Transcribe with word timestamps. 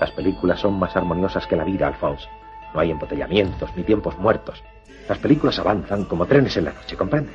Las 0.00 0.10
películas 0.12 0.60
son 0.60 0.78
más 0.78 0.96
armoniosas 0.96 1.46
que 1.46 1.56
la 1.56 1.64
vida, 1.64 1.88
Alphonse. 1.88 2.28
No 2.74 2.80
hay 2.80 2.90
embotellamientos 2.90 3.70
ni 3.76 3.82
tiempos 3.82 4.16
muertos. 4.18 4.62
Las 5.08 5.18
películas 5.18 5.58
avanzan 5.58 6.04
como 6.04 6.26
trenes 6.26 6.56
en 6.56 6.66
la 6.66 6.72
noche, 6.72 6.96
¿comprendes? 6.96 7.34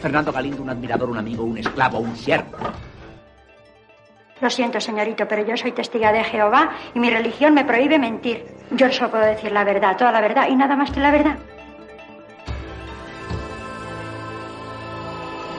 Fernando 0.00 0.32
Galindo, 0.32 0.62
un 0.62 0.70
admirador, 0.70 1.10
un 1.10 1.18
amigo, 1.18 1.44
un 1.44 1.58
esclavo, 1.58 1.98
un 1.98 2.16
siervo. 2.16 2.56
Lo 4.40 4.50
siento, 4.50 4.80
señorito, 4.80 5.28
pero 5.28 5.46
yo 5.46 5.56
soy 5.56 5.70
testiga 5.70 6.10
de 6.12 6.24
Jehová 6.24 6.72
y 6.94 6.98
mi 6.98 7.10
religión 7.10 7.54
me 7.54 7.64
prohíbe 7.64 7.98
mentir. 7.98 8.44
Yo 8.72 8.90
solo 8.90 9.10
puedo 9.12 9.24
decir 9.24 9.52
la 9.52 9.62
verdad, 9.62 9.96
toda 9.96 10.10
la 10.10 10.20
verdad 10.20 10.48
y 10.48 10.56
nada 10.56 10.74
más 10.74 10.90
que 10.90 10.98
la 10.98 11.12
verdad. 11.12 11.38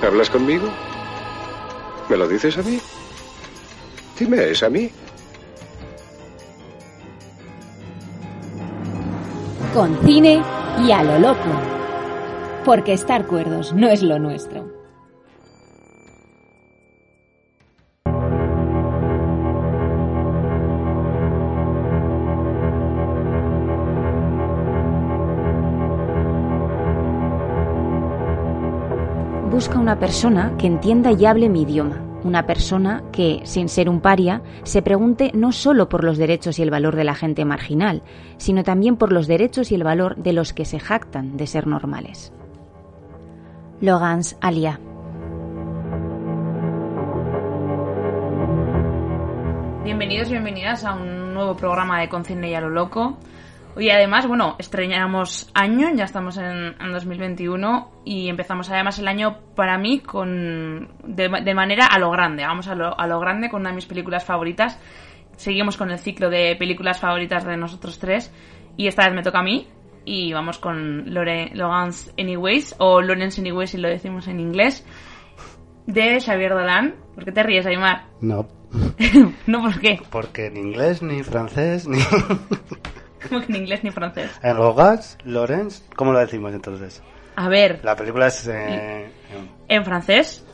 ¿Hablas 0.05 0.29
conmigo? 0.29 0.68
¿Me 2.09 2.18
lo 2.18 2.27
dices 2.27 2.57
a 2.57 2.61
mí? 2.63 2.77
Dime, 4.18 4.52
¿es 4.52 4.62
a 4.62 4.70
mí? 4.70 4.90
Con 9.74 9.98
cine 10.06 10.42
y 10.86 10.92
a 10.92 11.04
lo 11.04 11.18
loco. 11.18 11.50
Porque 12.64 12.94
estar 12.94 13.26
cuerdos 13.26 13.74
no 13.74 13.89
es 13.89 14.04
lo 14.04 14.20
nuestro. 14.20 14.72
Busca 29.52 29.80
una 29.80 30.00
persona 30.00 30.56
que 30.58 30.68
entienda 30.68 31.11
y 31.11 31.25
hable 31.25 31.50
mi 31.50 31.64
idioma, 31.64 32.12
una 32.23 32.45
persona 32.45 33.03
que, 33.11 33.41
sin 33.44 33.69
ser 33.69 33.89
un 33.89 34.02
paria, 34.02 34.41
se 34.63 34.81
pregunte 34.81 35.31
no 35.33 35.52
solo 35.52 35.89
por 35.89 36.03
los 36.03 36.17
derechos 36.17 36.59
y 36.59 36.63
el 36.63 36.71
valor 36.71 36.95
de 36.95 37.03
la 37.03 37.15
gente 37.15 37.45
marginal, 37.45 38.02
sino 38.38 38.63
también 38.63 38.97
por 38.97 39.11
los 39.11 39.27
derechos 39.27 39.71
y 39.71 39.75
el 39.75 39.83
valor 39.83 40.15
de 40.17 40.33
los 40.33 40.53
que 40.53 40.65
se 40.65 40.80
jactan 40.80 41.38
de 41.38 41.47
ser 41.47 41.67
normales. 41.67 42.33
Logans 43.81 44.38
Alia. 44.41 44.80
Bienvenidos 49.83 50.30
bienvenidas 50.30 50.85
a 50.85 50.93
un 50.93 51.33
nuevo 51.33 51.58
programa 51.58 51.99
de 51.99 52.08
Concine 52.08 52.49
y 52.49 52.53
a 52.55 52.61
lo 52.61 52.69
loco. 52.69 53.17
Hoy 53.75 53.89
además, 53.89 54.27
bueno, 54.27 54.55
estrenamos 54.59 55.49
año, 55.55 55.89
ya 55.95 56.03
estamos 56.03 56.38
en, 56.38 56.75
en 56.79 56.91
2021 56.91 57.91
y 58.05 58.30
empezamos 58.30 58.69
además 58.69 58.99
el 58.99 59.07
año 59.07 59.39
para 59.55 59.80
mí 59.80 59.99
con 59.99 60.89
de, 61.03 61.27
de 61.43 61.53
manera 61.55 61.88
a 61.88 61.97
lo 61.97 62.11
grande, 62.11 62.43
vamos 62.43 62.67
a 62.67 62.75
lo, 62.75 62.99
a 62.99 63.07
lo 63.07 63.19
grande 63.19 63.49
con 63.49 63.61
una 63.61 63.71
de 63.71 63.75
mis 63.75 63.88
películas 63.88 64.25
favoritas. 64.25 64.80
Seguimos 65.38 65.75
con 65.75 65.89
el 65.89 65.97
ciclo 65.97 66.30
de 66.30 66.55
películas 66.55 66.99
favoritas 66.99 67.45
de 67.45 67.57
nosotros 67.57 67.97
tres 67.97 68.31
y 68.77 68.85
esta 68.85 69.05
vez 69.05 69.15
me 69.15 69.23
toca 69.23 69.39
a 69.39 69.43
mí 69.43 69.67
y 70.05 70.31
vamos 70.33 70.59
con 70.59 71.11
Lore, 71.11 71.49
Logan's 71.55 72.13
Anyways 72.19 72.75
o 72.77 73.02
Lawrence 73.02 73.41
Anyways 73.41 73.71
si 73.71 73.77
lo 73.80 73.89
decimos 73.89 74.27
en 74.27 74.39
inglés 74.39 74.85
de 75.87 76.21
Xavier 76.21 76.52
Dolan. 76.52 76.93
¿Por 77.15 77.25
qué 77.25 77.31
te 77.31 77.41
ríes, 77.41 77.65
Aymar? 77.65 78.05
No, 78.21 78.47
no, 79.47 79.61
¿por 79.63 79.80
qué? 79.80 79.99
porque 80.11 80.52
ni 80.52 80.59
inglés, 80.59 81.02
ni 81.02 81.23
francés, 81.23 81.87
ni... 81.87 81.97
Como 83.29 83.41
que 83.41 83.47
en 83.52 83.55
inglés 83.57 83.83
ni 83.83 83.91
francés. 83.91 84.31
en 84.41 84.57
Logas, 84.57 85.17
Lorenz, 85.25 85.83
¿cómo 85.95 86.11
lo 86.13 86.19
decimos 86.19 86.53
entonces? 86.53 87.02
A 87.35 87.49
ver, 87.49 87.80
La 87.83 87.95
película 87.95 88.27
es... 88.27 88.47
eh, 88.47 89.09
en 89.67 89.85
francés, 89.85 90.45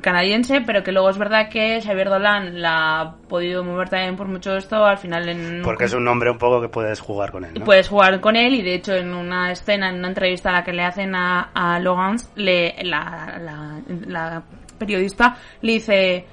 canadiense, 0.00 0.60
pero 0.60 0.82
que 0.84 0.92
luego 0.92 1.10
es 1.10 1.18
verdad 1.18 1.48
que 1.48 1.80
Xavier 1.82 2.08
Dolan 2.10 2.60
la 2.60 3.00
ha 3.00 3.16
podido 3.28 3.64
mover 3.64 3.88
también 3.88 4.16
por 4.16 4.28
mucho 4.28 4.54
esto, 4.56 4.84
al 4.84 4.98
final 4.98 5.28
en... 5.28 5.62
porque 5.62 5.84
es 5.86 5.94
un 5.94 6.04
nombre 6.04 6.30
un 6.30 6.38
poco 6.38 6.60
que 6.60 6.68
puedes 6.68 7.00
jugar 7.00 7.32
con 7.32 7.44
él, 7.44 7.54
¿no? 7.58 7.64
Puedes 7.64 7.88
jugar 7.88 8.20
con 8.20 8.36
él 8.36 8.54
y 8.54 8.62
de 8.62 8.74
hecho 8.74 8.94
en 8.94 9.14
una 9.14 9.50
escena, 9.50 9.90
en 9.90 9.96
una 9.98 10.08
entrevista 10.08 10.50
a 10.50 10.52
la 10.52 10.64
que 10.64 10.72
le 10.72 10.84
hacen 10.84 11.14
a, 11.14 11.50
a 11.54 11.78
Logan, 11.80 12.16
le, 12.36 12.74
la, 12.84 13.38
la, 13.40 13.80
la 14.06 14.42
periodista 14.78 15.36
le 15.62 15.72
dice... 15.72 16.26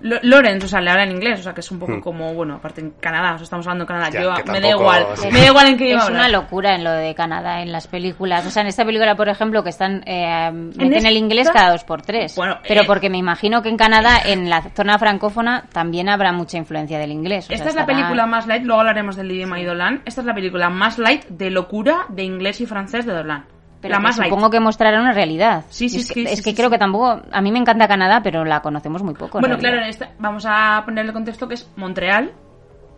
"Lo- 0.00 0.18
Lawrence, 0.22 0.66
o 0.66 0.68
sea, 0.68 0.80
le 0.80 0.90
habla 0.90 1.04
en 1.04 1.12
inglés, 1.12 1.40
o 1.40 1.42
sea, 1.42 1.54
que 1.54 1.60
es 1.60 1.70
un 1.70 1.78
poco 1.78 1.92
Hmm. 1.92 2.00
como, 2.00 2.34
bueno, 2.34 2.54
aparte 2.54 2.80
en 2.80 2.90
Canadá, 3.00 3.34
o 3.34 3.38
sea, 3.38 3.44
estamos 3.44 3.66
hablando 3.66 3.84
de 3.84 3.88
Canadá, 3.88 4.10
Ya, 4.10 4.22
yo- 4.22 4.52
me 4.52 4.60
da 4.60 4.68
igual, 4.70 5.06
sí. 5.16 5.28
me 5.32 5.40
da 5.40 5.46
igual 5.46 5.66
en 5.68 5.76
qué 5.78 5.84
idioma 5.88 6.02
Es 6.04 6.10
una 6.10 6.28
locura 6.28 6.74
en 6.74 6.84
lo 6.84 6.90
de 6.92 7.14
Canadá 7.14 7.62
en 7.62 7.72
las 7.72 7.86
películas. 7.86 8.46
O 8.46 8.50
sea, 8.50 8.62
en 8.62 8.68
esta 8.68 8.84
película, 8.84 9.14
por 9.16 9.28
ejemplo, 9.28 9.62
que 9.62 9.70
están 9.70 10.02
eh, 10.06 10.50
meten 10.52 10.92
esta- 10.94 11.08
el 11.08 11.16
inglés 11.16 11.50
cada 11.50 11.70
dos 11.72 11.84
por 11.84 12.02
tres. 12.02 12.34
Bueno, 12.36 12.58
pero 12.66 12.82
eh, 12.82 12.84
porque 12.86 13.08
me 13.10 13.18
imagino 13.18 13.62
que 13.62 13.68
en 13.68 13.76
Canadá, 13.76 14.20
en 14.24 14.50
la 14.50 14.62
zona 14.74 14.98
francófona, 14.98 15.64
también 15.72 16.08
habrá 16.08 16.32
mucha 16.32 16.58
influencia 16.58 16.98
del 16.98 17.10
inglés. 17.12 17.44
O 17.44 17.48
sea, 17.48 17.56
Esta 17.56 17.68
es 17.70 17.74
la 17.74 17.82
estará- 17.82 17.96
película 17.98 18.26
más 18.26 18.46
light, 18.46 18.64
luego 18.64 18.80
hablaremos 18.80 19.16
del 19.16 19.30
idioma 19.30 19.58
y 19.60 19.64
Dolan. 19.64 20.02
Esta 20.04 20.20
es 20.20 20.26
la 20.26 20.34
película 20.34 20.68
más 20.70 20.98
light 20.98 21.24
de 21.28 21.50
locura 21.50 22.06
de 22.08 22.22
inglés 22.24 22.60
y 22.60 22.66
francés 22.66 23.06
de 23.06 23.12
Dolan. 23.12 23.44
Pero 23.88 23.94
la 23.96 24.00
más 24.00 24.18
light. 24.18 24.30
supongo 24.30 24.50
que 24.50 24.60
mostrará 24.60 25.00
una 25.00 25.12
realidad. 25.12 25.64
Sí, 25.68 25.88
sí, 25.88 25.98
es 26.00 26.08
que, 26.08 26.14
sí, 26.14 26.22
es 26.24 26.38
sí, 26.38 26.44
que 26.44 26.50
sí, 26.50 26.56
creo 26.56 26.68
sí. 26.68 26.72
que 26.72 26.78
tampoco. 26.78 27.22
A 27.30 27.40
mí 27.40 27.52
me 27.52 27.58
encanta 27.58 27.86
Canadá, 27.88 28.20
pero 28.22 28.44
la 28.44 28.60
conocemos 28.60 29.02
muy 29.02 29.14
poco. 29.14 29.38
en 29.38 29.42
Bueno, 29.42 29.58
claro, 29.58 29.76
en 29.78 29.84
esta- 29.84 30.10
vamos 30.18 30.44
a 30.48 30.82
ponerle 30.84 31.12
contexto 31.12 31.46
que 31.46 31.54
es 31.54 31.70
Montreal, 31.76 32.32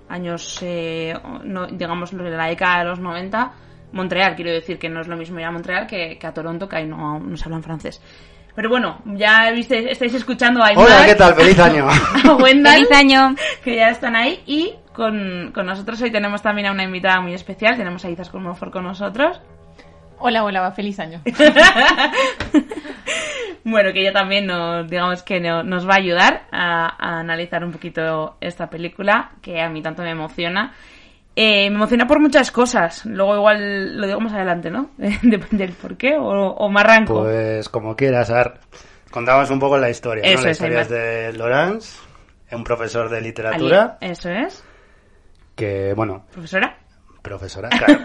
años, 0.09 0.59
eh, 0.63 1.15
no, 1.45 1.67
digamos, 1.67 2.17
de 2.17 2.31
la 2.31 2.47
década 2.47 2.79
de 2.81 2.85
los 2.87 3.01
90. 3.01 3.53
Montreal, 3.93 4.35
quiero 4.35 4.51
decir 4.53 4.79
que 4.79 4.89
no 4.89 5.01
es 5.01 5.09
lo 5.09 5.17
mismo 5.17 5.39
ir 5.39 5.47
a 5.47 5.51
Montreal 5.51 5.87
que, 5.87 6.19
que 6.19 6.27
a 6.27 6.33
Toronto, 6.35 6.69
que 6.69 6.77
ahí 6.77 6.87
no, 6.87 7.19
no 7.19 7.37
se 7.37 7.45
habla 7.45 7.57
en 7.57 7.63
francés. 7.63 8.03
Pero 8.55 8.71
bueno, 8.71 8.99
ya 9.05 9.51
viste, 9.51 9.91
estáis 9.93 10.15
escuchando 10.15 10.63
a 10.63 10.69
Aymar, 10.69 10.87
Hola, 10.87 11.05
¿qué 11.07 11.15
tal? 11.15 11.35
¡Feliz 11.35 11.59
año! 11.59 11.87
a 12.25 12.35
Wendell, 12.37 12.87
¡Feliz 12.87 12.93
año! 12.93 13.35
que 13.63 13.77
ya 13.77 13.91
están 13.91 14.17
ahí. 14.17 14.41
Y 14.47 14.73
con, 14.95 15.53
con 15.55 15.67
nosotros 15.67 16.01
hoy 16.01 16.11
tenemos 16.11 16.41
también 16.41 16.69
a 16.69 16.73
una 16.73 16.83
invitada 16.85 17.21
muy 17.21 17.35
especial. 17.35 17.77
Tenemos 17.77 18.05
a 18.05 18.11
Izas 18.11 18.31
Colmofor 18.31 18.71
con 18.71 18.85
nosotros. 18.85 19.41
Hola, 20.19 20.45
hola, 20.45 20.73
feliz 20.73 20.99
año. 21.01 21.21
Bueno, 23.69 23.93
que 23.93 24.01
ella 24.01 24.13
también 24.13 24.47
nos, 24.47 24.89
digamos 24.89 25.25
que 25.25 25.41
no- 25.41 25.65
nos 25.65 25.89
va 25.89 25.95
a 25.95 25.97
ayudar 25.97 26.43
a, 26.53 26.87
a 27.05 27.19
analizar 27.19 27.65
un 27.65 27.73
poquito 27.73 28.37
esta 28.41 28.71
película, 28.71 29.33
que 29.43 29.61
a 29.61 29.69
mí 29.69 29.83
tanto 29.83 30.03
me 30.03 30.11
emociona. 30.11 30.73
Eh, 31.35 31.69
me 31.71 31.75
emociona 31.75 32.07
por 32.07 32.21
muchas 32.21 32.53
cosas. 32.53 33.05
Luego 33.07 33.35
igual 33.35 34.01
lo 34.01 34.07
digo 34.07 34.21
más 34.21 34.33
adelante, 34.35 34.71
¿no? 34.71 34.91
Depende 34.97 35.67
del 35.67 35.73
por 35.73 35.97
qué, 35.97 36.17
o, 36.17 36.23
o 36.31 36.71
me 36.71 36.79
arranco. 36.81 37.25
Pues 37.25 37.69
como 37.69 37.97
quieras, 37.97 38.31
a 38.31 38.35
ver, 38.37 38.55
contamos 39.11 39.51
un 39.51 39.59
poco 39.59 39.77
la 39.79 39.91
historia, 39.91 40.23
La 40.23 40.31
es, 40.31 40.47
historia 40.47 40.83
es 40.83 40.89
de 40.89 41.33
Laurence, 41.33 41.99
un 42.53 42.63
profesor 42.63 43.11
de 43.11 43.21
literatura, 43.21 43.99
Ali, 44.01 44.13
Eso 44.13 44.31
es. 44.31 44.63
que, 45.57 45.93
bueno, 45.95 46.25
Profesora. 46.31 46.77
Profesora, 47.27 47.69
claro, 47.69 48.01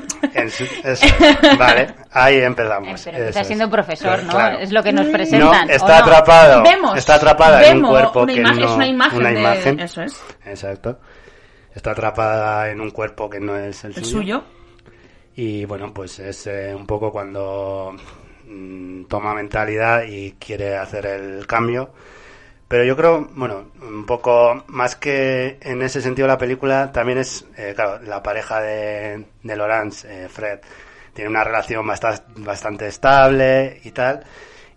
vale, 1.58 1.88
ahí 2.12 2.38
empezamos. 2.42 3.02
Pero 3.04 3.18
está 3.18 3.42
es. 3.42 3.48
siendo 3.48 3.70
profesor, 3.70 4.24
¿no? 4.24 4.32
Claro. 4.32 4.60
Es 4.60 4.72
lo 4.72 4.82
que 4.84 4.92
nos 4.92 5.06
No, 5.06 5.12
presentan. 5.12 5.70
¿o 5.70 5.72
está 5.72 6.00
no? 6.00 6.06
atrapado, 6.06 6.64
Vemos, 6.64 6.98
está 6.98 7.16
atrapada 7.16 7.66
en 7.68 7.84
un 7.86 7.90
cuerpo 7.92 8.26
que 8.26 8.34
imagen- 8.34 8.60
no... 8.60 8.66
es 8.66 8.72
una 8.72 8.88
imagen 8.88 9.20
una 9.20 9.30
de- 9.32 9.40
imagen. 9.40 9.80
eso 9.80 10.02
es. 10.02 10.22
Exacto. 10.46 11.00
Está 11.76 11.92
atrapada 11.92 12.70
en 12.70 12.82
un 12.82 12.92
cuerpo 12.92 13.30
que 13.30 13.40
no 13.40 13.56
es 13.56 13.84
el, 13.86 13.96
El 13.96 14.06
suyo. 14.06 14.44
Y 15.36 15.64
bueno, 15.66 15.94
pues 15.94 16.20
es 16.20 16.48
eh, 16.48 16.74
un 16.76 16.86
poco 16.86 17.12
cuando 17.12 17.96
mm, 18.46 19.06
toma 19.06 19.34
mentalidad 19.34 20.04
y 20.04 20.34
quiere 20.34 20.76
hacer 20.78 21.06
el 21.06 21.48
cambio. 21.48 21.92
Pero 22.72 22.86
yo 22.86 22.96
creo, 22.96 23.28
bueno, 23.36 23.66
un 23.82 24.06
poco 24.06 24.64
más 24.68 24.96
que 24.96 25.58
en 25.60 25.82
ese 25.82 26.02
sentido 26.02 26.26
la 26.26 26.38
película, 26.38 26.94
también 26.94 27.18
es, 27.18 27.46
eh, 27.58 27.74
claro, 27.76 28.02
la 28.02 28.24
pareja 28.24 28.62
de, 28.62 29.26
de 29.44 29.56
Laurence, 29.58 30.08
eh, 30.08 30.30
Fred, 30.30 30.60
tiene 31.14 31.30
una 31.30 31.44
relación 31.44 31.86
bastante, 31.86 32.24
bastante 32.38 32.88
estable 32.88 33.82
y 33.84 33.92
tal. 33.92 34.24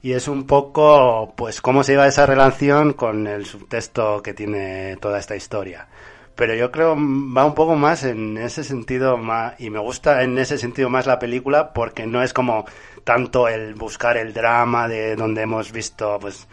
Y 0.03 0.13
es 0.13 0.27
un 0.27 0.45
poco, 0.45 1.35
pues, 1.37 1.61
cómo 1.61 1.85
se 1.85 1.93
lleva 1.93 2.09
esa 2.09 2.27
relación 2.27 2.95
con 2.95 3.29
el 3.29 3.47
subtexto 3.47 4.21
que 4.23 4.35
tiene 4.35 4.97
toda 4.97 5.21
esta 5.21 5.37
historia. 5.37 5.87
Pero 6.35 6.57
yo 6.57 6.73
creo 6.73 6.97
va 6.97 7.45
un 7.45 7.55
poco 7.55 7.77
más 7.77 8.03
en 8.03 8.39
ese 8.39 8.65
sentido 8.65 9.19
más, 9.19 9.55
y 9.61 9.71
me 9.71 9.79
gusta 9.79 10.25
en 10.25 10.37
ese 10.37 10.59
sentido 10.59 10.91
más 10.91 11.07
la 11.07 11.21
película 11.21 11.73
porque 11.73 12.09
no 12.09 12.25
es 12.25 12.33
como 12.33 12.65
tanto 13.05 13.47
el 13.47 13.75
buscar 13.75 14.17
el 14.17 14.35
drama 14.35 14.89
de 14.89 15.15
donde 15.15 15.43
hemos 15.43 15.71
visto, 15.71 16.19
pues, 16.21 16.49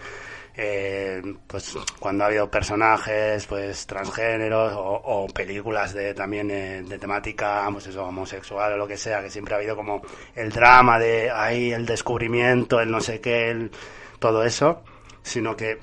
eh, 0.55 1.21
pues 1.47 1.77
cuando 1.99 2.23
ha 2.23 2.27
habido 2.27 2.49
personajes 2.51 3.45
pues 3.47 3.87
transgéneros 3.87 4.73
o, 4.73 4.81
o 5.03 5.27
películas 5.27 5.93
de 5.93 6.13
también 6.13 6.51
eh, 6.51 6.81
de 6.83 6.97
temática 6.99 7.67
pues 7.71 7.87
eso 7.87 8.03
homosexual 8.05 8.73
o 8.73 8.77
lo 8.77 8.87
que 8.87 8.97
sea 8.97 9.21
que 9.21 9.29
siempre 9.29 9.53
ha 9.53 9.57
habido 9.57 9.75
como 9.75 10.01
el 10.35 10.51
drama 10.51 10.99
de 10.99 11.31
ahí 11.31 11.71
el 11.71 11.85
descubrimiento 11.85 12.81
el 12.81 12.91
no 12.91 12.99
sé 12.99 13.21
qué 13.21 13.49
el, 13.49 13.71
todo 14.19 14.43
eso 14.43 14.83
sino 15.21 15.55
que 15.55 15.79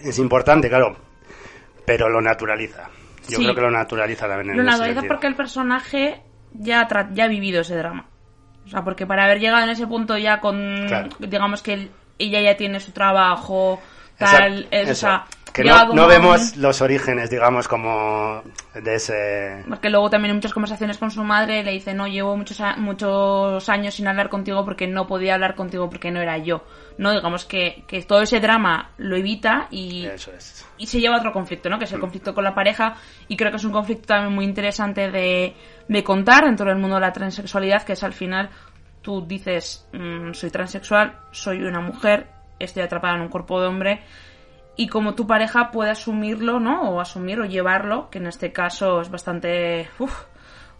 es 0.00 0.18
importante 0.18 0.68
claro 0.68 0.96
pero 1.84 2.08
lo 2.08 2.20
naturaliza 2.20 2.88
yo 3.28 3.38
Sí. 3.38 3.42
creo 3.42 3.54
que 3.54 3.60
lo 3.62 3.70
naturaliza 3.70 4.28
también 4.28 4.50
en 4.50 4.56
Lo 4.58 4.62
naturaliza 4.64 5.00
sentido. 5.00 5.14
porque 5.14 5.26
el 5.28 5.34
personaje 5.34 6.22
ya, 6.52 6.82
ha 6.82 6.88
tra- 6.88 7.08
ya 7.14 7.24
ha 7.24 7.28
vivido 7.28 7.62
ese 7.62 7.74
drama. 7.74 8.06
O 8.66 8.68
sea, 8.68 8.84
porque 8.84 9.06
para 9.06 9.24
haber 9.24 9.40
llegado 9.40 9.64
en 9.64 9.70
ese 9.70 9.86
punto 9.86 10.18
ya 10.18 10.40
con, 10.40 10.84
Claro. 10.86 11.08
digamos 11.18 11.62
que 11.62 11.72
él- 11.72 11.90
ella 12.18 12.42
ya 12.42 12.56
tiene 12.58 12.80
su 12.80 12.92
trabajo, 12.92 13.80
tal, 14.18 14.58
Exacto, 14.64 14.68
es- 14.76 14.88
o 14.88 14.92
eso. 14.92 15.00
sea, 15.00 15.24
que 15.52 15.62
no, 15.62 16.08
vemos 16.08 16.56
los 16.56 16.82
orígenes, 16.82 17.30
digamos, 17.30 17.68
como 17.68 18.42
de 18.74 18.96
ese... 18.96 19.62
Porque 19.68 19.88
luego 19.88 20.10
también 20.10 20.30
en 20.30 20.36
muchas 20.38 20.52
conversaciones 20.52 20.98
con 20.98 21.12
su 21.12 21.22
madre 21.22 21.62
le 21.62 21.70
dice, 21.70 21.94
no, 21.94 22.08
llevo 22.08 22.36
muchos, 22.36 22.60
a- 22.60 22.74
muchos 22.76 23.68
años 23.68 23.94
sin 23.94 24.08
hablar 24.08 24.30
contigo 24.30 24.64
porque 24.64 24.88
no 24.88 25.06
podía 25.06 25.34
hablar 25.34 25.54
contigo 25.54 25.88
porque 25.88 26.10
no 26.10 26.20
era 26.20 26.38
yo. 26.38 26.64
No, 26.98 27.12
digamos 27.12 27.44
que, 27.44 27.84
que 27.86 28.02
todo 28.02 28.22
ese 28.22 28.40
drama 28.40 28.90
lo 28.98 29.14
evita 29.16 29.68
y, 29.70 30.06
Eso 30.06 30.32
es. 30.36 30.66
y 30.76 30.88
se 30.88 30.98
lleva 30.98 31.14
a 31.14 31.18
otro 31.18 31.32
conflicto, 31.32 31.68
¿no? 31.70 31.78
Que 31.78 31.84
es 31.84 31.92
el 31.92 32.00
conflicto 32.00 32.34
con 32.34 32.42
la 32.42 32.54
pareja 32.56 32.96
y 33.28 33.36
creo 33.36 33.52
que 33.52 33.58
es 33.58 33.64
un 33.64 33.70
conflicto 33.72 34.06
también 34.08 34.34
muy 34.34 34.44
interesante 34.44 35.08
de, 35.12 35.54
de 35.86 36.02
contar 36.04 36.46
dentro 36.46 36.66
del 36.68 36.78
mundo 36.78 36.96
de 36.96 37.00
la 37.02 37.12
transexualidad, 37.12 37.82
que 37.84 37.92
es 37.92 38.02
al 38.02 38.12
final 38.12 38.50
tú 39.02 39.24
dices, 39.24 39.86
mm, 39.92 40.32
soy 40.32 40.50
transexual, 40.50 41.16
soy 41.30 41.62
una 41.62 41.80
mujer, 41.80 42.26
estoy 42.58 42.82
atrapada 42.82 43.16
en 43.16 43.22
un 43.22 43.28
cuerpo 43.28 43.60
de 43.60 43.66
hombre 43.66 44.02
y 44.76 44.88
como 44.88 45.14
tu 45.14 45.26
pareja 45.26 45.70
puede 45.70 45.90
asumirlo, 45.90 46.58
¿no? 46.58 46.90
O 46.90 47.00
asumir 47.00 47.40
o 47.40 47.44
llevarlo, 47.44 48.10
que 48.10 48.18
en 48.18 48.26
este 48.26 48.52
caso 48.52 49.00
es 49.00 49.10
bastante 49.10 49.88
uf, 49.98 50.24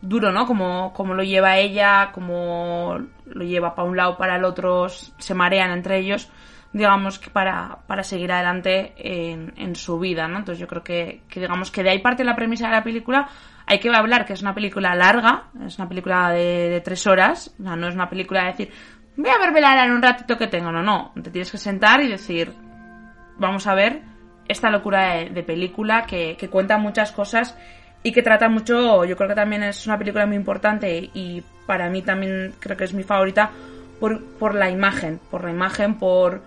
duro, 0.00 0.32
¿no? 0.32 0.46
Como, 0.46 0.92
como 0.92 1.14
lo 1.14 1.22
lleva 1.22 1.58
ella, 1.58 2.10
como 2.12 2.98
lo 3.26 3.44
lleva 3.44 3.74
para 3.74 3.88
un 3.88 3.96
lado, 3.96 4.16
para 4.16 4.36
el 4.36 4.44
otro, 4.44 4.88
se 4.88 5.34
marean 5.34 5.70
entre 5.70 5.98
ellos, 5.98 6.30
digamos 6.72 7.20
que 7.20 7.30
para, 7.30 7.78
para 7.86 8.02
seguir 8.02 8.32
adelante 8.32 8.94
en, 8.96 9.54
en 9.56 9.76
su 9.76 9.98
vida, 10.00 10.26
¿no? 10.26 10.38
Entonces 10.38 10.58
yo 10.58 10.66
creo 10.66 10.82
que, 10.82 11.22
que 11.28 11.40
digamos 11.40 11.70
que 11.70 11.84
de 11.84 11.90
ahí 11.90 12.00
parte 12.00 12.24
la 12.24 12.36
premisa 12.36 12.66
de 12.66 12.72
la 12.72 12.82
película. 12.82 13.28
Hay 13.66 13.78
que 13.78 13.88
hablar 13.94 14.26
que 14.26 14.34
es 14.34 14.42
una 14.42 14.54
película 14.54 14.94
larga, 14.94 15.44
es 15.64 15.78
una 15.78 15.88
película 15.88 16.30
de, 16.30 16.68
de 16.68 16.80
tres 16.80 17.06
horas, 17.06 17.54
o 17.58 17.62
sea, 17.62 17.76
no 17.76 17.88
es 17.88 17.94
una 17.94 18.10
película 18.10 18.42
de 18.42 18.46
decir, 18.48 18.72
voy 19.16 19.30
a 19.30 19.38
verla 19.38 19.84
en 19.84 19.92
un 19.92 20.02
ratito 20.02 20.36
que 20.36 20.46
tengo, 20.46 20.72
no, 20.72 20.82
no, 20.82 21.12
te 21.22 21.30
tienes 21.30 21.50
que 21.50 21.58
sentar 21.58 22.02
y 22.02 22.08
decir, 22.08 22.52
vamos 23.38 23.66
a 23.66 23.74
ver 23.74 24.02
esta 24.48 24.70
locura 24.70 25.14
de, 25.14 25.30
de 25.30 25.42
película 25.42 26.04
que, 26.06 26.36
que 26.36 26.48
cuenta 26.48 26.78
muchas 26.78 27.12
cosas 27.12 27.56
y 28.02 28.12
que 28.12 28.22
trata 28.22 28.48
mucho, 28.48 29.04
yo 29.04 29.16
creo 29.16 29.28
que 29.30 29.34
también 29.34 29.62
es 29.62 29.86
una 29.86 29.98
película 29.98 30.26
muy 30.26 30.36
importante 30.36 31.10
y 31.14 31.42
para 31.66 31.88
mí 31.88 32.02
también 32.02 32.54
creo 32.60 32.76
que 32.76 32.84
es 32.84 32.92
mi 32.92 33.02
favorita 33.02 33.50
por, 33.98 34.22
por 34.38 34.54
la 34.54 34.68
imagen, 34.68 35.18
por 35.30 35.44
la 35.44 35.50
imagen, 35.50 35.94
por, 35.94 36.42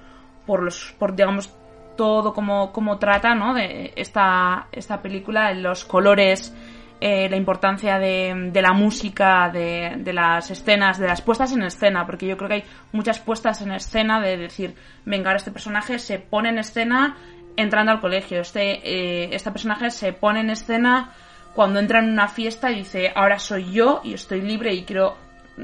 por 0.45 0.61
los, 0.61 0.93
por 0.99 1.15
digamos 1.15 1.51
todo 1.95 2.33
como, 2.33 2.71
como 2.71 2.99
trata, 2.99 3.33
¿no? 3.33 3.53
De 3.53 3.91
esta, 3.95 4.67
esta 4.71 5.01
película, 5.01 5.51
los 5.53 5.83
colores, 5.83 6.55
eh, 6.99 7.29
la 7.29 7.37
importancia 7.37 7.99
de, 7.99 8.49
de 8.51 8.61
la 8.61 8.73
música, 8.73 9.49
de, 9.49 9.95
de 9.97 10.13
las 10.13 10.49
escenas, 10.49 10.97
de 10.97 11.07
las 11.07 11.21
puestas 11.21 11.53
en 11.53 11.63
escena, 11.63 12.05
porque 12.05 12.27
yo 12.27 12.37
creo 12.37 12.49
que 12.49 12.55
hay 12.55 12.63
muchas 12.91 13.19
puestas 13.19 13.61
en 13.61 13.71
escena 13.71 14.19
de 14.19 14.37
decir, 14.37 14.75
venga, 15.05 15.29
ahora 15.29 15.37
este 15.37 15.51
personaje 15.51 15.99
se 15.99 16.19
pone 16.19 16.49
en 16.49 16.57
escena 16.57 17.17
entrando 17.55 17.91
al 17.91 17.99
colegio, 17.99 18.41
este, 18.41 18.79
eh, 18.83 19.29
este 19.31 19.51
personaje 19.51 19.89
se 19.91 20.13
pone 20.13 20.41
en 20.41 20.49
escena 20.49 21.13
cuando 21.53 21.79
entra 21.79 21.99
en 21.99 22.11
una 22.11 22.27
fiesta 22.27 22.71
y 22.71 22.77
dice, 22.77 23.11
ahora 23.15 23.39
soy 23.39 23.71
yo 23.71 24.01
y 24.03 24.13
estoy 24.13 24.41
libre 24.41 24.73
y 24.73 24.83
quiero 24.83 25.17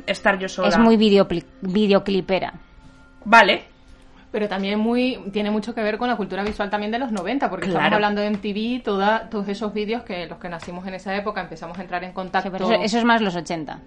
estar 0.07 0.39
yo 0.39 0.47
sola. 0.49 0.69
Es 0.69 0.79
muy 0.79 0.97
videoclipera. 0.97 2.53
Vale, 3.25 3.65
Pero 4.33 4.49
también 4.49 4.79
muy 4.79 5.19
tiene 5.31 5.49
mucho 5.51 5.73
que 5.75 5.81
ver 5.83 5.97
con 5.97 6.09
la 6.09 6.17
cultura 6.17 6.43
visual 6.43 6.69
también 6.69 6.91
de 6.91 6.97
los 6.99 7.11
90, 7.11 7.49
porque 7.49 7.67
Claro. 7.67 7.79
estamos 7.79 7.95
hablando 7.95 8.19
de 8.21 8.27
MTV, 8.31 8.83
toda, 8.83 9.29
todos 9.29 9.47
esos 9.47 9.73
vídeos 9.73 10.01
que 10.03 10.25
los 10.25 10.39
que 10.39 10.49
nacimos 10.49 10.85
en 10.87 10.95
esa 10.95 11.15
época 11.15 11.39
empezamos 11.39 11.77
a 11.77 11.81
entrar 11.83 12.03
en 12.03 12.09
Sí, 12.09 12.15
contacto. 12.15 12.51
pero 12.51 12.65
eso, 12.71 12.81
eso 12.83 12.97
es 12.97 13.03
más 13.05 13.21
los 13.21 13.35
80. 13.35 13.79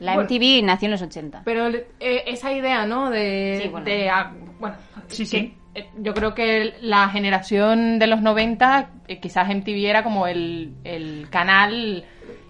La 0.00 0.14
Bueno. 0.14 0.28
MTV 0.30 0.62
nació 0.64 0.86
en 0.86 0.90
los 0.92 1.02
80. 1.02 1.42
Pero 1.44 1.66
eh, 1.68 1.84
esa 2.26 2.52
idea, 2.52 2.86
¿no? 2.86 3.10
De, 3.10 3.58
Sí, 3.62 3.68
bueno. 3.68 3.84
de, 3.84 4.08
ah, 4.08 4.32
bueno, 4.60 4.76
Sí, 5.08 5.24
que, 5.24 5.26
sí. 5.28 5.54
eh, 5.74 5.88
yo 5.98 6.14
creo 6.14 6.32
que 6.34 6.74
la 6.80 7.08
generación 7.08 7.98
de 7.98 8.06
los 8.06 8.22
90, 8.22 8.88
eh, 9.08 9.18
quizás 9.18 9.48
MTV 9.48 9.84
era 9.90 10.02
como 10.04 10.26
el, 10.28 10.74
el 10.84 11.26
canal 11.28 12.04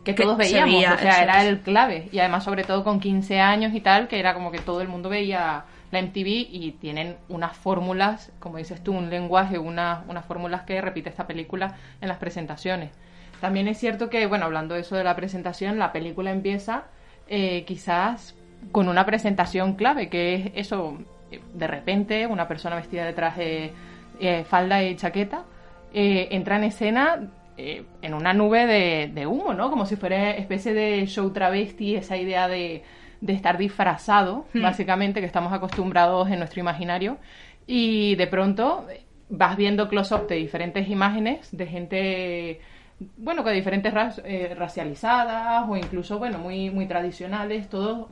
que 0.05 0.14
Que 0.14 0.23
todos 0.23 0.37
se 0.37 0.52
veíamos, 0.52 0.75
veía, 0.75 0.94
o 0.94 0.99
sea, 0.99 1.23
era 1.23 1.43
el 1.46 1.61
clave. 1.61 2.08
Y 2.12 2.19
además, 2.19 2.44
sobre 2.44 2.64
todo 2.64 2.84
con 2.84 3.00
15 3.00 3.40
años 3.40 3.73
y 3.75 3.81
tal, 3.81 4.06
que 4.08 4.19
era 4.19 4.34
como 4.34 4.50
que 4.50 4.58
todo 4.58 4.82
el 4.82 4.88
mundo 4.88 5.08
veía 5.08 5.64
la 5.93 6.00
MTV 6.00 6.49
y 6.50 6.73
tienen 6.81 7.17
unas 7.29 7.56
fórmulas, 7.56 8.33
como 8.41 8.59
dices 8.59 8.83
tú, 8.83 8.93
un 8.93 9.11
lenguaje, 9.11 9.59
una- 9.59 10.03
unas 10.09 10.25
fórmulas 10.25 10.62
que 10.62 10.81
repite 10.81 11.11
esta 11.11 11.27
película 11.29 11.77
en 12.00 12.09
las 12.09 12.19
presentaciones. 12.19 12.91
También 13.41 13.69
es 13.69 13.79
cierto 13.79 14.11
que, 14.11 14.27
bueno, 14.27 14.47
hablando 14.47 14.75
de 14.75 14.81
eso 14.81 14.97
de 14.97 15.05
la 15.05 15.15
presentación, 15.15 15.79
la 15.79 15.93
película 15.93 16.31
empieza 16.33 16.85
eh, 17.29 17.65
quizás 17.67 18.35
con 18.73 18.89
una 18.89 19.06
presentación 19.06 19.75
clave, 19.75 20.09
que 20.09 20.35
es 20.35 20.50
eso, 20.55 20.99
de 21.55 21.67
repente 21.67 22.27
una 22.27 22.49
persona 22.49 22.77
vestida 22.77 23.05
de 23.05 23.12
traje, 23.12 23.73
eh, 24.21 24.44
falda 24.44 24.83
y 24.83 24.97
chaqueta, 24.97 25.44
eh, 25.94 26.29
entra 26.33 26.56
en 26.56 26.65
escena 26.65 27.29
en 27.56 28.15
una 28.15 28.33
nube 28.33 28.67
de, 28.67 29.11
de 29.15 29.27
humo, 29.27 29.53
¿no? 29.55 29.71
Como 29.71 29.87
si 29.87 29.94
fuera 29.97 30.31
especie 30.33 30.73
de 30.75 31.06
show 31.06 31.31
travesti, 31.33 31.94
esa 31.94 32.17
idea 32.17 32.49
de, 32.49 32.83
de 33.23 33.33
estar 33.35 33.57
disfrazado, 33.59 34.47
Hmm. 34.55 34.63
básicamente, 34.63 35.21
que 35.21 35.27
estamos 35.27 35.53
acostumbrados 35.55 36.29
en 36.31 36.39
nuestro 36.41 36.61
imaginario. 36.61 37.19
Y 37.67 38.17
de 38.17 38.27
pronto 38.27 38.87
vas 39.31 39.57
viendo 39.57 39.89
close-up 39.89 40.27
de 40.29 40.37
diferentes 40.37 40.89
imágenes 40.89 41.49
de 41.57 41.67
gente 41.67 42.61
bueno, 43.17 43.43
que 43.45 43.51
diferentes 43.51 43.93
ras- 43.93 44.23
eh, 44.25 44.55
racializadas 44.57 45.65
o 45.69 45.77
incluso, 45.77 46.19
bueno, 46.19 46.39
muy, 46.39 46.71
muy 46.71 46.87
tradicionales, 46.87 47.69
todos 47.69 48.09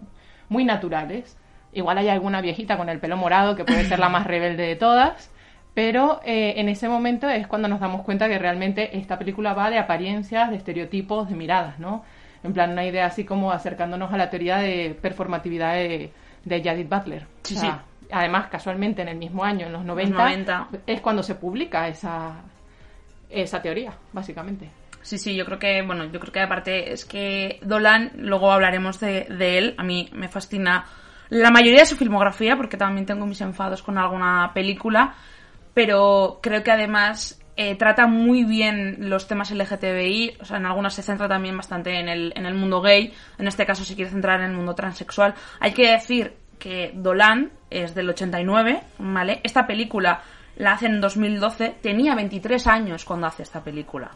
muy 0.49 0.65
naturales. 0.65 1.37
Igual 1.73 1.99
hay 1.99 2.09
alguna 2.09 2.41
viejita 2.41 2.77
con 2.77 2.89
el 2.89 2.99
pelo 2.99 3.17
morado 3.17 3.55
que 3.57 3.65
puede 3.65 3.85
ser 3.85 3.99
la 4.01 4.09
más 4.09 4.27
rebelde 4.29 4.65
de 4.67 4.77
todas, 4.77 5.31
pero 5.75 6.21
eh, 6.25 6.55
en 6.57 6.69
ese 6.69 6.89
momento 6.89 7.29
es 7.29 7.47
cuando 7.47 7.69
nos 7.69 7.81
damos 7.81 8.03
cuenta 8.03 8.29
que 8.29 8.39
realmente 8.39 8.99
esta 8.99 9.19
película 9.19 9.55
va 9.55 9.71
de 9.71 9.79
apariencias, 9.79 10.51
de 10.51 10.57
estereotipos, 10.57 11.29
de 11.29 11.37
miradas, 11.37 11.79
¿no? 11.79 12.05
En 12.43 12.53
plan, 12.53 12.71
una 12.71 12.85
idea 12.85 13.07
así 13.07 13.25
como 13.25 13.53
acercándonos 13.53 14.13
a 14.13 14.17
la 14.17 14.31
teoría 14.31 14.59
de 14.59 14.97
performatividad 15.01 15.75
de, 15.75 16.13
de 16.45 16.63
Judith 16.63 16.89
Butler. 16.89 17.27
Sí, 17.43 17.57
O 17.57 17.59
sea, 17.59 17.85
Además, 18.13 18.49
casualmente, 18.49 19.03
en 19.03 19.09
el 19.09 19.17
mismo 19.17 19.45
año, 19.45 19.67
en 19.67 19.73
los 19.73 19.85
90, 19.85 20.17
90. 20.17 20.69
es 20.87 21.01
cuando 21.01 21.23
se 21.23 21.37
publica 21.37 21.87
esa, 21.89 22.43
esa 23.29 23.63
teoría, 23.63 23.93
básicamente. 24.13 24.69
Sí, 25.03 25.17
sí, 25.17 25.35
yo 25.35 25.45
creo 25.45 25.59
que, 25.59 25.83
bueno, 25.83 26.05
yo 26.07 26.21
creo 26.21 26.33
que 26.33 26.41
aparte 26.41 26.93
es 26.93 27.05
que 27.05 27.59
Dolan, 27.63 28.13
luego 28.17 28.51
hablaremos 28.51 29.01
de, 29.01 29.27
de 29.31 29.59
él, 29.59 29.75
a 29.79 29.83
mí 29.83 30.11
me 30.13 30.29
fascina 30.29 30.85
la 31.31 31.51
mayoría 31.51 31.81
de 31.81 31.87
su 31.87 31.97
filmografía, 31.97 32.57
porque 32.57 32.77
también 32.77 33.07
tengo 33.07 33.25
mis 33.27 33.41
enfados 33.41 33.83
con 33.83 33.97
alguna 33.97 34.51
película, 34.53 35.15
pero 35.73 36.41
creo 36.43 36.63
que 36.63 36.73
además 36.73 37.41
eh, 37.63 37.75
trata 37.75 38.07
muy 38.07 38.45
bien 38.45 38.97
los 39.11 39.29
temas 39.29 39.51
LGTBI, 39.51 40.39
o 40.41 40.45
sea, 40.47 40.57
en 40.57 40.65
algunas 40.65 40.95
se 40.95 41.03
centra 41.03 41.29
también 41.29 41.55
bastante 41.59 42.01
en 42.01 42.09
el, 42.09 42.33
en 42.35 42.47
el 42.47 42.55
mundo 42.55 42.81
gay, 42.81 43.13
en 43.39 43.47
este 43.47 43.67
caso 43.67 43.85
se 43.85 43.95
quiere 43.95 44.11
centrar 44.11 44.41
en 44.41 44.47
el 44.51 44.57
mundo 44.57 44.75
transexual. 44.75 45.35
Hay 45.61 45.73
que 45.73 45.91
decir 45.91 46.33
que 46.59 46.93
Dolan 46.95 47.51
es 47.69 47.95
del 47.95 48.09
89, 48.09 48.81
¿vale? 48.99 49.41
Esta 49.43 49.67
película 49.67 50.23
la 50.57 50.73
hace 50.73 50.87
en 50.87 51.03
2012, 51.03 51.75
tenía 51.83 52.15
23 52.15 52.67
años 52.67 53.05
cuando 53.05 53.27
hace 53.27 53.43
esta 53.43 53.61
película. 53.63 54.11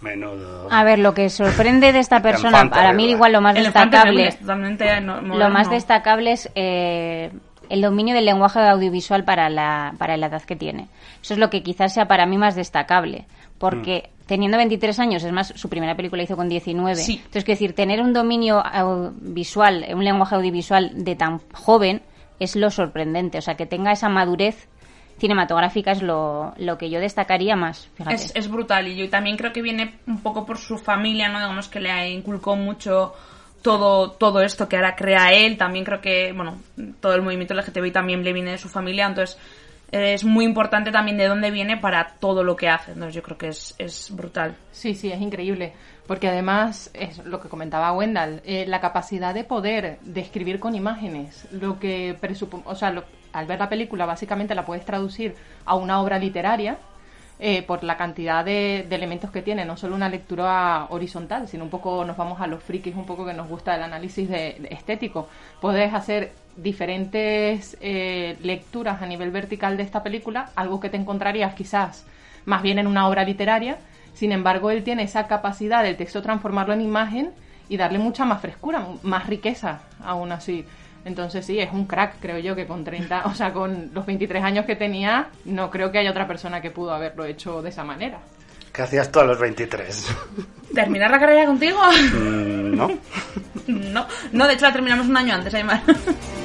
Menudo. 0.00 0.66
A 0.68 0.82
ver, 0.82 0.98
lo 0.98 1.14
que 1.14 1.30
sorprende 1.30 1.92
de 1.92 2.00
esta 2.00 2.20
persona, 2.28 2.68
para 2.68 2.92
mí 2.92 3.10
igual 3.10 3.30
lo 3.32 3.40
más 3.40 3.56
El 3.56 3.62
destacable, 3.64 4.26
es 4.26 4.38
totalmente 4.40 5.00
no- 5.00 5.20
lo 5.20 5.48
más 5.50 5.70
destacable 5.70 6.32
es 6.32 6.50
eh, 6.56 7.30
el 7.68 7.80
dominio 7.80 8.14
del 8.14 8.24
lenguaje 8.24 8.60
audiovisual 8.60 9.24
para 9.24 9.48
la, 9.48 9.94
para 9.98 10.16
la 10.16 10.26
edad 10.26 10.42
que 10.42 10.56
tiene. 10.56 10.88
Eso 11.22 11.34
es 11.34 11.40
lo 11.40 11.50
que 11.50 11.62
quizás 11.62 11.94
sea 11.94 12.06
para 12.06 12.26
mí 12.26 12.38
más 12.38 12.54
destacable, 12.54 13.26
porque 13.58 14.10
teniendo 14.26 14.56
23 14.56 14.98
años, 14.98 15.24
es 15.24 15.32
más, 15.32 15.48
su 15.56 15.68
primera 15.68 15.94
película 15.94 16.22
hizo 16.22 16.36
con 16.36 16.48
19. 16.48 16.96
Sí. 16.96 17.14
Entonces, 17.16 17.44
quiero 17.44 17.58
decir, 17.58 17.74
tener 17.74 18.00
un 18.00 18.12
dominio 18.12 18.62
visual, 19.20 19.86
un 19.94 20.04
lenguaje 20.04 20.34
audiovisual 20.34 21.04
de 21.04 21.16
tan 21.16 21.40
joven 21.52 22.02
es 22.38 22.56
lo 22.56 22.70
sorprendente. 22.70 23.38
O 23.38 23.42
sea, 23.42 23.54
que 23.54 23.66
tenga 23.66 23.92
esa 23.92 24.08
madurez 24.08 24.68
cinematográfica 25.18 25.92
es 25.92 26.02
lo, 26.02 26.52
lo 26.56 26.78
que 26.78 26.90
yo 26.90 26.98
destacaría 26.98 27.54
más, 27.54 27.88
fíjate. 27.94 28.16
Es, 28.16 28.32
es 28.34 28.50
brutal 28.50 28.88
y 28.88 28.96
yo 28.96 29.08
también 29.08 29.36
creo 29.36 29.52
que 29.52 29.62
viene 29.62 29.94
un 30.06 30.20
poco 30.20 30.44
por 30.44 30.58
su 30.58 30.78
familia, 30.78 31.28
¿no? 31.28 31.38
Digamos 31.38 31.68
que 31.68 31.80
le 31.80 32.10
inculcó 32.10 32.56
mucho 32.56 33.14
todo, 33.62 34.10
todo 34.12 34.40
esto 34.42 34.68
que 34.68 34.76
ahora 34.76 34.94
crea 34.96 35.32
él. 35.32 35.56
También 35.56 35.84
creo 35.84 36.00
que, 36.00 36.32
bueno, 36.32 36.58
todo 37.00 37.14
el 37.14 37.22
movimiento 37.22 37.54
LGTBI 37.54 37.90
también 37.92 38.22
le 38.24 38.32
viene 38.32 38.52
de 38.52 38.58
su 38.58 38.68
familia, 38.68 39.06
entonces 39.06 39.38
eh, 39.92 40.14
es 40.14 40.24
muy 40.24 40.44
importante 40.44 40.90
también 40.90 41.16
de 41.18 41.26
dónde 41.28 41.50
viene 41.50 41.76
para 41.76 42.14
todo 42.18 42.42
lo 42.44 42.56
que 42.56 42.68
hace. 42.68 42.92
Entonces 42.92 43.14
yo 43.14 43.22
creo 43.22 43.38
que 43.38 43.48
es, 43.48 43.74
es 43.78 44.10
brutal. 44.14 44.56
Sí, 44.72 44.94
sí, 44.94 45.10
es 45.12 45.20
increíble. 45.20 45.72
Porque 46.06 46.28
además, 46.28 46.90
es 46.94 47.18
lo 47.24 47.40
que 47.40 47.48
comentaba 47.48 47.92
Wendell, 47.92 48.42
eh, 48.44 48.64
la 48.66 48.80
capacidad 48.80 49.32
de 49.32 49.44
poder 49.44 49.98
describir 50.02 50.58
con 50.58 50.74
imágenes 50.74 51.46
lo 51.52 51.78
que 51.78 52.16
presupo- 52.20 52.62
o 52.64 52.74
sea, 52.74 52.90
lo- 52.90 53.04
al 53.32 53.46
ver 53.46 53.60
la 53.60 53.68
película 53.68 54.04
básicamente 54.04 54.54
la 54.54 54.64
puedes 54.64 54.84
traducir 54.84 55.34
a 55.64 55.76
una 55.76 56.00
obra 56.02 56.18
literaria 56.18 56.76
eh, 57.38 57.62
por 57.62 57.82
la 57.82 57.96
cantidad 57.96 58.44
de, 58.44 58.86
elementos 58.90 59.30
que 59.30 59.42
tiene, 59.42 59.64
no 59.64 59.76
solo 59.76 59.96
una 59.96 60.08
lectura 60.08 60.86
horizontal, 60.90 61.48
sino 61.48 61.64
un 61.64 61.70
poco 61.70 62.04
nos 62.04 62.16
vamos 62.16 62.40
a 62.40 62.46
los 62.46 62.62
frikis, 62.62 62.94
un 62.94 63.06
poco 63.06 63.24
que 63.24 63.34
nos 63.34 63.48
gusta 63.48 63.74
el 63.74 63.82
análisis 63.82 64.28
de, 64.28 64.56
de 64.60 64.68
estético. 64.70 65.28
Puedes 65.60 65.92
hacer 65.92 66.32
diferentes 66.56 67.76
eh, 67.80 68.36
lecturas 68.42 69.02
a 69.02 69.06
nivel 69.06 69.30
vertical 69.30 69.76
de 69.76 69.82
esta 69.82 70.02
película, 70.02 70.50
algo 70.54 70.80
que 70.80 70.90
te 70.90 70.96
encontrarías 70.96 71.54
quizás 71.54 72.04
más 72.44 72.62
bien 72.62 72.78
en 72.78 72.86
una 72.86 73.08
obra 73.08 73.24
literaria. 73.24 73.78
Sin 74.14 74.32
embargo, 74.32 74.70
él 74.70 74.84
tiene 74.84 75.04
esa 75.04 75.26
capacidad 75.26 75.82
del 75.82 75.96
texto 75.96 76.22
transformarlo 76.22 76.74
en 76.74 76.82
imagen 76.82 77.30
y 77.68 77.76
darle 77.76 77.98
mucha 77.98 78.24
más 78.24 78.40
frescura, 78.40 78.86
más 79.02 79.26
riqueza, 79.26 79.82
aún 80.04 80.32
así. 80.32 80.66
Entonces 81.04 81.44
sí, 81.44 81.58
es 81.58 81.72
un 81.72 81.86
crack, 81.86 82.16
creo 82.20 82.38
yo, 82.38 82.54
que 82.54 82.66
con 82.66 82.84
30, 82.84 83.24
o 83.26 83.34
sea, 83.34 83.52
con 83.52 83.90
los 83.92 84.06
23 84.06 84.42
años 84.42 84.66
que 84.66 84.76
tenía, 84.76 85.28
no 85.44 85.70
creo 85.70 85.90
que 85.90 85.98
haya 85.98 86.10
otra 86.10 86.28
persona 86.28 86.60
que 86.60 86.70
pudo 86.70 86.92
haberlo 86.92 87.24
hecho 87.24 87.60
de 87.62 87.70
esa 87.70 87.84
manera. 87.84 88.18
¿Qué 88.72 88.82
hacías 88.82 89.10
tú 89.10 89.20
a 89.20 89.24
los 89.24 89.38
23? 89.38 90.06
¿Terminar 90.74 91.10
la 91.10 91.20
carrera 91.20 91.46
contigo? 91.46 91.78
Mm, 92.14 92.76
no. 92.76 92.90
no, 93.66 94.06
no, 94.32 94.46
de 94.46 94.54
hecho 94.54 94.66
la 94.66 94.72
terminamos 94.72 95.06
un 95.08 95.16
año 95.16 95.34
antes, 95.34 95.52
además. 95.52 95.82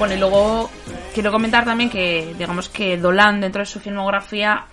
Bueno, 0.00 0.14
y 0.14 0.18
luego 0.18 0.70
quiero 1.12 1.30
comentar 1.30 1.66
también 1.66 1.90
que, 1.90 2.34
digamos 2.38 2.70
que 2.70 2.96
Dolan, 2.96 3.38
dentro 3.38 3.60
de 3.60 3.66
su 3.66 3.80
filmografía, 3.80 4.64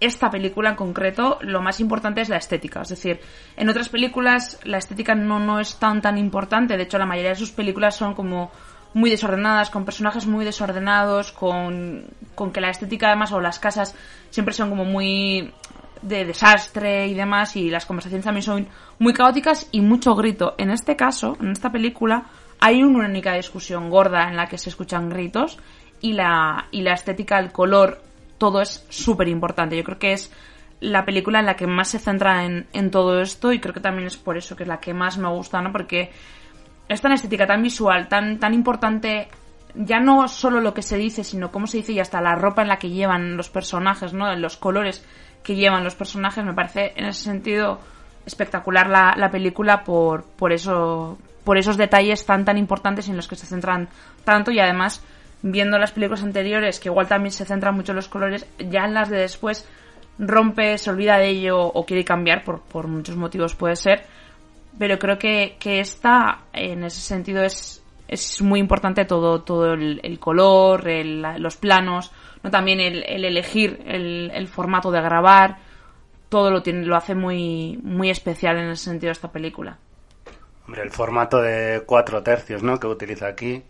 esta 0.00 0.30
película 0.30 0.70
en 0.70 0.76
concreto, 0.76 1.36
lo 1.42 1.60
más 1.60 1.78
importante 1.78 2.22
es 2.22 2.30
la 2.30 2.38
estética. 2.38 2.80
Es 2.80 2.88
decir, 2.88 3.20
en 3.58 3.68
otras 3.68 3.90
películas 3.90 4.58
la 4.64 4.78
estética 4.78 5.14
no, 5.14 5.40
no 5.40 5.60
es 5.60 5.78
tan 5.78 6.00
tan 6.00 6.16
importante. 6.16 6.78
De 6.78 6.84
hecho, 6.84 6.96
la 6.96 7.04
mayoría 7.04 7.32
de 7.32 7.36
sus 7.36 7.50
películas 7.50 7.96
son 7.96 8.14
como 8.14 8.50
muy 8.94 9.10
desordenadas, 9.10 9.68
con 9.68 9.84
personajes 9.84 10.24
muy 10.26 10.46
desordenados, 10.46 11.32
con, 11.32 12.06
con 12.34 12.50
que 12.50 12.62
la 12.62 12.70
estética 12.70 13.08
además 13.08 13.32
o 13.32 13.42
las 13.42 13.58
casas 13.58 13.94
siempre 14.30 14.54
son 14.54 14.70
como 14.70 14.86
muy 14.86 15.52
de 16.00 16.24
desastre 16.24 17.08
y 17.08 17.12
demás 17.12 17.56
y 17.56 17.68
las 17.68 17.84
conversaciones 17.84 18.24
también 18.24 18.42
son 18.42 18.68
muy 18.98 19.12
caóticas 19.12 19.68
y 19.70 19.82
mucho 19.82 20.14
grito. 20.14 20.54
En 20.56 20.70
este 20.70 20.96
caso, 20.96 21.36
en 21.42 21.50
esta 21.50 21.70
película, 21.70 22.24
hay 22.60 22.82
una 22.82 23.06
única 23.06 23.34
discusión 23.34 23.90
gorda 23.90 24.28
en 24.28 24.36
la 24.36 24.46
que 24.46 24.58
se 24.58 24.70
escuchan 24.70 25.08
gritos 25.08 25.58
y 26.00 26.12
la, 26.12 26.66
y 26.70 26.82
la 26.82 26.94
estética, 26.94 27.38
el 27.38 27.52
color, 27.52 28.02
todo 28.38 28.60
es 28.60 28.86
súper 28.88 29.28
importante. 29.28 29.76
Yo 29.76 29.84
creo 29.84 29.98
que 29.98 30.12
es 30.12 30.32
la 30.80 31.04
película 31.04 31.40
en 31.40 31.46
la 31.46 31.56
que 31.56 31.66
más 31.66 31.88
se 31.88 31.98
centra 31.98 32.44
en, 32.44 32.66
en, 32.72 32.90
todo 32.90 33.20
esto 33.20 33.52
y 33.52 33.60
creo 33.60 33.74
que 33.74 33.80
también 33.80 34.06
es 34.06 34.16
por 34.16 34.36
eso 34.36 34.56
que 34.56 34.62
es 34.62 34.68
la 34.68 34.80
que 34.80 34.94
más 34.94 35.18
me 35.18 35.28
gusta, 35.28 35.60
¿no? 35.60 35.72
Porque 35.72 36.10
es 36.88 37.00
tan 37.00 37.12
estética, 37.12 37.46
tan 37.46 37.62
visual, 37.62 38.08
tan, 38.08 38.38
tan 38.38 38.54
importante 38.54 39.28
ya 39.74 40.00
no 40.00 40.26
solo 40.28 40.60
lo 40.60 40.74
que 40.74 40.82
se 40.82 40.96
dice, 40.96 41.24
sino 41.24 41.50
cómo 41.50 41.66
se 41.66 41.78
dice 41.78 41.92
y 41.92 42.00
hasta 42.00 42.20
la 42.20 42.34
ropa 42.34 42.62
en 42.62 42.68
la 42.68 42.78
que 42.78 42.90
llevan 42.90 43.36
los 43.36 43.50
personajes, 43.50 44.12
¿no? 44.12 44.34
Los 44.36 44.56
colores 44.56 45.04
que 45.42 45.54
llevan 45.54 45.84
los 45.84 45.94
personajes, 45.94 46.44
me 46.44 46.54
parece 46.54 46.92
en 46.96 47.06
ese 47.06 47.22
sentido 47.22 47.78
espectacular 48.26 48.88
la, 48.88 49.14
la 49.16 49.30
película 49.30 49.82
por, 49.84 50.24
por 50.24 50.52
eso, 50.52 51.18
por 51.44 51.58
esos 51.58 51.76
detalles 51.76 52.24
tan 52.26 52.44
tan 52.44 52.58
importantes 52.58 53.08
en 53.08 53.16
los 53.16 53.28
que 53.28 53.36
se 53.36 53.46
centran 53.46 53.88
tanto 54.24 54.50
y 54.50 54.60
además 54.60 55.02
viendo 55.42 55.78
las 55.78 55.92
películas 55.92 56.22
anteriores 56.22 56.80
que 56.80 56.88
igual 56.88 57.08
también 57.08 57.32
se 57.32 57.44
centran 57.44 57.74
mucho 57.74 57.92
en 57.92 57.96
los 57.96 58.08
colores 58.08 58.46
ya 58.58 58.84
en 58.84 58.94
las 58.94 59.08
de 59.08 59.18
después 59.18 59.68
rompe 60.18 60.76
se 60.78 60.90
olvida 60.90 61.18
de 61.18 61.28
ello 61.28 61.58
o 61.58 61.86
quiere 61.86 62.04
cambiar 62.04 62.44
por, 62.44 62.60
por 62.60 62.88
muchos 62.88 63.16
motivos 63.16 63.54
puede 63.54 63.76
ser 63.76 64.04
pero 64.78 64.98
creo 64.98 65.18
que, 65.18 65.56
que 65.58 65.80
esta 65.80 66.42
en 66.52 66.84
ese 66.84 67.00
sentido 67.00 67.42
es 67.42 67.82
es 68.06 68.42
muy 68.42 68.58
importante 68.58 69.04
todo 69.04 69.42
todo 69.42 69.72
el, 69.74 70.18
color 70.18 70.84
los 71.38 71.56
planos 71.56 72.10
no 72.42 72.50
también 72.50 72.80
el, 72.80 73.04
el 73.04 73.24
elegir 73.24 73.82
el, 73.86 74.30
el 74.34 74.48
formato 74.48 74.90
de 74.90 75.00
grabar 75.00 75.58
todo 76.28 76.50
lo 76.50 76.62
tiene 76.62 76.84
lo 76.84 76.96
hace 76.96 77.14
muy 77.14 77.78
muy 77.82 78.10
especial 78.10 78.58
en 78.58 78.70
ese 78.70 78.84
sentido 78.84 79.12
esta 79.12 79.30
película 79.30 79.78
Hombre, 80.70 80.84
el 80.84 80.90
formato 80.92 81.42
de 81.42 81.82
cuatro 81.84 82.22
tercios, 82.22 82.62
¿no? 82.62 82.78
Que 82.78 82.86
utiliza 82.86 83.26
aquí. 83.26 83.60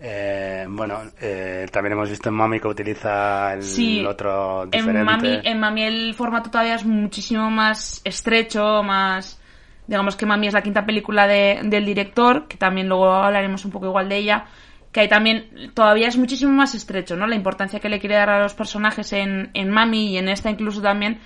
Eh, 0.00 0.64
bueno, 0.66 1.02
eh, 1.20 1.66
también 1.70 1.92
hemos 1.92 2.08
visto 2.08 2.30
en 2.30 2.34
Mami 2.36 2.58
que 2.58 2.68
utiliza 2.68 3.52
el 3.52 3.62
Sí, 3.62 4.02
otro 4.02 4.62
En 4.62 4.70
diferente. 4.70 5.04
Mami, 5.04 5.40
en 5.44 5.60
Mami 5.60 5.82
el 5.82 6.14
formato 6.14 6.50
todavía 6.50 6.76
es 6.76 6.86
muchísimo 6.86 7.50
más 7.50 8.00
estrecho, 8.02 8.82
más... 8.82 9.38
Digamos 9.86 10.16
que 10.16 10.24
Mami 10.24 10.46
es 10.46 10.54
la 10.54 10.62
quinta 10.62 10.86
película 10.86 11.26
de- 11.26 11.60
del 11.64 11.84
director, 11.84 12.48
que 12.48 12.56
también 12.56 12.88
luego 12.88 13.12
hablaremos 13.12 13.66
un 13.66 13.70
poco 13.70 13.84
igual 13.88 14.08
de 14.08 14.16
ella, 14.16 14.46
que 14.90 15.00
ahí 15.00 15.08
también 15.08 15.70
todavía 15.74 16.08
es 16.08 16.16
muchísimo 16.16 16.50
más 16.52 16.74
estrecho, 16.74 17.14
¿no? 17.14 17.26
La 17.26 17.36
importancia 17.36 17.78
que 17.78 17.90
le 17.90 18.00
quiere 18.00 18.14
dar 18.14 18.30
a 18.30 18.42
los 18.42 18.54
personajes 18.54 19.12
en, 19.12 19.50
en 19.52 19.68
Mami 19.68 20.08
y 20.14 20.16
en 20.16 20.30
esta 20.30 20.48
incluso 20.48 20.80
también 20.80 21.20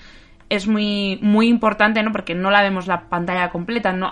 es 0.48 0.66
muy 0.66 1.18
muy 1.22 1.48
importante, 1.48 2.02
¿no? 2.02 2.12
Porque 2.12 2.34
no 2.34 2.50
la 2.50 2.62
vemos 2.62 2.86
la 2.86 3.08
pantalla 3.08 3.50
completa, 3.50 3.92
no 3.92 4.08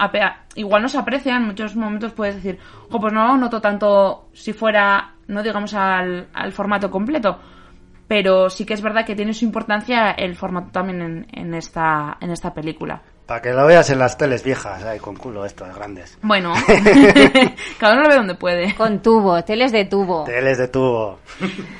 igual 0.56 0.82
no 0.82 0.88
se 0.88 0.98
aprecia, 0.98 1.36
en 1.36 1.44
muchos 1.46 1.76
momentos 1.76 2.12
puedes 2.12 2.36
decir, 2.36 2.58
"Jo, 2.90 3.00
pues 3.00 3.12
no 3.12 3.36
noto 3.36 3.60
tanto 3.60 4.28
si 4.32 4.52
fuera, 4.52 5.12
no 5.28 5.42
digamos 5.42 5.74
al, 5.74 6.28
al 6.32 6.52
formato 6.52 6.90
completo." 6.90 7.38
Pero 8.08 8.50
sí 8.50 8.66
que 8.66 8.74
es 8.74 8.82
verdad 8.82 9.06
que 9.06 9.16
tiene 9.16 9.32
su 9.32 9.44
importancia 9.44 10.10
el 10.10 10.34
formato 10.36 10.70
también 10.72 11.00
en, 11.02 11.26
en 11.32 11.54
esta 11.54 12.18
en 12.20 12.30
esta 12.30 12.52
película. 12.52 13.02
Para 13.26 13.40
que 13.40 13.52
lo 13.54 13.64
veas 13.66 13.88
en 13.88 13.98
las 13.98 14.18
teles 14.18 14.44
viejas, 14.44 14.84
ahí 14.84 14.98
con 14.98 15.16
culo 15.16 15.46
estos 15.46 15.74
grandes. 15.74 16.18
Bueno, 16.20 16.52
cada 17.78 17.94
uno 17.94 18.02
lo 18.02 18.08
ve 18.10 18.16
donde 18.16 18.34
puede. 18.34 18.74
Con 18.74 19.00
tubo, 19.00 19.42
teles 19.44 19.72
de 19.72 19.86
tubo. 19.86 20.24
Teles 20.24 20.58
de 20.58 20.68
tubo. 20.68 21.18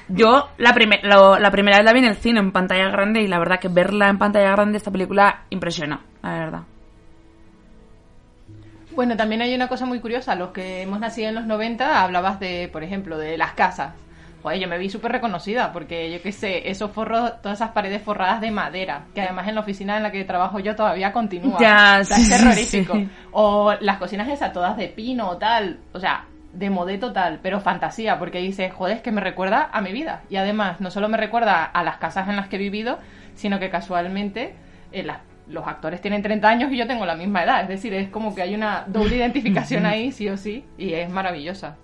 Yo 0.09 0.49
la, 0.57 0.73
primer- 0.73 1.05
lo- 1.05 1.39
la 1.39 1.51
primera 1.51 1.77
vez 1.77 1.85
la 1.85 1.93
vi 1.93 1.99
en 1.99 2.07
el 2.07 2.17
cine 2.17 2.41
en 2.41 2.51
pantalla 2.51 2.89
grande 2.89 3.21
y 3.21 3.27
la 3.29 3.39
verdad 3.39 3.61
que 3.61 3.69
verla 3.69 4.09
en 4.09 4.17
pantalla 4.17 4.53
grande 4.53 4.79
esta 4.79 4.91
película 4.91 5.43
impresiona, 5.51 6.01
la 6.23 6.31
verdad. 6.33 6.63
Bueno, 8.93 9.17
también 9.17 9.43
hay 9.43 9.55
una 9.55 9.69
cosa 9.69 9.87
muy 9.87 10.01
curiosa. 10.01 10.35
Los 10.37 10.51
que 10.53 10.83
hemos 10.83 11.01
nacido 11.01 11.29
en 11.29 11.35
los 11.35 11.47
90 11.47 12.01
hablabas 12.03 12.39
de, 12.41 12.69
por 12.73 12.85
ejemplo, 12.85 13.19
de 13.19 13.37
las 13.37 13.53
casas. 13.53 13.93
Joder, 14.45 14.61
yo 14.61 14.69
me 14.69 14.77
vi 14.77 14.91
súper 14.91 15.11
reconocida 15.11 15.73
porque 15.73 16.13
yo 16.13 16.21
qué 16.23 16.31
sé, 16.31 16.71
esos 16.71 16.91
forros, 16.93 17.41
todas 17.41 17.59
esas 17.59 17.71
paredes 17.71 18.03
forradas 18.03 18.43
de 18.43 18.51
madera, 18.51 19.07
que 19.15 19.23
además 19.23 19.49
en 19.49 19.55
la 19.55 19.63
oficina 19.63 19.97
en 19.97 20.03
la 20.03 20.13
que 20.13 20.23
trabajo 20.25 20.59
yo 20.61 20.77
todavía 20.77 21.13
continúa. 21.13 21.59
Ya, 21.59 21.99
O 22.03 22.05
sea, 22.05 22.17
sí, 22.19 22.23
es 22.25 22.29
terrorífico. 22.29 22.93
sí. 22.95 23.09
O 23.33 23.73
las 23.81 23.97
cocinas 23.97 24.29
esas 24.29 24.53
todas 24.53 24.77
de 24.77 24.89
pino 24.89 25.31
o 25.31 25.39
tal. 25.39 25.79
O 25.95 25.99
sea, 25.99 26.27
de 26.53 26.69
modé 26.69 26.99
total, 26.99 27.41
pero 27.43 27.59
fantasía, 27.61 28.19
porque 28.19 28.39
dices, 28.39 28.71
joder, 28.73 28.99
es 28.99 29.03
que 29.03 29.11
me 29.13 29.23
recuerda 29.23 29.71
a 29.73 29.81
mi 29.81 29.93
vida. 29.93 30.21
Y 30.29 30.37
además, 30.37 30.79
no 30.79 30.91
solo 30.91 31.09
me 31.09 31.17
recuerda 31.17 31.65
a 31.65 31.83
las 31.83 31.97
casas 31.97 32.29
en 32.29 32.37
las 32.37 32.49
que 32.49 32.57
he 32.57 32.59
vivido, 32.59 32.99
sino 33.35 33.59
que 33.59 33.71
casualmente 33.71 34.55
eh, 34.93 35.03
las- 35.05 35.21
los 35.49 35.67
actores 35.67 36.01
tienen 36.03 36.23
30 36.23 36.49
años 36.51 36.71
y 36.71 36.77
yo 36.77 36.87
tengo 36.87 37.07
la 37.07 37.17
misma 37.17 37.43
edad. 37.45 37.63
Es 37.63 37.69
decir, 37.69 37.95
es 37.95 38.11
como 38.11 38.35
que 38.35 38.43
hay 38.43 38.55
una 38.55 38.85
doble 38.89 39.17
identificación 39.17 39.87
ahí, 39.87 40.13
sí 40.13 40.29
o 40.29 40.37
sí, 40.37 40.65
y 40.79 40.93
es 40.93 41.09
maravillosa. 41.11 41.77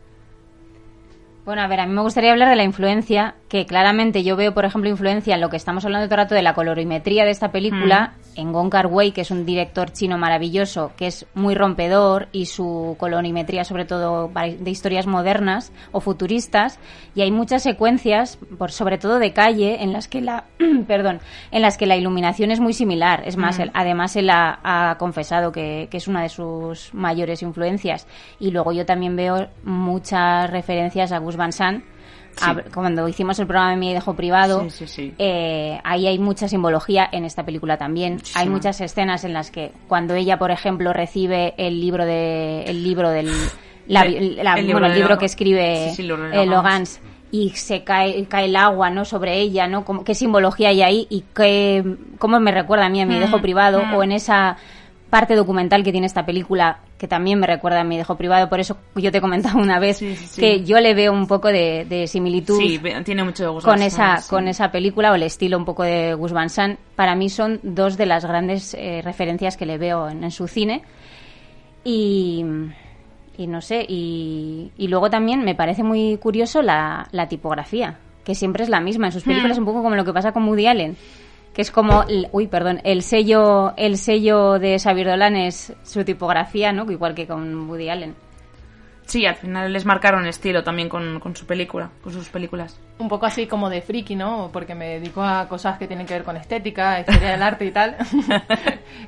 Bueno, 1.44 1.62
a 1.62 1.66
ver, 1.68 1.80
a 1.80 1.86
mí 1.86 1.92
me 1.92 2.02
gustaría 2.02 2.30
hablar 2.32 2.50
de 2.50 2.54
la 2.56 2.64
influencia, 2.64 3.34
que 3.48 3.64
claramente 3.66 4.22
yo 4.22 4.36
veo, 4.36 4.52
por 4.54 4.64
ejemplo, 4.66 4.88
influencia 4.90 5.34
en 5.34 5.40
lo 5.40 5.48
que 5.48 5.56
estamos 5.56 5.84
hablando 5.84 6.06
todo 6.06 6.14
el 6.16 6.24
rato 6.24 6.34
de 6.34 6.42
la 6.42 6.54
colorimetría 6.54 7.24
de 7.24 7.30
esta 7.30 7.50
película, 7.50 8.12
en 8.36 8.52
Gong 8.52 8.70
Kar-wai, 8.70 9.10
que 9.10 9.22
es 9.22 9.30
un 9.32 9.44
director 9.44 9.90
chino 9.90 10.16
maravilloso, 10.18 10.92
que 10.96 11.06
es 11.08 11.26
muy 11.34 11.54
rompedor, 11.56 12.28
y 12.30 12.46
su 12.46 12.94
colorimetría, 13.00 13.64
sobre 13.64 13.84
todo 13.86 14.30
de 14.32 14.70
historias 14.70 15.06
modernas 15.08 15.72
o 15.92 16.00
futuristas, 16.00 16.78
y 17.16 17.22
hay 17.22 17.32
muchas 17.32 17.62
secuencias, 17.64 18.38
por 18.58 18.70
sobre 18.70 18.98
todo 18.98 19.18
de 19.18 19.32
calle, 19.32 19.82
en 19.82 19.92
las 19.92 20.06
que 20.08 20.20
la, 20.20 20.44
perdón, 20.86 21.20
en 21.50 21.62
las 21.62 21.76
que 21.78 21.86
la 21.86 21.96
iluminación 21.96 22.50
es 22.52 22.60
muy 22.60 22.74
similar. 22.74 23.22
Es 23.24 23.36
más, 23.36 23.58
Mm. 23.58 23.62
él- 23.62 23.70
además 23.74 24.14
él 24.14 24.30
ha, 24.30 24.60
ha 24.62 24.96
confesado 24.98 25.50
que, 25.52 25.88
que 25.90 25.96
es 25.96 26.06
una 26.06 26.22
de 26.22 26.28
sus 26.28 26.94
mayores 26.94 27.42
influencias. 27.42 28.06
Y 28.38 28.52
luego 28.52 28.72
yo 28.72 28.86
también 28.86 29.16
veo 29.16 29.48
muchas 29.64 30.48
referencias 30.50 31.10
a 31.12 31.18
Gus 31.30 31.36
Van 31.36 31.52
Sant. 31.52 31.84
Sí. 32.36 32.46
Cuando 32.72 33.08
hicimos 33.08 33.38
el 33.40 33.46
programa 33.46 33.70
de 33.72 33.76
Mi 33.76 33.92
Dejo 33.92 34.14
Privado, 34.14 34.62
Sí, 34.62 34.70
sí, 34.70 34.86
sí. 34.86 35.14
eh, 35.18 35.80
ahí 35.82 36.06
hay 36.06 36.18
mucha 36.20 36.46
simbología 36.48 37.08
en 37.10 37.24
esta 37.24 37.44
película 37.44 37.76
también. 37.76 38.18
Hay 38.36 38.48
muchas 38.48 38.80
escenas 38.80 39.24
en 39.24 39.32
las 39.32 39.50
que 39.50 39.72
cuando 39.88 40.14
ella, 40.14 40.38
por 40.38 40.50
ejemplo, 40.52 40.92
recibe 40.92 41.54
el 41.56 41.80
libro 41.80 42.04
de 42.06 42.62
el 42.64 42.84
libro 42.84 43.10
del 43.10 43.30
la- 43.88 44.02
El- 44.02 44.36
la- 44.36 44.54
el 44.54 44.66
libro 44.66 44.80
bueno, 44.80 44.94
el 44.94 44.98
libro 45.00 45.18
que 45.18 45.26
escribe 45.26 45.88
eh, 45.92 46.46
Logans. 46.46 47.00
Y 47.32 47.50
se 47.50 47.82
cae, 47.84 48.24
cae 48.26 48.46
el 48.46 48.56
agua 48.56 48.90
no 48.90 49.04
sobre 49.04 49.38
ella 49.38 49.66
no 49.68 49.84
Como- 49.84 50.02
qué 50.04 50.14
simbología 50.14 50.68
hay 50.70 50.82
ahí 50.82 51.06
y 51.10 51.24
qué 51.34 51.96
cómo 52.18 52.38
me 52.40 52.50
recuerda 52.52 52.86
a 52.86 52.88
mí 52.88 53.00
a 53.00 53.06
mi 53.06 53.16
Mm, 53.16 53.20
dejo 53.20 53.40
privado 53.40 53.84
mm. 53.84 53.94
o 53.94 54.02
en 54.04 54.12
esa 54.12 54.56
parte 55.10 55.34
documental 55.34 55.82
que 55.82 55.92
tiene 55.92 56.06
esta 56.06 56.24
película 56.24 56.78
que 56.96 57.08
también 57.08 57.38
me 57.40 57.46
recuerda 57.46 57.80
a 57.80 57.84
mi 57.84 57.96
dejo 57.96 58.16
privado 58.16 58.48
por 58.48 58.60
eso 58.60 58.76
yo 58.94 59.10
te 59.10 59.18
he 59.18 59.20
comentado 59.20 59.58
una 59.58 59.78
vez 59.78 59.98
Sí, 59.98 60.14
sí, 60.16 60.26
sí. 60.26 60.40
que 60.40 60.64
yo 60.64 60.78
le 60.80 60.94
veo 60.94 61.12
un 61.12 61.26
poco 61.26 61.48
de, 61.48 61.84
de 61.88 62.06
similitud 62.06 62.56
Sí, 62.58 62.80
tiene 63.04 63.24
mucho 63.24 63.42
de 63.42 63.48
Gus 63.50 63.64
con 63.64 63.74
Van 63.74 63.82
esa 63.82 64.18
con 64.28 64.48
esa 64.48 64.70
película 64.70 65.10
o 65.10 65.14
el 65.16 65.22
estilo 65.24 65.58
un 65.58 65.64
poco 65.64 65.82
de 65.82 66.14
Gus 66.14 66.32
Van 66.32 66.48
Sant. 66.48 66.78
Para 66.96 67.14
mí 67.14 67.28
son 67.28 67.58
dos 67.62 67.96
de 67.96 68.06
las 68.06 68.24
grandes 68.24 68.74
eh, 68.74 69.00
referencias 69.02 69.56
que 69.56 69.66
le 69.66 69.76
veo 69.78 70.08
en, 70.08 70.22
en 70.24 70.30
su 70.30 70.46
cine. 70.48 70.82
Y, 71.82 72.44
y 73.38 73.46
no 73.46 73.60
sé 73.62 73.84
y, 73.88 74.70
y 74.76 74.88
luego 74.88 75.08
también 75.10 75.42
me 75.44 75.54
parece 75.54 75.82
muy 75.82 76.18
curioso 76.18 76.60
la, 76.62 77.08
la 77.12 77.26
tipografía 77.28 77.98
que 78.24 78.34
siempre 78.34 78.62
es 78.64 78.68
la 78.68 78.80
misma. 78.80 79.06
En 79.06 79.12
sus 79.12 79.22
películas 79.24 79.56
un 79.58 79.64
poco 79.64 79.82
como 79.82 79.96
lo 79.96 80.04
que 80.04 80.12
pasa 80.12 80.32
con 80.32 80.46
Woody 80.46 80.66
Allen, 80.66 80.96
que 81.54 81.62
es 81.62 81.70
como, 81.70 82.04
el- 82.04 82.28
uy, 82.32 82.46
perdón, 82.46 82.80
el 82.84 83.02
sello, 83.02 83.72
el 83.76 83.96
sello 83.98 84.58
de 84.58 84.78
Xavier 84.78 85.08
Dolan 85.08 85.36
es 85.36 85.72
su 85.82 86.04
tipografía, 86.04 86.72
¿no? 86.72 86.90
Igual 86.90 87.14
que 87.14 87.26
con 87.26 87.68
Woody 87.68 87.88
Allen. 87.88 88.14
Sí, 89.06 89.26
al 89.26 89.34
final 89.34 89.72
les 89.72 89.84
marcaron 89.84 90.24
estilo 90.26 90.62
también 90.62 90.88
con, 90.88 91.18
con 91.18 91.34
su 91.34 91.44
película, 91.44 91.90
con 92.00 92.12
sus 92.12 92.28
películas. 92.28 92.78
un 93.00 93.08
poco 93.08 93.26
así 93.26 93.48
como 93.48 93.68
de 93.68 93.82
friki, 93.82 94.14
¿no? 94.14 94.50
Porque 94.52 94.76
me 94.76 94.86
dedico 95.00 95.20
a 95.24 95.48
cosas 95.48 95.78
que 95.78 95.88
tienen 95.88 96.06
que 96.06 96.14
ver 96.14 96.22
con 96.22 96.36
estética, 96.36 97.00
historia 97.00 97.30
del 97.32 97.42
arte 97.42 97.64
y 97.64 97.70
tal. 97.72 97.96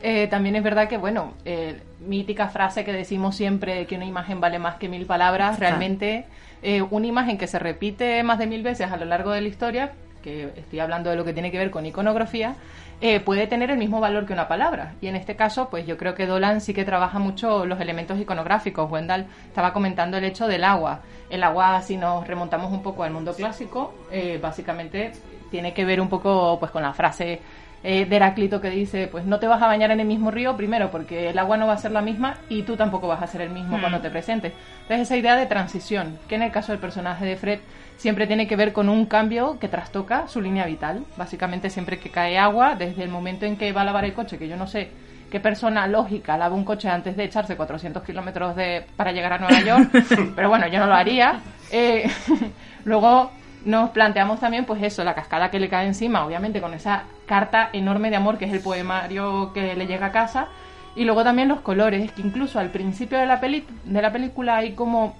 Eh, 0.05 0.27
también 0.29 0.57
es 0.57 0.63
verdad 0.65 0.89
que, 0.89 0.97
bueno, 0.97 1.35
eh, 1.45 1.81
mítica 2.01 2.49
frase 2.49 2.85
que 2.85 2.93
decimos 2.93 3.37
siempre 3.37 3.87
que 3.87 3.95
una 3.97 4.05
imagen 4.05 4.41
vale 4.41 4.59
más 4.59 4.77
que 4.77 4.89
mil 4.89 5.07
palabras, 5.07 5.61
realmente 5.61 6.25
eh, 6.63 6.83
una 6.83 7.07
imagen 7.07 7.39
que 7.39 7.47
se 7.47 7.59
repite 7.61 8.23
más 8.25 8.39
de 8.39 8.47
mil 8.49 8.63
veces 8.65 8.91
a 8.91 8.97
lo 8.97 9.05
largo 9.05 9.31
de 9.31 9.41
la 9.43 9.49
historia, 9.49 9.93
que 10.23 10.52
estoy 10.57 10.81
hablando 10.81 11.11
de 11.11 11.17
lo 11.17 11.25
que 11.25 11.33
tiene 11.33 11.50
que 11.50 11.59
ver 11.59 11.71
con 11.71 11.85
iconografía, 11.85 12.57
eh, 13.00 13.19
puede 13.19 13.49
tener 13.49 13.71
el 13.71 13.79
mismo 13.79 14.00
valor 14.00 14.26
que 14.26 14.33
una 14.33 14.47
palabra. 14.47 14.95
Y 15.00 15.09
en 15.09 15.17
este 15.17 15.35
caso, 15.35 15.69
pues 15.69 15.87
yo 15.87 15.97
creo 15.97 16.14
que 16.14 16.25
Dolan 16.25 16.61
sí 16.61 16.73
que 16.73 16.85
trabaja 16.85 17.19
mucho 17.19 17.67
los 17.67 17.81
elementos 17.81 18.19
iconográficos. 18.21 18.91
Wendell 18.91 19.26
estaba 19.49 19.73
comentando 19.73 20.17
el 20.17 20.25
hecho 20.25 20.47
del 20.47 20.62
agua. 20.62 21.00
El 21.33 21.43
agua, 21.45 21.81
si 21.81 21.97
nos 21.97 22.27
remontamos 22.27 22.71
un 22.71 22.83
poco 22.83 23.05
al 23.05 23.11
mundo 23.11 23.33
clásico, 23.35 23.95
eh, 24.11 24.39
básicamente 24.41 25.12
tiene 25.51 25.73
que 25.73 25.87
ver 25.87 25.99
un 25.99 26.11
poco 26.11 26.59
pues 26.61 26.71
con 26.71 26.83
la 26.83 26.93
frase 26.93 27.41
eh, 27.83 28.05
de 28.05 28.17
Heráclito 28.17 28.61
que 28.61 28.69
dice, 28.69 29.09
pues 29.09 29.25
no 29.25 29.39
te 29.39 29.47
vas 29.47 29.62
a 29.62 29.67
bañar 29.67 29.91
en 29.91 30.01
el 30.01 30.07
mismo 30.07 30.31
río, 30.31 30.55
primero 30.59 30.91
porque 30.91 31.31
el 31.31 31.39
agua 31.39 31.57
no 31.57 31.67
va 31.67 31.73
a 31.73 31.79
ser 31.79 31.91
la 31.91 32.03
misma 32.03 32.37
y 32.51 32.65
tú 32.65 32.77
tampoco 32.77 33.09
vas 33.09 33.23
a 33.23 33.27
ser 33.27 33.41
el 33.41 33.49
mismo 33.49 33.79
Hmm. 33.79 33.81
cuando 33.81 34.01
te 34.01 34.11
presentes. 34.11 34.53
Entonces 34.83 35.07
esa 35.07 35.17
idea 35.17 35.35
de 35.35 35.47
transición, 35.47 36.19
que 36.29 36.35
en 36.35 36.43
el 36.43 36.53
caso 36.53 36.73
del 36.73 36.81
personaje 36.83 37.25
de 37.25 37.37
Fred 37.37 37.61
siempre 37.97 38.27
tiene 38.27 38.47
que 38.47 38.57
ver 38.57 38.75
con 38.75 38.91
un 38.91 39.07
cambio 39.07 39.59
que 39.59 39.69
trastoca 39.69 40.29
su 40.29 40.43
línea 40.43 40.67
vital. 40.67 41.03
Básicamente 41.17 41.71
siempre 41.71 41.99
que 41.99 42.11
cae 42.11 42.37
agua, 42.37 42.77
desde 42.77 43.05
el 43.05 43.09
momento 43.11 43.47
en 43.47 43.57
que 43.57 43.73
va 43.73 43.81
a 43.81 43.85
lavar 43.85 44.05
el 44.05 44.12
coche, 44.12 44.37
que 44.37 44.49
yo 44.49 44.59
no 44.59 44.67
sé 44.67 44.91
qué 45.33 45.41
persona 45.41 45.87
lógica 45.89 46.37
lava 46.37 46.55
un 46.55 46.65
coche 46.65 46.89
antes 46.89 47.17
de 47.17 47.25
echarse 47.25 47.57
400 47.57 48.03
kilómetros 48.05 48.55
de- 48.55 48.85
para 48.97 49.11
llegar 49.12 49.33
a 49.33 49.39
Nueva 49.39 49.61
York, 49.62 49.91
pero 50.37 50.49
bueno, 50.51 50.69
yo 50.69 50.79
no 50.79 50.87
lo 50.87 50.95
haría. 50.95 51.41
Eh, 51.73 52.09
luego 52.85 53.31
nos 53.65 53.91
planteamos 53.91 54.39
también, 54.41 54.65
pues 54.67 54.83
eso, 54.83 55.03
la 55.05 55.15
cascada 55.15 55.51
que 55.51 55.59
le 55.59 55.69
cae 55.69 55.87
encima, 55.87 56.25
obviamente 56.27 56.61
con 56.61 56.75
esa 56.75 57.05
carta 57.27 57.71
enorme 57.73 58.11
de 58.11 58.17
amor 58.17 58.37
que 58.37 58.45
es 58.45 58.53
el 58.53 58.61
poemario 58.61 59.53
que 59.55 59.75
le 59.75 59.87
llega 59.87 60.07
a 60.07 60.12
casa. 60.12 60.49
Y 60.95 61.05
luego 61.07 61.25
también 61.25 61.49
los 61.49 61.61
colores, 61.61 62.12
que 62.12 62.21
incluso 62.21 62.59
al 62.59 62.69
principio 62.69 63.19
de 63.19 63.25
la, 63.25 63.41
peli 63.41 63.65
de 63.85 64.03
la 64.03 64.12
película 64.12 64.57
hay 64.59 64.73
como 64.73 65.17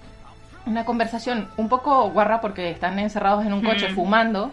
una 0.67 0.85
conversación 0.85 1.49
un 1.57 1.69
poco 1.71 2.11
guarra 2.11 2.41
porque 2.43 2.71
están 2.71 2.99
encerrados 2.99 3.47
en 3.47 3.53
un 3.55 3.63
coche 3.63 3.89
Mm. 3.91 3.95
fumando, 3.95 4.53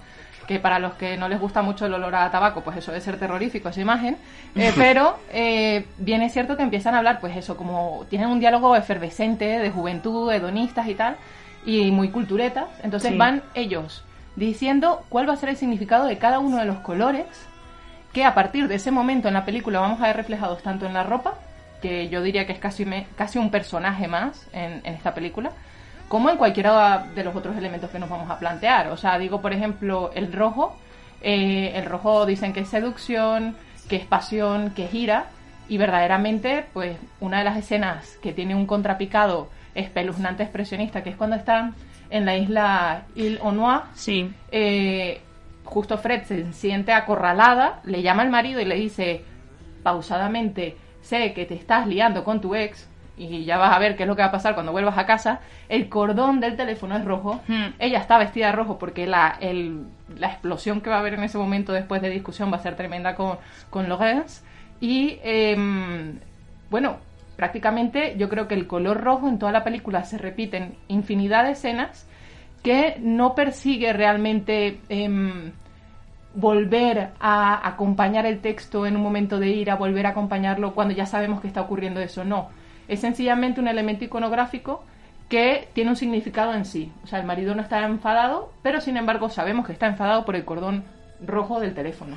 que 0.49 0.59
para 0.59 0.79
los 0.79 0.93
que 0.95 1.15
no 1.15 1.29
les 1.29 1.39
gusta 1.39 1.61
mucho 1.61 1.85
el 1.85 1.93
olor 1.93 2.15
a 2.15 2.31
tabaco, 2.31 2.61
pues 2.61 2.75
eso 2.77 2.91
debe 2.91 3.03
ser 3.03 3.19
terrorífico 3.19 3.69
esa 3.69 3.81
imagen, 3.81 4.17
Eh, 4.55 4.71
pero 4.75 5.15
eh, 5.31 5.85
bien 5.99 6.23
es 6.23 6.33
cierto 6.33 6.57
que 6.57 6.63
empiezan 6.63 6.95
a 6.95 6.97
hablar, 6.97 7.19
pues 7.21 7.37
eso, 7.37 7.55
como 7.55 8.05
tienen 8.09 8.29
un 8.29 8.39
diálogo 8.39 8.75
efervescente 8.75 9.45
de 9.45 9.69
juventud, 9.69 10.31
hedonistas 10.33 10.87
y 10.87 10.95
tal, 10.95 11.17
y 11.67 11.91
muy 11.91 12.09
culturetas, 12.09 12.65
entonces 12.81 13.11
Sí. 13.11 13.17
van 13.17 13.43
ellos 13.53 14.03
diciendo 14.35 15.03
cuál 15.09 15.29
va 15.29 15.33
a 15.33 15.37
ser 15.37 15.49
el 15.49 15.55
significado 15.57 16.05
de 16.05 16.17
cada 16.17 16.39
uno 16.39 16.57
de 16.57 16.65
los 16.65 16.77
colores, 16.79 17.27
que 18.11 18.25
a 18.25 18.33
partir 18.33 18.67
de 18.67 18.75
ese 18.75 18.89
momento 18.89 19.27
en 19.27 19.35
la 19.35 19.45
película 19.45 19.79
vamos 19.81 20.01
a 20.01 20.07
ver 20.07 20.15
reflejados 20.17 20.63
tanto 20.63 20.87
en 20.87 20.93
la 20.95 21.03
ropa, 21.03 21.35
que 21.81 22.09
yo 22.09 22.23
diría 22.23 22.47
que 22.47 22.53
es 22.53 22.59
casi, 22.59 22.85
me- 22.85 23.05
casi 23.15 23.37
un 23.37 23.51
personaje 23.51 24.07
más 24.07 24.47
en, 24.51 24.81
en 24.83 24.93
esta 24.95 25.13
película, 25.13 25.51
como 26.09 26.29
en 26.29 26.35
cualquiera 26.37 27.05
de 27.15 27.23
los 27.23 27.33
otros 27.35 27.55
elementos 27.55 27.89
que 27.89 27.99
nos 27.99 28.09
vamos 28.09 28.29
a 28.29 28.37
plantear. 28.37 28.89
O 28.89 28.97
sea, 28.97 29.17
digo, 29.17 29.41
por 29.41 29.53
ejemplo, 29.53 30.11
el 30.13 30.33
rojo. 30.33 30.75
eh, 31.21 31.71
el 31.75 31.85
rojo 31.85 32.25
dicen 32.25 32.51
que 32.53 32.61
es 32.61 32.67
seducción, 32.69 33.55
que 33.87 33.95
es 33.97 34.05
pasión, 34.05 34.71
que 34.71 34.85
es 34.85 34.93
ira. 34.93 35.27
Y 35.69 35.77
verdaderamente, 35.77 36.65
pues, 36.73 36.97
una 37.21 37.37
de 37.39 37.43
las 37.45 37.57
escenas 37.57 38.17
que 38.21 38.33
tiene 38.33 38.55
un 38.55 38.65
contrapicado 38.65 39.49
espeluznante 39.75 40.43
expresionista, 40.43 41.03
que 41.03 41.11
es 41.11 41.15
cuando 41.15 41.35
están 41.35 41.75
en 42.09 42.25
la 42.25 42.35
isla 42.37 43.03
Ile 43.15 43.39
Noix, 43.53 43.83
Sí. 43.93 44.33
eh, 44.51 45.21
justo 45.63 45.97
Fred 45.99 46.23
se 46.23 46.51
siente 46.53 46.91
acorralada, 46.91 47.81
le 47.83 48.01
llama 48.01 48.23
al 48.23 48.29
marido 48.31 48.59
y 48.59 48.65
le 48.65 48.75
dice 48.75 49.23
pausadamente, 49.83 50.75
sé 51.01 51.33
que 51.33 51.45
te 51.45 51.53
estás 51.55 51.85
liando 51.87 52.23
con 52.23 52.41
tu 52.41 52.55
ex 52.55 52.87
y 53.19 53.45
ya 53.45 53.57
vas 53.57 53.75
a 53.75 53.79
ver 53.79 53.95
qué 53.95 54.03
es 54.03 54.07
lo 54.09 54.15
que 54.15 54.21
va 54.23 54.29
a 54.29 54.31
pasar 54.31 54.53
cuando 54.55 54.71
vuelvas 54.71 54.97
a 54.97 55.05
casa. 55.05 55.41
El 55.67 55.89
cordón 55.89 56.39
del 56.39 56.55
teléfono 56.55 56.95
es 56.97 57.05
rojo. 57.05 57.41
Hmm. 57.47 57.73
Ella 57.79 57.99
está 57.99 58.17
vestida 58.17 58.47
de 58.47 58.53
rojo 58.53 58.79
porque 58.79 59.05
la, 59.05 59.37
el- 59.41 59.83
la 60.17 60.27
explosión 60.27 60.81
que 60.81 60.89
va 60.89 60.95
a 60.97 60.99
haber 60.99 61.13
en 61.15 61.23
ese 61.23 61.37
momento 61.37 61.73
después 61.73 62.01
de 62.01 62.09
discusión 62.09 62.51
va 62.51 62.57
a 62.57 62.61
ser 62.61 62.75
tremenda 62.75 63.15
con, 63.15 63.37
con 63.69 63.87
Lorenz. 63.89 64.43
Y 64.81 65.19
em, 65.23 66.17
bueno, 66.69 66.97
prácticamente 67.35 68.15
yo 68.17 68.29
creo 68.29 68.47
que 68.47 68.55
el 68.55 68.67
color 68.67 69.01
rojo 69.01 69.27
en 69.27 69.37
toda 69.39 69.51
la 69.51 69.63
película 69.63 70.03
se 70.03 70.17
repite 70.17 70.57
en 70.57 70.75
infinidad 70.87 71.43
de 71.45 71.51
escenas 71.51 72.07
que 72.63 72.97
no 72.99 73.35
persigue 73.35 73.93
realmente 73.93 74.79
em, 74.89 75.51
volver 76.33 77.09
a 77.19 77.67
acompañar 77.67 78.25
el 78.25 78.39
texto 78.39 78.85
en 78.85 78.95
un 78.95 79.01
momento 79.01 79.39
de 79.39 79.49
ira, 79.49 79.75
volver 79.75 80.05
a 80.05 80.09
acompañarlo 80.09 80.73
cuando 80.73 80.93
ya 80.93 81.05
sabemos 81.05 81.41
que 81.41 81.47
está 81.47 81.61
ocurriendo 81.61 81.99
eso. 81.99 82.23
No, 82.23 82.49
es 82.89 82.99
sencillamente 82.99 83.61
un 83.61 83.67
elemento 83.67 84.03
iconográfico 84.03 84.83
que 85.29 85.69
tiene 85.73 85.91
un 85.91 85.95
significado 85.95 86.53
en 86.53 86.65
sí. 86.65 86.91
O 87.03 87.07
sea, 87.07 87.19
el 87.19 87.25
marido 87.25 87.55
no 87.55 87.61
está 87.61 87.85
enfadado, 87.85 88.51
pero 88.63 88.81
sin 88.81 88.97
embargo 88.97 89.29
sabemos 89.29 89.65
que 89.65 89.73
está 89.73 89.87
enfadado 89.87 90.25
por 90.25 90.35
el 90.35 90.43
cordón 90.43 90.83
rojo 91.25 91.59
del 91.59 91.75
teléfono. 91.75 92.15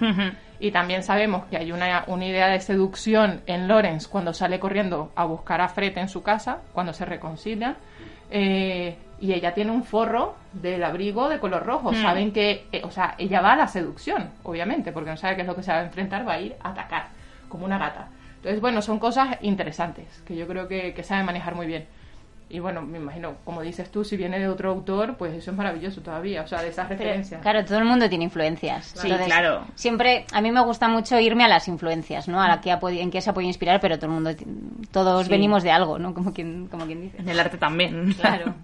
Y 0.58 0.70
también 0.70 1.02
sabemos 1.02 1.44
que 1.46 1.58
hay 1.58 1.72
una, 1.72 2.04
una 2.06 2.24
idea 2.24 2.48
de 2.48 2.60
seducción 2.60 3.42
en 3.46 3.68
Lawrence 3.68 4.08
cuando 4.08 4.32
sale 4.32 4.58
corriendo 4.58 5.12
a 5.14 5.24
buscar 5.24 5.60
a 5.60 5.68
Fred 5.68 5.98
en 5.98 6.08
su 6.08 6.22
casa, 6.22 6.60
cuando 6.72 6.92
se 6.92 7.04
reconcilian. 7.04 7.76
Eh, 8.30 8.96
y 9.20 9.34
ella 9.34 9.52
tiene 9.52 9.72
un 9.72 9.84
forro 9.84 10.36
del 10.52 10.82
abrigo 10.82 11.28
de 11.28 11.38
color 11.38 11.66
rojo. 11.66 11.92
Saben 11.94 12.32
que, 12.32 12.66
eh, 12.72 12.80
o 12.82 12.90
sea, 12.90 13.14
ella 13.18 13.42
va 13.42 13.52
a 13.52 13.56
la 13.56 13.68
seducción, 13.68 14.30
obviamente, 14.42 14.90
porque 14.90 15.10
no 15.10 15.16
sabe 15.16 15.36
qué 15.36 15.42
es 15.42 15.46
lo 15.46 15.54
que 15.54 15.62
se 15.62 15.70
va 15.70 15.80
a 15.80 15.84
enfrentar, 15.84 16.26
va 16.26 16.34
a 16.34 16.40
ir 16.40 16.56
a 16.62 16.70
atacar, 16.70 17.08
como 17.48 17.66
una 17.66 17.78
gata. 17.78 18.08
Entonces, 18.42 18.60
bueno, 18.60 18.82
son 18.82 18.98
cosas 18.98 19.38
interesantes 19.42 20.06
que 20.26 20.34
yo 20.34 20.48
creo 20.48 20.66
que, 20.66 20.94
que 20.94 21.04
sabe 21.04 21.22
manejar 21.22 21.54
muy 21.54 21.66
bien. 21.68 21.86
Y 22.50 22.58
bueno, 22.58 22.82
me 22.82 22.98
imagino, 22.98 23.36
como 23.44 23.62
dices 23.62 23.88
tú, 23.90 24.04
si 24.04 24.16
viene 24.16 24.40
de 24.40 24.48
otro 24.48 24.70
autor, 24.70 25.14
pues 25.16 25.32
eso 25.32 25.52
es 25.52 25.56
maravilloso 25.56 26.00
todavía, 26.02 26.42
o 26.42 26.46
sea, 26.48 26.60
de 26.60 26.68
esas 26.70 26.88
referencias. 26.88 27.40
Claro, 27.40 27.64
todo 27.64 27.78
el 27.78 27.84
mundo 27.84 28.08
tiene 28.08 28.24
influencias. 28.24 28.92
Sí, 28.96 29.08
claro. 29.24 29.64
Siempre, 29.76 30.26
a 30.32 30.40
mí 30.42 30.50
me 30.50 30.60
gusta 30.60 30.88
mucho 30.88 31.18
irme 31.20 31.44
a 31.44 31.48
las 31.48 31.68
influencias, 31.68 32.26
¿no? 32.26 32.42
A 32.42 32.48
la 32.48 32.60
que 32.60 32.72
ha 32.72 32.80
en 32.82 33.10
qué 33.12 33.20
se 33.22 33.30
ha 33.30 33.32
podido 33.32 33.48
inspirar, 33.48 33.80
pero 33.80 33.96
todo 33.96 34.06
el 34.06 34.12
mundo, 34.12 34.30
todos 34.90 35.26
Sí. 35.26 35.30
venimos 35.30 35.62
de 35.62 35.70
algo, 35.70 35.98
¿no? 36.00 36.12
Como 36.12 36.34
quien, 36.34 36.66
como 36.66 36.84
quien 36.84 37.00
dice. 37.00 37.16
En 37.18 37.28
el 37.28 37.38
arte 37.38 37.56
también. 37.56 38.12
Claro. 38.20 38.54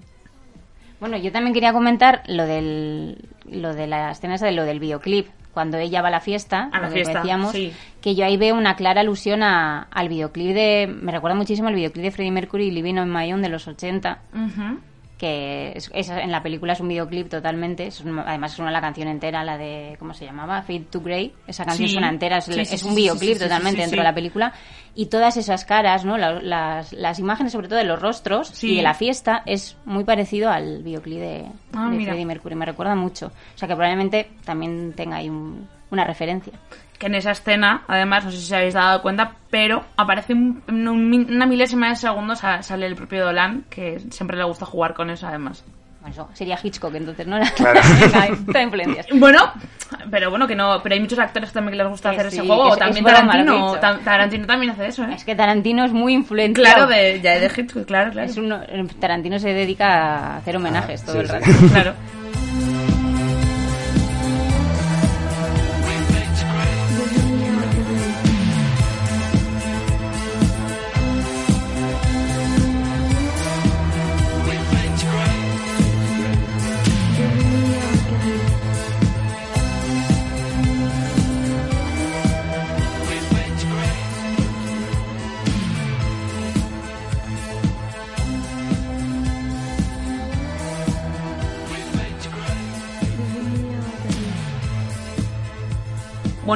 Bueno, 1.01 1.17
yo 1.17 1.31
también 1.31 1.55
quería 1.55 1.73
comentar 1.73 2.25
lo 2.27 2.45
del, 2.45 3.25
lo 3.49 3.73
de 3.73 3.87
la 3.87 4.11
escena 4.11 4.35
esa 4.35 4.47
de 4.47 4.53
lo 4.53 4.65
del 4.65 4.81
videoclip. 4.81 5.29
Cuando 5.53 5.77
ella 5.79 6.03
va 6.03 6.09
a 6.09 6.11
la 6.13 6.21
fiesta, 6.21 6.69
A 6.73 6.79
la 6.81 6.89
lo 6.89 6.95
que 6.95 7.05
decíamos, 7.05 7.53
sí. 7.53 7.73
que 8.01 8.15
yo 8.15 8.25
ahí 8.25 8.37
veo 8.37 8.55
una 8.55 8.77
clara 8.77 9.01
alusión 9.01 9.43
a- 9.43 9.89
al 9.91 10.09
videoclip 10.09 10.55
de... 10.55 10.87
Me 11.03 11.11
recuerda 11.11 11.37
muchísimo 11.37 11.69
al 11.69 11.75
videoclip 11.75 12.05
de 12.05 12.11
Freddie 12.13 12.31
Mercury, 12.31 12.71
Living 12.71 12.95
on 12.99 13.13
My 13.13 13.33
Own, 13.33 13.43
de 13.43 13.49
los 13.49 13.67
80, 13.67 14.19
Ujú. 14.35 14.79
Que 15.19 15.73
es, 15.75 15.91
es- 15.93 16.09
en 16.09 16.31
la 16.31 16.43
película 16.43 16.73
es 16.75 16.81
un 16.81 16.89
videoclip 16.89 17.29
totalmente. 17.29 17.89
es 17.89 18.01
un- 18.01 18.21
además 18.21 18.53
suena 18.53 18.71
la 18.71 18.81
canción 18.81 19.09
entera, 19.09 19.43
la 19.45 19.59
de... 19.59 19.97
¿Cómo 19.99 20.15
se 20.15 20.25
llamaba? 20.25 20.63
Fade 20.63 20.87
to 20.91 21.01
Grey. 21.01 21.35
Esa 21.47 21.65
canción 21.65 21.89
Sí. 21.89 21.95
suena 21.95 22.09
entera, 22.09 22.39
es, 22.39 22.45
Sí, 22.45 22.53
sí, 22.53 22.61
es 22.61 22.81
sí, 22.81 22.87
un 22.89 22.95
videoclip 22.95 23.39
totalmente 23.39 23.81
dentro 23.81 23.99
de 23.99 24.05
la 24.05 24.15
película. 24.15 24.53
Y 24.95 25.07
todas 25.07 25.37
esas 25.37 25.65
caras, 25.65 26.05
¿no? 26.05 26.17
La- 26.17 26.41
las, 26.41 26.93
las 26.93 27.19
imágenes, 27.19 27.53
sobre 27.53 27.67
todo 27.69 27.79
de 27.79 27.85
los 27.85 28.01
rostros 28.01 28.63
y 28.65 28.77
de 28.77 28.83
la 28.83 28.95
fiesta, 28.95 29.43
es 29.45 29.77
muy 29.85 30.05
parecido 30.05 30.51
al 30.51 30.83
videoclip 30.85 31.19
de, 31.19 31.47
Ah, 31.75 31.91
de. 31.91 32.05
Freddie 32.05 32.25
Mercury. 32.25 32.55
Me 32.55 32.65
recuerda 32.67 32.95
mucho. 32.95 33.27
O 33.27 33.59
sea 33.59 33.67
que 33.69 33.75
probablemente 33.75 34.31
también 34.45 34.93
tenga 34.95 35.17
ahí 35.17 35.29
un- 35.29 35.69
una 35.91 36.05
referencia. 36.05 36.53
Que 36.99 37.07
en 37.07 37.15
esa 37.15 37.31
escena, 37.31 37.83
además, 37.87 38.25
no 38.25 38.31
sé 38.33 38.39
si 38.39 38.45
os 38.47 38.53
habéis 38.53 38.75
dado 38.75 39.01
cuenta, 39.03 39.33
pero 39.51 39.85
aparece 39.97 40.33
un- 40.33 40.63
en 40.67 40.89
un 40.89 41.27
una 41.31 41.47
milésima 41.47 41.89
de 41.91 41.97
segundo 41.97 42.35
sa- 42.35 42.63
sale 42.63 42.87
el 42.87 42.97
propio 42.97 43.25
Dolan, 43.25 43.65
que 43.71 44.01
siempre 44.11 44.37
le 44.37 44.43
gusta 44.45 44.67
jugar 44.67 44.95
con 44.95 45.09
eso, 45.11 45.27
además. 45.29 45.65
Bueno, 46.01 46.13
eso 46.13 46.29
sería 46.33 46.59
Hitchcock, 46.63 46.95
entonces, 46.95 47.27
¿no? 47.27 47.37
Era- 47.37 47.51
Claro. 47.57 47.81
Hay 48.21 48.31
muchas 48.33 48.63
influencias. 48.65 49.07
Bueno, 49.13 49.53
pero 50.11 50.31
bueno, 50.31 50.47
que 50.49 50.55
no, 50.57 50.81
pero 50.83 50.95
hay 50.95 51.01
muchos 51.01 51.19
actores 51.21 51.53
también 51.53 51.73
que 51.73 51.79
les 51.85 51.89
gusta 51.89 52.11
Que 52.11 52.17
hacer 52.17 52.31
sí, 52.33 52.39
ese 52.39 52.47
juego. 52.47 52.73
es- 52.73 52.79
también 52.79 53.07
es 53.07 53.13
Tarantino, 53.15 53.73
Tarantino 54.05 54.47
también 54.47 54.73
hace 54.73 54.87
eso, 54.87 55.05
¿eh? 55.05 55.15
Es 55.15 55.25
que 55.25 55.35
Tarantino 55.37 55.85
es 55.85 55.93
muy 55.93 56.15
influente. 56.15 56.61
Claro, 56.61 56.87
de, 56.89 57.21
ya 57.21 57.39
de 57.39 57.47
Hitchcock, 57.47 57.85
claro, 57.87 58.11
claro. 58.11 58.29
Es 58.29 58.37
uno- 58.37 58.61
Tarantino 59.01 59.39
se 59.39 59.53
dedica 59.53 59.87
a 60.35 60.37
hacer 60.39 60.57
homenajes 60.57 61.03
Ah, 61.03 61.07
todo 61.07 61.15
sí, 61.15 61.21
el 61.21 61.27
sí. 61.27 61.33
rato. 61.33 61.69
Claro. 61.73 61.95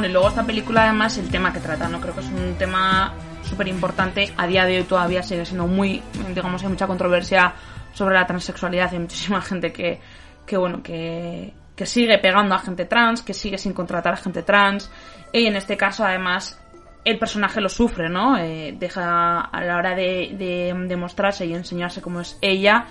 Y 0.05 0.09
luego 0.09 0.29
esta 0.29 0.45
película 0.45 0.85
además 0.85 1.17
el 1.19 1.29
tema 1.29 1.53
que 1.53 1.61
trata, 1.61 1.89
¿no? 1.89 2.01
Creo 2.01 2.15
que 2.15 2.21
es 2.21 2.27
un 2.27 2.55
tema 2.59 3.15
súper 3.43 3.69
importante. 3.69 4.33
A 4.37 4.47
día 4.47 4.65
de 4.65 4.79
hoy 4.79 4.85
todavía 4.85 5.23
sigue 5.23 5.45
siendo 5.45 5.67
muy, 5.67 6.03
digamos, 6.35 6.63
hay 6.63 6.69
mucha 6.69 6.87
controversia 6.87 7.55
sobre 7.93 8.15
la 8.15 8.27
transexualidad. 8.27 8.91
Hay 8.93 8.99
muchísima 8.99 9.41
gente 9.43 9.73
que, 9.73 10.01
que 10.47 10.57
bueno, 10.57 10.83
que, 10.83 11.53
que 11.77 11.87
sigue 11.87 12.19
pegando 12.19 12.55
a 12.55 12.59
gente 12.59 12.85
trans, 12.85 13.23
que 13.23 13.35
sigue 13.35 13.59
sin 13.59 13.73
contratar 13.73 14.15
a 14.15 14.17
gente 14.17 14.43
trans. 14.43 14.91
Y 15.33 15.47
en 15.47 15.57
este 15.57 15.77
caso, 15.77 16.05
además, 16.05 16.61
el 17.05 17.19
personaje 17.19 17.61
lo 17.61 17.69
sufre, 17.69 18.09
¿no? 18.09 18.37
Eh, 18.39 18.75
deja 18.79 19.41
a 19.41 19.65
la 19.65 19.77
hora 19.77 19.95
de, 19.95 20.35
de, 20.39 20.75
de 20.89 20.97
mostrarse 20.97 21.47
y 21.47 21.55
enseñarse 21.55 22.01
cómo 22.01 22.21
es 22.21 22.39
ella, 22.41 22.87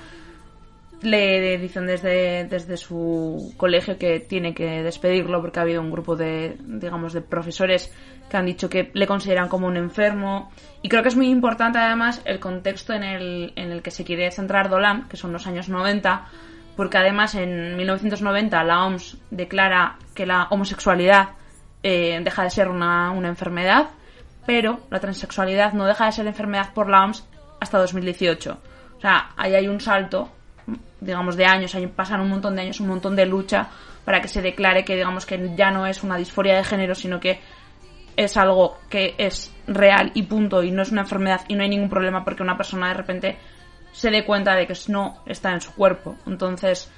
le 1.01 1.57
dicen 1.57 1.87
desde, 1.87 2.45
desde 2.45 2.77
su 2.77 3.53
colegio 3.57 3.97
que 3.97 4.19
tiene 4.19 4.53
que 4.53 4.83
despedirlo 4.83 5.41
porque 5.41 5.59
ha 5.59 5.63
habido 5.63 5.81
un 5.81 5.91
grupo 5.91 6.15
de, 6.15 6.57
digamos, 6.59 7.13
de 7.13 7.21
profesores 7.21 7.91
que 8.29 8.37
han 8.37 8.45
dicho 8.45 8.69
que 8.69 8.91
le 8.93 9.07
consideran 9.07 9.49
como 9.49 9.67
un 9.67 9.77
enfermo. 9.77 10.51
Y 10.81 10.89
creo 10.89 11.01
que 11.01 11.09
es 11.09 11.15
muy 11.15 11.29
importante 11.29 11.79
además 11.79 12.21
el 12.25 12.39
contexto 12.39 12.93
en 12.93 13.03
el, 13.03 13.53
en 13.55 13.71
el 13.71 13.81
que 13.81 13.91
se 13.91 14.03
quiere 14.03 14.31
centrar 14.31 14.69
Dolan, 14.69 15.07
que 15.09 15.17
son 15.17 15.33
los 15.33 15.47
años 15.47 15.69
90, 15.69 16.27
porque 16.75 16.97
además 16.97 17.35
en 17.35 17.75
1990 17.75 18.63
la 18.63 18.85
OMS 18.85 19.17
declara 19.31 19.97
que 20.13 20.25
la 20.25 20.47
homosexualidad 20.49 21.29
eh, 21.83 22.19
deja 22.23 22.43
de 22.43 22.51
ser 22.51 22.69
una, 22.69 23.11
una 23.11 23.27
enfermedad, 23.27 23.89
pero 24.45 24.81
la 24.89 24.99
transexualidad 24.99 25.73
no 25.73 25.85
deja 25.85 26.05
de 26.05 26.11
ser 26.11 26.27
enfermedad 26.27 26.73
por 26.73 26.89
la 26.89 27.03
OMS 27.03 27.27
hasta 27.59 27.79
2018. 27.79 28.57
O 28.97 29.01
sea, 29.01 29.31
ahí 29.35 29.55
hay 29.55 29.67
un 29.67 29.81
salto 29.81 30.29
digamos, 31.01 31.35
de 31.35 31.45
años, 31.45 31.75
pasan 31.95 32.21
un 32.21 32.29
montón 32.29 32.55
de 32.55 32.61
años, 32.61 32.79
un 32.79 32.87
montón 32.87 33.15
de 33.15 33.25
lucha 33.25 33.67
para 34.05 34.21
que 34.21 34.27
se 34.27 34.41
declare 34.41 34.85
que, 34.85 34.95
digamos, 34.95 35.25
que 35.25 35.51
ya 35.55 35.71
no 35.71 35.85
es 35.85 36.03
una 36.03 36.15
disforia 36.15 36.55
de 36.55 36.63
género, 36.63 36.95
sino 36.95 37.19
que 37.19 37.39
es 38.15 38.37
algo 38.37 38.77
que 38.89 39.15
es 39.17 39.53
real 39.67 40.11
y 40.13 40.23
punto, 40.23 40.63
y 40.63 40.71
no 40.71 40.83
es 40.83 40.91
una 40.91 41.01
enfermedad 41.01 41.41
y 41.47 41.55
no 41.55 41.63
hay 41.63 41.69
ningún 41.69 41.89
problema 41.89 42.23
porque 42.23 42.43
una 42.43 42.55
persona 42.55 42.89
de 42.89 42.93
repente 42.93 43.37
se 43.91 44.09
dé 44.09 44.23
cuenta 44.23 44.55
de 44.55 44.67
que 44.67 44.73
no 44.87 45.21
está 45.25 45.51
en 45.51 45.61
su 45.61 45.73
cuerpo. 45.73 46.15
Entonces, 46.27 46.91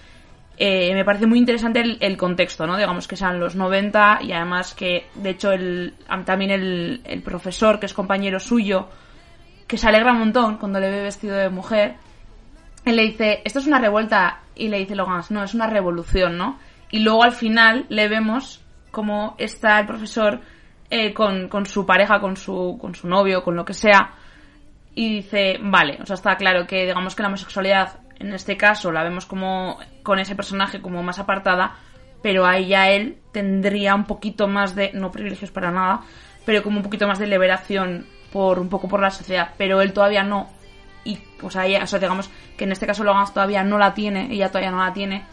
eh, 0.57 0.93
me 0.93 1.05
parece 1.05 1.25
muy 1.25 1.39
interesante 1.39 1.81
el, 1.81 1.97
el, 2.01 2.17
contexto, 2.17 2.67
¿no? 2.67 2.77
Digamos 2.77 3.07
que 3.07 3.15
sean 3.15 3.39
los 3.39 3.55
90 3.55 4.19
y 4.21 4.33
además 4.33 4.75
que, 4.75 5.07
de 5.15 5.31
hecho, 5.31 5.51
el, 5.51 5.95
también 6.25 6.51
el, 6.51 7.01
el 7.05 7.21
profesor, 7.23 7.79
que 7.79 7.85
es 7.85 7.93
compañero 7.93 8.39
suyo, 8.39 8.89
que 9.67 9.77
se 9.77 9.87
alegra 9.87 10.11
un 10.11 10.19
montón 10.19 10.57
cuando 10.57 10.79
le 10.79 10.91
ve 10.91 11.01
vestido 11.01 11.35
de 11.35 11.49
mujer, 11.49 11.95
él 12.85 12.95
le 12.95 13.03
dice, 13.03 13.41
esto 13.45 13.59
es 13.59 13.67
una 13.67 13.79
revuelta, 13.79 14.41
y 14.55 14.67
le 14.67 14.79
dice 14.79 14.95
Logan, 14.95 15.21
no, 15.29 15.43
es 15.43 15.53
una 15.53 15.67
revolución, 15.67 16.37
¿no? 16.37 16.59
Y 16.91 16.99
luego 16.99 17.23
al 17.23 17.31
final 17.31 17.85
le 17.89 18.07
vemos 18.07 18.63
como 18.91 19.35
está 19.39 19.79
el 19.79 19.87
profesor 19.87 20.41
eh, 20.89 21.13
con, 21.13 21.47
con, 21.49 21.65
su 21.65 21.85
pareja, 21.85 22.19
con 22.19 22.37
su, 22.37 22.77
con 22.79 22.93
su 22.93 23.07
novio, 23.07 23.43
con 23.43 23.55
lo 23.55 23.65
que 23.65 23.73
sea, 23.73 24.13
y 24.93 25.15
dice, 25.15 25.57
vale, 25.61 25.97
o 26.01 26.05
sea, 26.05 26.15
está 26.15 26.35
claro 26.35 26.67
que 26.67 26.83
digamos 26.85 27.15
que 27.15 27.23
la 27.23 27.29
homosexualidad, 27.29 27.99
en 28.19 28.33
este 28.33 28.57
caso, 28.57 28.91
la 28.91 29.03
vemos 29.03 29.25
como 29.25 29.79
con 30.03 30.19
ese 30.19 30.35
personaje 30.35 30.81
como 30.81 31.01
más 31.01 31.17
apartada, 31.17 31.75
pero 32.21 32.45
ahí 32.45 32.67
ya 32.67 32.89
él 32.89 33.17
tendría 33.31 33.95
un 33.95 34.05
poquito 34.05 34.47
más 34.47 34.75
de, 34.75 34.91
no 34.93 35.11
privilegios 35.11 35.51
para 35.51 35.71
nada, 35.71 36.01
pero 36.45 36.61
como 36.61 36.77
un 36.77 36.83
poquito 36.83 37.07
más 37.07 37.17
de 37.17 37.27
liberación 37.27 38.05
por 38.31 38.59
un 38.59 38.69
poco 38.69 38.87
por 38.87 39.01
la 39.01 39.09
sociedad, 39.09 39.51
pero 39.57 39.81
él 39.81 39.93
todavía 39.93 40.23
no 40.23 40.49
y 41.03 41.19
o 41.41 41.49
sea, 41.49 41.65
ella, 41.65 41.83
o 41.83 41.87
sea, 41.87 41.99
digamos 41.99 42.29
que 42.57 42.63
en 42.63 42.71
este 42.71 42.87
caso 42.87 43.03
Logan 43.03 43.25
todavía 43.33 43.63
no 43.63 43.77
la 43.77 43.93
tiene, 43.93 44.27
ella 44.31 44.49
todavía 44.49 44.71
no 44.71 44.83
la 44.83 44.93
tiene, 44.93 45.25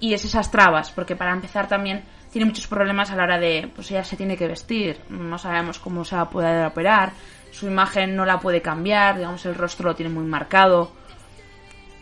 y 0.00 0.14
es 0.14 0.24
esas 0.24 0.50
trabas, 0.50 0.90
porque 0.90 1.16
para 1.16 1.32
empezar 1.32 1.68
también 1.68 2.04
tiene 2.30 2.46
muchos 2.46 2.66
problemas 2.66 3.10
a 3.10 3.16
la 3.16 3.24
hora 3.24 3.38
de, 3.38 3.70
pues 3.74 3.90
ella 3.90 4.04
se 4.04 4.16
tiene 4.16 4.36
que 4.36 4.48
vestir, 4.48 5.00
no 5.08 5.38
sabemos 5.38 5.78
cómo 5.78 6.04
se 6.04 6.16
va 6.16 6.22
a 6.22 6.30
poder 6.30 6.66
operar, 6.66 7.12
su 7.52 7.66
imagen 7.66 8.16
no 8.16 8.24
la 8.24 8.40
puede 8.40 8.60
cambiar, 8.60 9.16
digamos 9.16 9.46
el 9.46 9.54
rostro 9.54 9.90
lo 9.90 9.94
tiene 9.94 10.12
muy 10.12 10.24
marcado, 10.24 10.90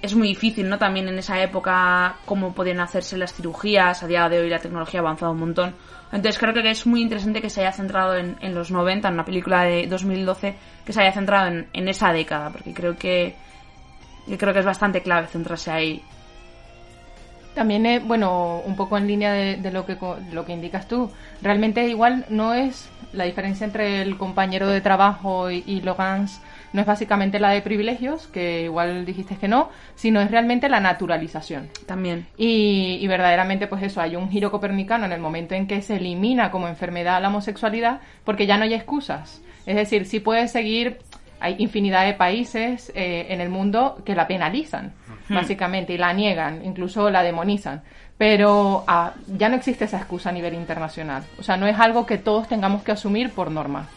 es 0.02 0.16
muy 0.16 0.28
difícil, 0.28 0.68
¿no? 0.68 0.78
También 0.78 1.08
en 1.08 1.18
esa 1.18 1.40
época 1.40 2.16
cómo 2.24 2.52
podían 2.52 2.80
hacerse 2.80 3.16
las 3.16 3.32
cirugías, 3.32 4.02
a 4.02 4.06
día 4.08 4.28
de 4.28 4.40
hoy 4.40 4.50
la 4.50 4.58
tecnología 4.58 5.00
ha 5.00 5.02
avanzado 5.02 5.32
un 5.32 5.38
montón, 5.38 5.74
entonces 6.12 6.38
creo 6.38 6.52
que 6.52 6.68
es 6.68 6.86
muy 6.86 7.00
interesante 7.00 7.40
que 7.40 7.48
se 7.48 7.62
haya 7.62 7.72
centrado 7.72 8.16
en, 8.16 8.36
en 8.40 8.54
los 8.54 8.70
90, 8.70 9.08
en 9.08 9.14
una 9.14 9.24
película 9.24 9.62
de 9.62 9.86
2012, 9.86 10.54
que 10.84 10.92
se 10.92 11.00
haya 11.00 11.12
centrado 11.12 11.48
en, 11.48 11.68
en 11.72 11.88
esa 11.88 12.12
década, 12.12 12.50
porque 12.50 12.74
creo 12.74 12.96
que, 12.96 13.34
que, 14.28 14.36
creo 14.36 14.52
que 14.52 14.58
es 14.58 14.66
bastante 14.66 15.00
clave 15.00 15.28
centrarse 15.28 15.70
ahí. 15.70 16.02
También, 17.54 17.86
es, 17.86 18.04
bueno, 18.04 18.60
un 18.64 18.76
poco 18.76 18.98
en 18.98 19.06
línea 19.06 19.32
de, 19.32 19.56
de, 19.56 19.70
lo, 19.70 19.86
que, 19.86 19.96
lo 20.32 20.44
que 20.44 20.52
indicas 20.52 20.86
tú, 20.88 21.10
realmente 21.40 21.88
igual 21.88 22.26
no 22.28 22.52
es 22.54 22.90
la 23.12 23.24
diferencia 23.24 23.66
entre 23.66 24.02
el 24.02 24.18
compañero 24.18 24.68
de 24.68 24.80
trabajo 24.80 25.50
y, 25.50 25.62
y 25.66 25.80
Logans 25.80 26.40
no 26.72 26.80
es 26.80 26.86
básicamente 26.86 27.38
la 27.38 27.50
de 27.50 27.62
privilegios, 27.62 28.26
que 28.28 28.62
igual 28.62 29.04
dijiste 29.04 29.36
que 29.36 29.48
no, 29.48 29.70
sino 29.94 30.20
es 30.20 30.30
realmente 30.30 30.68
la 30.68 30.80
naturalización. 30.80 31.68
También. 31.86 32.26
Y, 32.36 32.98
y, 33.00 33.06
verdaderamente, 33.06 33.66
pues 33.66 33.82
eso, 33.82 34.00
hay 34.00 34.16
un 34.16 34.30
giro 34.30 34.50
copernicano 34.50 35.04
en 35.04 35.12
el 35.12 35.20
momento 35.20 35.54
en 35.54 35.66
que 35.66 35.82
se 35.82 35.96
elimina 35.96 36.50
como 36.50 36.68
enfermedad 36.68 37.20
la 37.20 37.28
homosexualidad, 37.28 38.00
porque 38.24 38.46
ya 38.46 38.56
no 38.56 38.64
hay 38.64 38.74
excusas. 38.74 39.42
Es 39.66 39.76
decir, 39.76 40.06
sí 40.06 40.20
puedes 40.20 40.50
seguir, 40.50 40.98
hay 41.40 41.56
infinidad 41.58 42.06
de 42.06 42.14
países 42.14 42.90
eh, 42.94 43.26
en 43.28 43.40
el 43.40 43.48
mundo 43.48 44.00
que 44.04 44.14
la 44.14 44.26
penalizan, 44.26 44.92
hmm. 45.28 45.34
básicamente, 45.34 45.92
y 45.92 45.98
la 45.98 46.12
niegan, 46.12 46.64
incluso 46.64 47.10
la 47.10 47.22
demonizan. 47.22 47.82
Pero 48.18 48.84
ah, 48.86 49.14
ya 49.26 49.48
no 49.48 49.56
existe 49.56 49.84
esa 49.84 49.98
excusa 49.98 50.30
a 50.30 50.32
nivel 50.32 50.54
internacional. 50.54 51.24
O 51.38 51.42
sea, 51.42 51.56
no 51.56 51.66
es 51.66 51.78
algo 51.78 52.06
que 52.06 52.18
todos 52.18 52.48
tengamos 52.48 52.82
que 52.82 52.92
asumir 52.92 53.30
por 53.30 53.50
norma. 53.50 53.88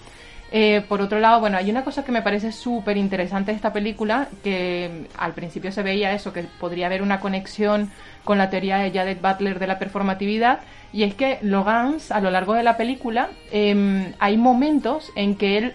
Eh, 0.58 0.86
por 0.88 1.02
otro 1.02 1.20
lado, 1.20 1.42
bueno, 1.42 1.58
hay 1.58 1.70
una 1.70 1.84
cosa 1.84 2.06
que 2.06 2.14
me 2.14 2.22
parece 2.22 2.54
súper 2.54 2.96
interesante 2.96 3.52
de 3.52 3.58
esta 3.58 3.74
película, 3.74 4.30
que 4.42 5.10
al 5.18 5.34
principio 5.34 5.70
se 5.70 5.84
veía 5.84 6.14
eso, 6.14 6.32
que 6.32 6.44
podría 6.44 6.86
haber 6.86 7.02
una 7.02 7.20
conexión 7.20 7.92
con 8.24 8.38
la 8.38 8.50
teoría 8.50 8.78
de 8.78 8.90
Jadet 8.90 9.22
Butler 9.22 9.60
de 9.60 9.68
la 9.68 9.78
performatividad, 9.78 10.60
y 10.94 11.04
es 11.04 11.14
que 11.14 11.40
Logans, 11.42 12.10
a 12.10 12.22
lo 12.22 12.32
largo 12.32 12.54
de 12.54 12.64
la 12.64 12.78
película, 12.78 13.32
eh, 13.52 14.14
hay 14.18 14.38
momentos 14.38 15.12
en 15.18 15.36
que 15.36 15.58
él 15.58 15.74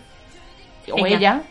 o 0.90 1.04
ella. 1.04 1.14
ella, 1.14 1.42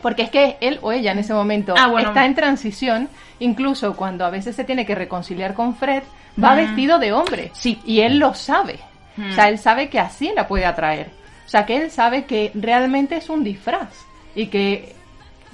porque 0.00 0.22
es 0.22 0.30
que 0.30 0.56
él 0.60 0.78
o 0.82 0.92
ella 0.92 1.10
en 1.10 1.18
ese 1.18 1.34
momento 1.34 1.74
ah, 1.76 1.88
bueno. 1.88 2.10
está 2.10 2.26
en 2.26 2.36
transición, 2.36 3.08
incluso 3.40 3.96
cuando 3.96 4.24
a 4.24 4.30
veces 4.30 4.54
se 4.54 4.62
tiene 4.62 4.86
que 4.86 4.94
reconciliar 4.94 5.54
con 5.54 5.74
Fred, 5.74 6.04
va 6.40 6.52
mm. 6.52 6.56
vestido 6.58 7.00
de 7.00 7.12
hombre. 7.12 7.50
Sí. 7.54 7.80
Y 7.84 8.02
él 8.02 8.20
lo 8.20 8.34
sabe. 8.34 8.78
Mm. 9.16 9.30
O 9.32 9.34
sea, 9.34 9.48
él 9.48 9.58
sabe 9.58 9.88
que 9.88 9.98
así 9.98 10.30
la 10.32 10.46
puede 10.46 10.64
atraer. 10.64 11.21
O 11.52 11.54
sea, 11.54 11.66
que 11.66 11.76
él 11.76 11.90
sabe 11.90 12.24
que 12.24 12.50
realmente 12.54 13.14
es 13.14 13.28
un 13.28 13.44
disfraz 13.44 14.06
y 14.34 14.46
que 14.46 14.94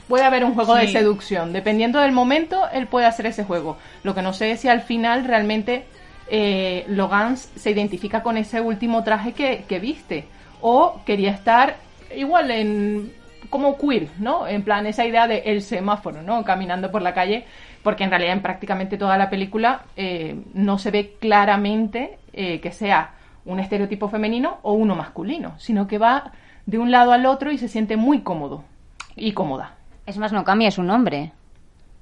puede 0.06 0.22
haber 0.22 0.44
un 0.44 0.54
juego 0.54 0.76
sí. 0.76 0.82
de 0.82 0.92
seducción. 0.92 1.52
Dependiendo 1.52 1.98
del 1.98 2.12
momento, 2.12 2.68
él 2.72 2.86
puede 2.86 3.06
hacer 3.06 3.26
ese 3.26 3.42
juego. 3.42 3.78
Lo 4.04 4.14
que 4.14 4.22
no 4.22 4.32
sé 4.32 4.52
es 4.52 4.60
si 4.60 4.68
al 4.68 4.82
final 4.82 5.24
realmente 5.24 5.86
eh, 6.28 6.84
Logan 6.86 7.36
se 7.36 7.72
identifica 7.72 8.22
con 8.22 8.36
ese 8.36 8.60
último 8.60 9.02
traje 9.02 9.32
que, 9.32 9.64
que, 9.68 9.80
viste 9.80 10.26
o 10.60 11.00
quería 11.04 11.32
estar 11.32 11.78
igual 12.14 12.52
en 12.52 13.12
como 13.50 13.76
queer, 13.76 14.06
¿no? 14.20 14.46
En 14.46 14.62
plan 14.62 14.86
esa 14.86 15.04
idea 15.04 15.26
de 15.26 15.38
el 15.46 15.62
semáforo, 15.62 16.22
¿no? 16.22 16.44
Caminando 16.44 16.92
por 16.92 17.02
la 17.02 17.12
calle, 17.12 17.44
porque 17.82 18.04
en 18.04 18.10
realidad 18.10 18.34
en 18.34 18.42
prácticamente 18.42 18.98
toda 18.98 19.18
la 19.18 19.28
película 19.28 19.82
eh, 19.96 20.36
no 20.54 20.78
se 20.78 20.92
ve 20.92 21.16
claramente 21.18 22.18
eh, 22.32 22.60
que 22.60 22.70
sea 22.70 23.17
un 23.48 23.60
estereotipo 23.60 24.08
femenino 24.08 24.58
o 24.62 24.74
uno 24.74 24.94
masculino, 24.94 25.58
sino 25.58 25.86
que 25.86 25.98
va 25.98 26.32
de 26.66 26.78
un 26.78 26.90
lado 26.90 27.12
al 27.12 27.24
otro 27.26 27.50
y 27.50 27.58
se 27.58 27.66
siente 27.66 27.96
muy 27.96 28.20
cómodo 28.20 28.64
y 29.16 29.32
cómoda. 29.32 29.76
Es 30.06 30.18
más, 30.18 30.32
no 30.32 30.44
cambia 30.44 30.70
su 30.70 30.82
nombre. 30.82 31.32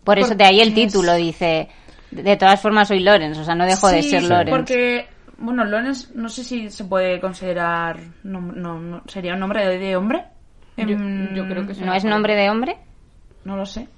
Por 0.05 0.19
eso 0.19 0.35
de 0.35 0.45
ahí 0.45 0.61
el 0.61 0.75
título 0.75 1.13
es... 1.13 1.19
dice, 1.19 1.69
de 2.11 2.37
todas 2.37 2.61
formas 2.61 2.89
soy 2.89 3.01
Lorenz, 3.01 3.39
o 3.39 3.45
sea, 3.45 3.55
no 3.55 3.65
dejo 3.65 3.89
sí, 3.89 3.97
de 3.97 4.03
ser 4.03 4.23
Lorenz. 4.25 4.51
porque, 4.51 5.07
bueno, 5.39 5.65
Lorenz 5.65 6.15
no 6.15 6.29
sé 6.29 6.43
si 6.43 6.69
se 6.69 6.85
puede 6.85 7.21
considerar, 7.21 7.99
no, 8.25 8.41
no, 8.41 8.81
no 8.81 9.03
¿sería 9.07 9.35
un 9.35 9.41
nombre 9.41 9.67
de, 9.67 9.79
de 9.79 9.97
hombre? 9.97 10.25
Yo, 10.77 10.85
yo, 10.87 11.47
creo 11.49 11.67
que 11.67 11.75
¿No 11.85 11.95
es 11.95 12.05
nombre 12.05 12.35
de 12.35 12.51
hombre? 12.51 12.77
No 13.45 13.57
lo 13.57 13.65
sé. 13.65 13.89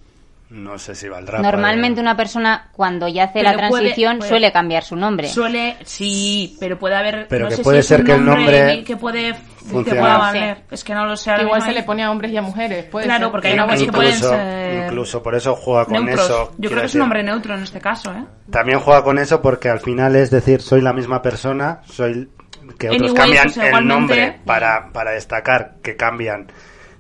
No 0.50 0.78
sé 0.78 0.94
si 0.94 1.08
valdrá. 1.08 1.40
Normalmente 1.40 2.00
para... 2.00 2.10
una 2.10 2.16
persona 2.16 2.70
cuando 2.72 3.06
ya 3.06 3.24
hace 3.24 3.40
pero 3.40 3.50
la 3.50 3.56
transición 3.56 4.16
puede, 4.16 4.18
puede, 4.18 4.28
suele 4.28 4.52
cambiar 4.52 4.82
su 4.82 4.96
nombre. 4.96 5.28
Suele, 5.28 5.76
sí, 5.84 6.56
pero 6.58 6.78
puede 6.78 6.96
haber. 6.96 7.26
Pero 7.28 7.44
no 7.44 7.50
que 7.50 7.56
sé 7.56 7.62
puede 7.62 7.82
si 7.82 7.88
ser 7.88 8.00
es 8.00 8.06
que 8.06 8.12
el 8.12 8.24
nombre 8.24 8.84
que 8.84 8.96
puede 8.96 9.34
que 9.34 9.94
pueda 9.94 10.16
valer. 10.16 10.56
Sí. 10.56 10.62
Es 10.70 10.84
que 10.84 10.94
no 10.94 11.04
lo 11.04 11.16
sé. 11.16 11.34
Que 11.34 11.42
igual 11.42 11.62
se 11.62 11.72
le 11.72 11.82
pone 11.82 12.02
a 12.02 12.10
hombres 12.10 12.32
y 12.32 12.36
a 12.38 12.42
mujeres. 12.42 12.86
Puede 12.86 13.06
claro, 13.06 13.26
ser. 13.26 13.32
porque 13.32 13.48
hay 13.48 13.56
nombres 13.56 13.82
que 13.82 13.92
pueden 13.92 14.14
ser. 14.14 14.84
Incluso 14.86 15.22
por 15.22 15.34
eso 15.34 15.54
juega 15.54 15.84
con 15.84 16.04
neutros. 16.04 16.24
eso. 16.24 16.52
Yo 16.56 16.70
creo 16.70 16.80
que 16.80 16.86
es 16.86 16.94
un 16.94 17.00
nombre 17.00 17.22
neutro 17.22 17.54
en 17.54 17.62
este 17.62 17.80
caso, 17.80 18.10
¿eh? 18.12 18.24
También 18.50 18.80
juega 18.80 19.04
con 19.04 19.18
eso 19.18 19.42
porque 19.42 19.68
al 19.68 19.80
final 19.80 20.16
es 20.16 20.30
decir, 20.30 20.62
soy 20.62 20.80
la 20.80 20.94
misma 20.94 21.20
persona, 21.20 21.82
soy 21.84 22.30
que 22.78 22.88
otros 22.88 23.10
Anyway, 23.10 23.14
cambian 23.14 23.52
pues, 23.52 23.74
el 23.74 23.86
nombre 23.86 24.40
para, 24.46 24.90
para 24.92 25.12
destacar 25.12 25.76
que 25.82 25.96
cambian 25.96 26.50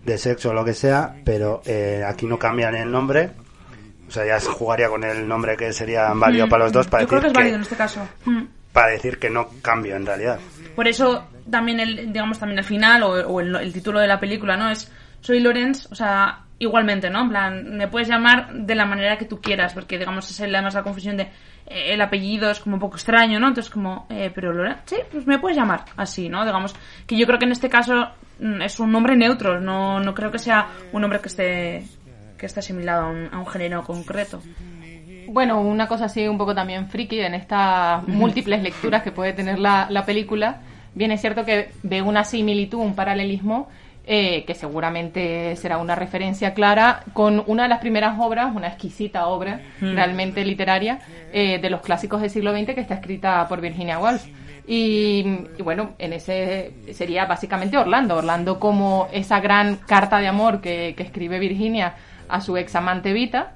de 0.04 0.18
sexo 0.18 0.50
o 0.50 0.54
lo 0.54 0.64
que 0.64 0.74
sea, 0.74 1.14
pero 1.24 1.62
eh, 1.66 2.02
aquí 2.06 2.26
no 2.26 2.38
cambian 2.38 2.74
el 2.74 2.90
nombre. 2.90 3.30
O 4.06 4.10
sea, 4.10 4.24
ya 4.24 4.40
jugaría 4.40 4.88
con 4.88 5.04
el 5.04 5.28
nombre 5.28 5.56
que 5.56 5.72
sería 5.72 6.12
válido 6.14 6.46
Mm. 6.46 6.50
para 6.50 6.64
los 6.64 6.72
dos 6.72 6.86
para 6.86 7.02
Yo 7.02 7.08
creo 7.08 7.20
decir 7.20 7.32
que 7.34 7.38
es 7.38 7.42
válido 7.44 7.56
en 7.56 7.62
este 7.62 7.76
caso. 7.76 8.08
Mm. 8.24 8.42
para 8.72 8.92
decir 8.92 9.18
que 9.18 9.28
no 9.30 9.48
cambio 9.60 9.96
en 9.96 10.06
realidad. 10.06 10.38
por 10.76 10.86
eso 10.88 11.24
también 11.50 11.80
el, 11.80 12.12
digamos, 12.12 12.38
también 12.38 12.58
el 12.58 12.64
final 12.64 13.02
o, 13.02 13.10
o 13.28 13.40
el, 13.40 13.54
el 13.56 13.72
título 13.72 13.98
de 14.00 14.06
la 14.06 14.20
película, 14.20 14.56
¿no? 14.56 14.70
Es 14.70 14.90
Soy 15.20 15.40
Lorenz, 15.40 15.88
o 15.90 15.94
sea, 15.94 16.44
igualmente, 16.58 17.10
¿no? 17.10 17.22
En 17.22 17.28
plan, 17.28 17.76
me 17.76 17.88
puedes 17.88 18.08
llamar 18.08 18.52
de 18.52 18.74
la 18.74 18.84
manera 18.84 19.16
que 19.18 19.24
tú 19.24 19.40
quieras, 19.40 19.72
porque 19.74 19.98
digamos 19.98 20.30
es 20.30 20.40
además 20.40 20.74
la 20.74 20.82
confusión 20.82 21.16
de 21.16 21.28
el 21.70 22.00
apellido 22.00 22.50
es 22.50 22.60
como 22.60 22.76
un 22.76 22.80
poco 22.80 22.96
extraño, 22.96 23.38
¿no? 23.38 23.48
Entonces 23.48 23.70
como, 23.72 24.06
eh, 24.10 24.30
pero 24.34 24.52
Lorenz, 24.52 24.78
sí, 24.86 24.96
pues 25.10 25.26
me 25.26 25.38
puedes 25.38 25.56
llamar 25.56 25.84
así, 25.96 26.28
¿no? 26.28 26.44
Digamos 26.44 26.74
que 27.06 27.16
yo 27.16 27.26
creo 27.26 27.38
que 27.38 27.44
en 27.44 27.52
este 27.52 27.68
caso 27.68 28.08
mm, 28.40 28.62
es 28.62 28.80
un 28.80 28.90
nombre 28.90 29.16
neutro, 29.16 29.60
no, 29.60 30.00
no 30.00 30.14
creo 30.14 30.30
que 30.30 30.38
sea 30.38 30.68
un 30.92 31.02
nombre 31.02 31.20
que 31.20 31.28
esté 31.28 31.84
que 32.38 32.46
esté 32.46 32.60
asimilado 32.60 33.06
a 33.06 33.10
un, 33.10 33.28
a 33.32 33.50
género 33.50 33.82
concreto. 33.82 34.40
Bueno, 35.28 35.60
una 35.60 35.88
cosa 35.88 36.06
así 36.06 36.26
un 36.26 36.38
poco 36.38 36.54
también 36.54 36.88
friki 36.88 37.20
en 37.20 37.34
estas 37.34 38.06
múltiples 38.06 38.62
lecturas 38.62 39.02
que 39.02 39.12
puede 39.12 39.32
tener 39.32 39.58
la, 39.58 39.88
la 39.90 40.06
película, 40.06 40.60
bien 40.94 41.10
es 41.10 41.20
cierto 41.20 41.44
que 41.44 41.72
ve 41.82 42.00
una 42.00 42.24
similitud, 42.24 42.78
un 42.78 42.94
paralelismo, 42.94 43.68
eh, 44.10 44.44
que 44.46 44.54
seguramente 44.54 45.54
será 45.56 45.76
una 45.76 45.94
referencia 45.94 46.54
clara 46.54 47.02
con 47.12 47.44
una 47.46 47.64
de 47.64 47.68
las 47.68 47.78
primeras 47.80 48.18
obras, 48.18 48.56
una 48.56 48.68
exquisita 48.68 49.26
obra 49.26 49.60
Mm. 49.80 49.94
realmente 49.94 50.42
literaria, 50.44 51.00
eh, 51.30 51.58
de 51.60 51.68
los 51.68 51.82
clásicos 51.82 52.22
del 52.22 52.30
siglo 52.30 52.52
XX 52.56 52.74
que 52.74 52.80
está 52.80 52.94
escrita 52.94 53.46
por 53.48 53.60
Virginia 53.60 53.98
Woolf. 53.98 54.24
Y, 54.66 55.24
y 55.58 55.62
bueno, 55.62 55.94
en 55.98 56.14
ese 56.14 56.72
sería 56.92 57.26
básicamente 57.26 57.76
Orlando. 57.76 58.16
Orlando 58.16 58.58
como 58.58 59.08
esa 59.12 59.40
gran 59.40 59.76
carta 59.76 60.18
de 60.18 60.28
amor 60.28 60.60
que, 60.62 60.94
que 60.96 61.02
escribe 61.02 61.38
Virginia 61.38 61.94
a 62.28 62.40
su 62.40 62.56
ex 62.56 62.74
amante 62.76 63.12
Vita, 63.12 63.52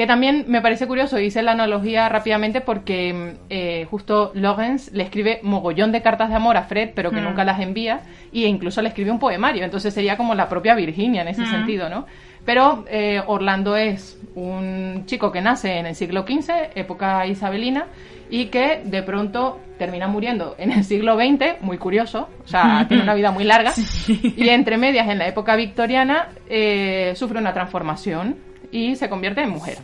que 0.00 0.06
también 0.06 0.46
me 0.48 0.62
parece 0.62 0.86
curioso, 0.86 1.18
hice 1.18 1.42
la 1.42 1.52
analogía 1.52 2.08
rápidamente 2.08 2.62
porque 2.62 3.34
eh, 3.50 3.86
justo 3.90 4.30
Lawrence 4.32 4.90
le 4.94 5.02
escribe 5.02 5.40
mogollón 5.42 5.92
de 5.92 6.00
cartas 6.00 6.30
de 6.30 6.36
amor 6.36 6.56
a 6.56 6.62
Fred, 6.62 6.92
pero 6.94 7.10
que 7.10 7.20
Mm. 7.20 7.24
nunca 7.24 7.44
las 7.44 7.60
envía, 7.60 8.00
y 8.32 8.46
incluso 8.46 8.80
le 8.80 8.88
escribe 8.88 9.10
un 9.10 9.18
poemario, 9.18 9.62
entonces 9.62 9.92
sería 9.92 10.16
como 10.16 10.34
la 10.34 10.48
propia 10.48 10.74
Virginia 10.74 11.20
en 11.20 11.28
ese 11.28 11.42
Mm. 11.42 11.50
sentido, 11.50 11.90
¿no? 11.90 12.06
Pero 12.46 12.86
eh, 12.88 13.20
Orlando 13.26 13.76
es 13.76 14.18
un 14.34 15.02
chico 15.04 15.30
que 15.30 15.42
nace 15.42 15.76
en 15.76 15.84
el 15.84 15.94
siglo 15.94 16.22
XV, 16.26 16.70
época 16.74 17.26
isabelina, 17.26 17.84
y 18.30 18.46
que 18.46 18.80
de 18.82 19.02
pronto 19.02 19.60
termina 19.78 20.08
muriendo 20.08 20.54
en 20.56 20.72
el 20.72 20.84
siglo 20.84 21.16
XX, 21.16 21.60
muy 21.60 21.76
curioso, 21.76 22.30
o 22.42 22.48
sea, 22.48 22.84
tiene 22.88 23.02
una 23.02 23.12
vida 23.12 23.32
muy 23.32 23.44
larga, 23.44 23.74
y 24.08 24.48
entre 24.48 24.78
medias 24.78 25.10
en 25.10 25.18
la 25.18 25.28
época 25.28 25.56
victoriana 25.56 26.28
eh, 26.48 27.12
sufre 27.16 27.38
una 27.38 27.52
transformación 27.52 28.48
y 28.72 28.96
se 28.96 29.08
convierte 29.08 29.42
en 29.42 29.50
mujer. 29.50 29.78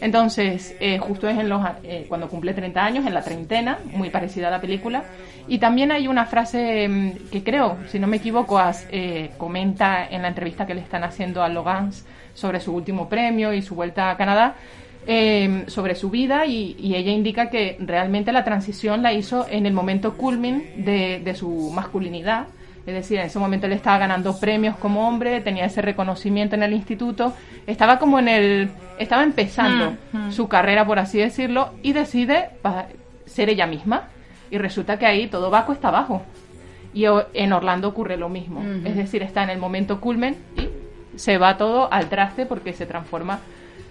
Entonces, 0.00 0.74
eh, 0.80 0.98
justo 0.98 1.28
es 1.28 1.38
en 1.38 1.48
los, 1.48 1.62
eh, 1.84 2.06
cuando 2.08 2.28
cumple 2.28 2.54
30 2.54 2.82
años, 2.82 3.06
en 3.06 3.12
la 3.12 3.22
treintena, 3.22 3.78
muy 3.92 4.08
parecida 4.08 4.48
a 4.48 4.50
la 4.50 4.60
película. 4.60 5.04
Y 5.46 5.58
también 5.58 5.92
hay 5.92 6.08
una 6.08 6.24
frase 6.24 6.88
mm, 6.88 7.30
que 7.30 7.42
creo, 7.42 7.76
si 7.88 7.98
no 7.98 8.06
me 8.06 8.16
equivoco, 8.16 8.58
as- 8.58 8.86
eh, 8.90 9.30
comenta 9.36 10.06
en 10.08 10.22
la 10.22 10.28
entrevista 10.28 10.66
que 10.66 10.74
le 10.74 10.80
están 10.80 11.04
haciendo 11.04 11.42
a 11.42 11.48
Logans 11.50 12.06
sobre 12.32 12.60
su 12.60 12.74
último 12.74 13.08
premio 13.10 13.52
y 13.52 13.60
su 13.60 13.74
vuelta 13.74 14.10
a 14.10 14.16
Canadá, 14.16 14.54
eh, 15.06 15.64
sobre 15.66 15.94
su 15.94 16.08
vida 16.08 16.46
y, 16.46 16.76
ella 16.94 17.10
indica 17.10 17.50
que 17.50 17.76
realmente 17.80 18.32
la 18.32 18.44
transición 18.44 19.02
la 19.02 19.12
hizo 19.12 19.46
en 19.50 19.66
el 19.66 19.72
momento 19.74 20.16
culmin 20.16 20.62
de 20.84 21.34
su 21.34 21.70
masculinidad. 21.74 22.46
Es 22.86 22.94
decir, 22.94 23.18
en 23.18 23.26
ese 23.26 23.38
momento 23.38 23.66
él 23.66 23.72
estaba 23.72 23.98
ganando 23.98 24.38
premios 24.40 24.76
como 24.76 25.06
hombre, 25.06 25.40
tenía 25.40 25.66
ese 25.66 25.82
reconocimiento 25.82 26.56
en 26.56 26.62
el 26.62 26.72
instituto, 26.72 27.34
estaba 27.66 27.98
como 27.98 28.18
en 28.18 28.28
el, 28.28 28.70
estaba 28.98 29.22
empezando 29.22 29.70
Mm, 29.70 29.96
mm. 30.12 30.32
su 30.32 30.48
carrera, 30.48 30.84
por 30.84 30.98
así 30.98 31.18
decirlo, 31.18 31.74
y 31.82 31.92
decide 31.92 32.50
ser 33.26 33.48
ella 33.48 33.66
misma. 33.66 34.08
Y 34.50 34.58
resulta 34.58 34.98
que 34.98 35.06
ahí 35.06 35.28
todo 35.28 35.50
va 35.50 35.64
cuesta 35.64 35.88
abajo. 35.88 36.22
Y 36.92 37.04
en 37.04 37.52
Orlando 37.52 37.88
ocurre 37.88 38.16
lo 38.16 38.28
mismo. 38.28 38.60
Ujú. 38.60 38.86
Es 38.86 38.96
decir, 38.96 39.22
está 39.22 39.44
en 39.44 39.50
el 39.50 39.58
momento 39.58 40.00
culmen 40.00 40.36
y 40.56 40.68
se 41.16 41.38
va 41.38 41.56
todo 41.56 41.92
al 41.92 42.08
traste 42.08 42.46
porque 42.46 42.72
se 42.72 42.86
transforma 42.86 43.38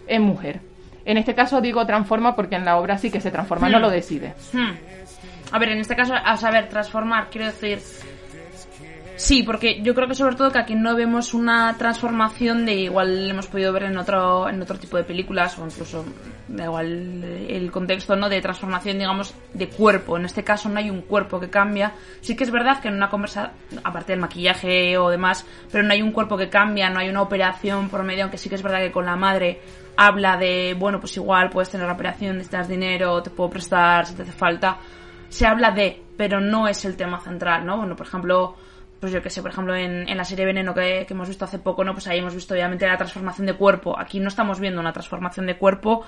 en 0.07 0.21
mujer. 0.21 0.59
En 1.05 1.17
este 1.17 1.33
caso 1.33 1.61
digo 1.61 1.85
transforma 1.85 2.35
porque 2.35 2.55
en 2.55 2.65
la 2.65 2.77
obra 2.77 2.97
sí 2.97 3.09
que 3.09 3.21
se 3.21 3.31
transforma, 3.31 3.69
no 3.69 3.79
lo 3.79 3.89
decide. 3.89 4.33
A 5.51 5.57
ver, 5.57 5.69
en 5.69 5.79
este 5.79 5.95
caso, 5.95 6.13
a 6.13 6.37
saber, 6.37 6.67
transformar, 6.69 7.29
quiero 7.31 7.47
decir... 7.47 7.79
Sí, 9.19 9.43
porque 9.43 9.81
yo 9.81 9.93
creo 9.93 10.07
que 10.07 10.15
sobre 10.15 10.37
todo 10.37 10.49
que 10.49 10.59
aquí 10.59 10.75
no 10.75 10.95
vemos 10.95 11.33
una 11.33 11.75
transformación 11.77 12.65
de 12.65 12.75
igual 12.75 13.29
hemos 13.29 13.47
podido 13.47 13.73
ver 13.73 13.83
en 13.83 13.97
otro 13.97 14.47
en 14.47 14.61
otro 14.61 14.79
tipo 14.79 14.95
de 14.95 15.03
películas 15.03 15.59
o 15.59 15.65
incluso 15.65 16.05
da 16.47 16.63
igual 16.63 17.21
eh, 17.25 17.57
el 17.57 17.69
contexto 17.69 18.15
no 18.15 18.29
de 18.29 18.39
transformación 18.39 18.97
digamos 18.97 19.35
de 19.53 19.67
cuerpo. 19.67 20.15
En 20.15 20.23
este 20.23 20.45
caso 20.45 20.69
no 20.69 20.79
hay 20.79 20.89
un 20.89 21.01
cuerpo 21.01 21.37
que 21.37 21.49
cambia. 21.49 21.91
Sí 22.21 22.37
que 22.37 22.45
es 22.45 22.49
verdad 22.49 22.79
que 22.79 22.87
en 22.87 22.93
una 22.93 23.09
conversa 23.09 23.51
aparte 23.83 24.13
del 24.13 24.21
maquillaje 24.21 24.97
o 24.97 25.09
demás 25.09 25.45
pero 25.69 25.83
no 25.83 25.91
hay 25.91 26.01
un 26.01 26.13
cuerpo 26.13 26.37
que 26.37 26.47
cambia 26.47 26.89
no 26.89 27.01
hay 27.01 27.09
una 27.09 27.21
operación 27.21 27.89
por 27.89 28.03
medio 28.03 28.23
aunque 28.23 28.37
sí 28.37 28.47
que 28.47 28.55
es 28.55 28.63
verdad 28.63 28.79
que 28.79 28.93
con 28.93 29.05
la 29.05 29.17
madre 29.17 29.59
habla 29.97 30.37
de 30.37 30.77
bueno 30.79 31.01
pues 31.01 31.17
igual 31.17 31.49
puedes 31.49 31.69
tener 31.69 31.87
la 31.87 31.93
operación 31.93 32.37
necesitas 32.37 32.69
dinero 32.69 33.21
te 33.21 33.31
puedo 33.31 33.49
prestar 33.49 34.05
si 34.05 34.15
te 34.15 34.21
hace 34.21 34.31
falta. 34.31 34.77
Se 35.27 35.45
habla 35.45 35.71
de, 35.71 36.01
pero 36.15 36.39
no 36.39 36.69
es 36.69 36.85
el 36.85 36.95
tema 36.95 37.19
central, 37.19 37.65
¿no? 37.65 37.77
Bueno, 37.77 37.95
por 37.95 38.07
ejemplo, 38.07 38.55
pues 38.99 39.11
yo 39.11 39.21
que 39.21 39.29
sé, 39.29 39.41
por 39.41 39.51
ejemplo, 39.51 39.75
en, 39.75 40.07
en 40.09 40.17
la 40.17 40.25
serie 40.25 40.45
Veneno 40.45 40.73
que, 40.73 41.05
hemos 41.09 41.27
visto 41.27 41.45
hace 41.45 41.59
poco, 41.59 41.83
¿no? 41.83 41.93
Pues 41.93 42.07
ahí 42.07 42.19
hemos 42.19 42.35
visto 42.35 42.53
obviamente 42.53 42.87
la 42.87 42.97
transformación 42.97 43.47
de 43.47 43.53
cuerpo. 43.53 43.97
Aquí 43.97 44.19
no 44.19 44.27
estamos 44.27 44.59
viendo 44.59 44.79
una 44.79 44.93
transformación 44.93 45.45
de 45.45 45.57
cuerpo, 45.57 46.05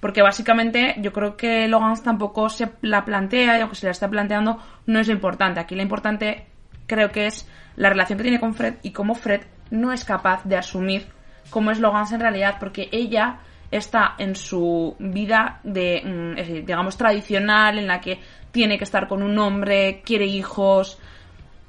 porque 0.00 0.22
básicamente 0.22 0.96
yo 0.98 1.12
creo 1.12 1.36
que 1.36 1.66
Logan 1.68 1.94
tampoco 2.02 2.48
se 2.48 2.70
la 2.82 3.04
plantea, 3.04 3.58
y 3.58 3.60
aunque 3.62 3.76
se 3.76 3.86
la 3.86 3.92
está 3.92 4.08
planteando, 4.08 4.58
no 4.86 5.00
es 5.00 5.06
lo 5.06 5.14
importante. 5.14 5.60
Aquí 5.60 5.74
lo 5.74 5.82
importante 5.82 6.46
creo 6.86 7.10
que 7.10 7.26
es 7.26 7.48
la 7.76 7.88
relación 7.88 8.18
que 8.18 8.24
tiene 8.24 8.40
con 8.40 8.54
Fred 8.54 8.74
y 8.82 8.92
cómo 8.92 9.14
Fred 9.14 9.42
no 9.70 9.92
es 9.92 10.04
capaz 10.04 10.44
de 10.44 10.56
asumir 10.56 11.06
cómo 11.50 11.70
es 11.70 11.78
Logan 11.80 12.06
en 12.12 12.20
realidad, 12.20 12.56
porque 12.60 12.88
ella 12.92 13.38
está 13.70 14.14
en 14.18 14.36
su 14.36 14.94
vida 14.98 15.60
de, 15.64 16.02
mm, 16.04 16.64
digamos, 16.64 16.96
tradicional, 16.96 17.78
en 17.78 17.86
la 17.86 18.00
que 18.00 18.20
tiene 18.52 18.78
que 18.78 18.84
estar 18.84 19.08
con 19.08 19.22
un 19.22 19.38
hombre, 19.38 20.02
quiere 20.04 20.26
hijos, 20.26 20.98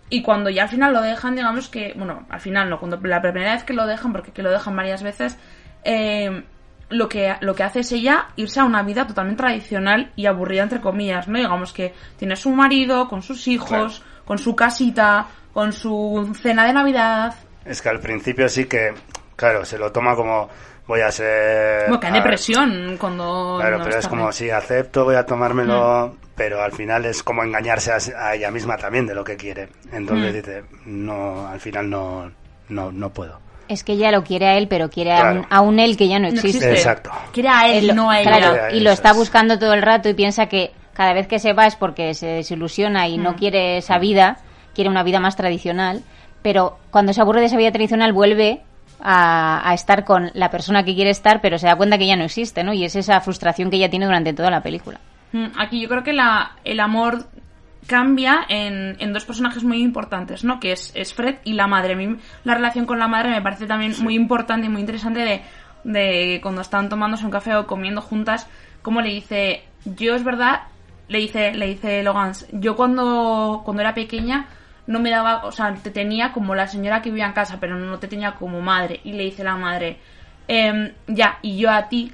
y 0.09 0.21
cuando 0.21 0.49
ya 0.49 0.63
al 0.63 0.69
final 0.69 0.93
lo 0.93 1.01
dejan, 1.01 1.35
digamos 1.35 1.67
que, 1.69 1.93
bueno, 1.95 2.25
al 2.29 2.39
final 2.39 2.69
no, 2.69 2.79
cuando 2.79 2.99
la 3.03 3.21
primera 3.21 3.53
vez 3.53 3.63
que 3.63 3.73
lo 3.73 3.85
dejan, 3.87 4.11
porque 4.11 4.31
que 4.31 4.43
lo 4.43 4.51
dejan 4.51 4.75
varias 4.75 5.01
veces, 5.03 5.37
eh, 5.83 6.43
lo 6.89 7.09
que, 7.09 7.35
lo 7.41 7.55
que 7.55 7.63
hace 7.63 7.79
es 7.79 7.91
ella 7.91 8.27
irse 8.35 8.59
a 8.59 8.65
una 8.65 8.83
vida 8.83 9.07
totalmente 9.07 9.41
tradicional 9.41 10.11
y 10.15 10.27
aburrida, 10.27 10.63
entre 10.63 10.81
comillas, 10.81 11.27
¿no? 11.27 11.37
Digamos 11.39 11.73
que 11.73 11.93
tiene 12.17 12.35
su 12.35 12.51
marido, 12.51 13.07
con 13.09 13.23
sus 13.23 13.47
hijos, 13.47 14.03
con 14.25 14.37
su 14.37 14.55
casita, 14.55 15.25
con 15.53 15.73
su 15.73 16.31
cena 16.39 16.65
de 16.65 16.73
Navidad. 16.73 17.33
Es 17.65 17.81
que 17.81 17.89
al 17.89 17.99
principio 17.99 18.47
sí 18.49 18.65
que, 18.65 18.93
claro, 19.35 19.65
se 19.65 19.79
lo 19.79 19.91
toma 19.91 20.15
como 20.15 20.47
voy 20.87 21.01
a 21.01 21.09
ser... 21.11 21.85
Bueno, 21.87 21.99
que 21.99 22.05
hay 22.07 22.13
a- 22.13 22.15
depresión 22.17 22.97
cuando... 22.99 23.57
Claro, 23.59 23.79
no 23.79 23.83
pero 23.85 23.97
es 23.97 24.07
como 24.07 24.31
si 24.31 24.51
acepto, 24.51 25.03
voy 25.05 25.15
a 25.15 25.25
tomármelo, 25.25 26.09
Mm. 26.09 26.24
Pero 26.35 26.61
al 26.61 26.71
final 26.73 27.05
es 27.05 27.23
como 27.23 27.43
engañarse 27.43 27.91
a, 27.91 28.27
a 28.27 28.35
ella 28.35 28.51
misma 28.51 28.77
también 28.77 29.05
de 29.07 29.15
lo 29.15 29.23
que 29.23 29.37
quiere. 29.37 29.69
Entonces 29.91 30.31
Mm. 30.33 30.35
dice, 30.35 30.63
no, 30.85 31.47
al 31.47 31.59
final 31.59 31.89
no, 31.89 32.31
no, 32.69 32.91
no 32.91 33.09
puedo. 33.11 33.39
Es 33.67 33.83
que 33.83 33.93
ella 33.93 34.11
lo 34.11 34.23
quiere 34.23 34.47
a 34.47 34.57
él, 34.57 34.67
pero 34.67 34.89
quiere 34.89 35.13
a, 35.13 35.31
un, 35.31 35.47
a 35.49 35.61
un 35.61 35.79
él 35.79 35.97
que 35.97 36.07
ya 36.07 36.19
no 36.19 36.27
No 36.29 36.35
existe. 36.35 36.69
Exacto. 36.71 37.09
Quiere 37.33 37.49
a 37.49 37.67
él, 37.67 37.89
Él 37.89 37.95
no 37.95 38.11
a 38.11 38.19
ella. 38.21 38.37
claro, 38.37 38.75
y 38.75 38.79
lo 38.81 38.91
está 38.91 39.11
es. 39.11 39.17
buscando 39.17 39.57
todo 39.57 39.73
el 39.73 39.81
rato 39.81 40.07
y 40.07 40.13
piensa 40.13 40.45
que 40.47 40.71
cada 40.93 41.13
vez 41.13 41.25
que 41.27 41.39
se 41.39 41.53
va 41.53 41.65
es 41.65 41.75
porque 41.75 42.13
se 42.13 42.27
desilusiona 42.27 43.07
y 43.07 43.17
no 43.17 43.31
Mm. 43.31 43.35
quiere 43.37 43.77
esa 43.77 43.97
vida, 43.97 44.37
quiere 44.75 44.89
una 44.89 45.01
vida 45.03 45.19
más 45.19 45.35
tradicional, 45.35 46.03
pero 46.43 46.77
cuando 46.91 47.11
se 47.11 47.21
aburre 47.21 47.39
de 47.39 47.47
esa 47.47 47.57
vida 47.57 47.71
tradicional 47.71 48.13
vuelve 48.13 48.61
a, 49.01 49.67
a 49.67 49.73
estar 49.73 50.05
con 50.05 50.29
la 50.35 50.51
persona 50.51 50.83
que 50.85 50.93
quiere 50.93 51.09
estar, 51.09 51.41
pero 51.41 51.57
se 51.57 51.65
da 51.65 51.75
cuenta 51.75 51.97
que 51.97 52.05
ya 52.07 52.15
no 52.15 52.23
existe, 52.23 52.63
¿no? 52.63 52.71
Y 52.73 52.85
es 52.85 52.95
esa 52.95 53.19
frustración 53.21 53.69
que 53.71 53.77
ella 53.77 53.89
tiene 53.89 54.05
durante 54.05 54.31
toda 54.33 54.51
la 54.51 54.61
película. 54.61 54.99
Aquí 55.57 55.81
yo 55.81 55.89
creo 55.89 56.03
que 56.03 56.13
la, 56.13 56.55
el 56.63 56.79
amor 56.79 57.25
cambia 57.87 58.45
en, 58.49 58.95
en 58.99 59.13
dos 59.13 59.25
personajes 59.25 59.63
muy 59.63 59.81
importantes, 59.81 60.43
¿no? 60.43 60.59
Que 60.59 60.71
es, 60.71 60.91
es 60.95 61.13
Fred 61.13 61.37
y 61.43 61.53
la 61.53 61.67
madre. 61.67 61.93
A 61.93 61.95
mí 61.97 62.17
la 62.43 62.55
relación 62.55 62.85
con 62.85 62.99
la 62.99 63.07
madre 63.07 63.29
me 63.29 63.41
parece 63.41 63.67
también 63.67 63.93
muy 64.01 64.15
importante 64.15 64.67
y 64.67 64.69
muy 64.69 64.81
interesante 64.81 65.19
de, 65.19 65.41
de 65.83 66.39
cuando 66.41 66.61
están 66.61 66.89
tomándose 66.89 67.25
un 67.25 67.31
café 67.31 67.55
o 67.55 67.67
comiendo 67.67 68.01
juntas, 68.01 68.47
como 68.81 69.01
le 69.01 69.09
dice, 69.09 69.63
yo 69.85 70.15
es 70.15 70.23
verdad, 70.23 70.63
le 71.07 71.19
dice, 71.19 71.53
le 71.53 71.67
dice 71.67 72.01
Logan, 72.03 72.33
yo 72.53 72.75
cuando, 72.75 73.61
cuando 73.63 73.81
era 73.81 73.93
pequeña 73.93 74.47
no 74.87 74.99
me 74.99 75.09
daba, 75.09 75.45
o 75.45 75.51
sea, 75.51 75.73
te 75.75 75.91
tenía 75.91 76.31
como 76.31 76.53
la 76.55 76.67
señora 76.67 77.01
que 77.01 77.09
vivía 77.09 77.25
en 77.25 77.33
casa, 77.33 77.59
pero 77.59 77.75
no 77.77 77.97
te 77.99 78.07
tenía 78.07 78.35
como 78.35 78.61
madre. 78.61 78.99
Y 79.03 79.13
le 79.13 79.23
dice 79.23 79.43
la 79.43 79.55
madre, 79.57 79.97
"Em, 80.47 80.91
ya, 81.07 81.39
y 81.41 81.57
yo 81.57 81.71
a 81.71 81.89
ti 81.89 82.11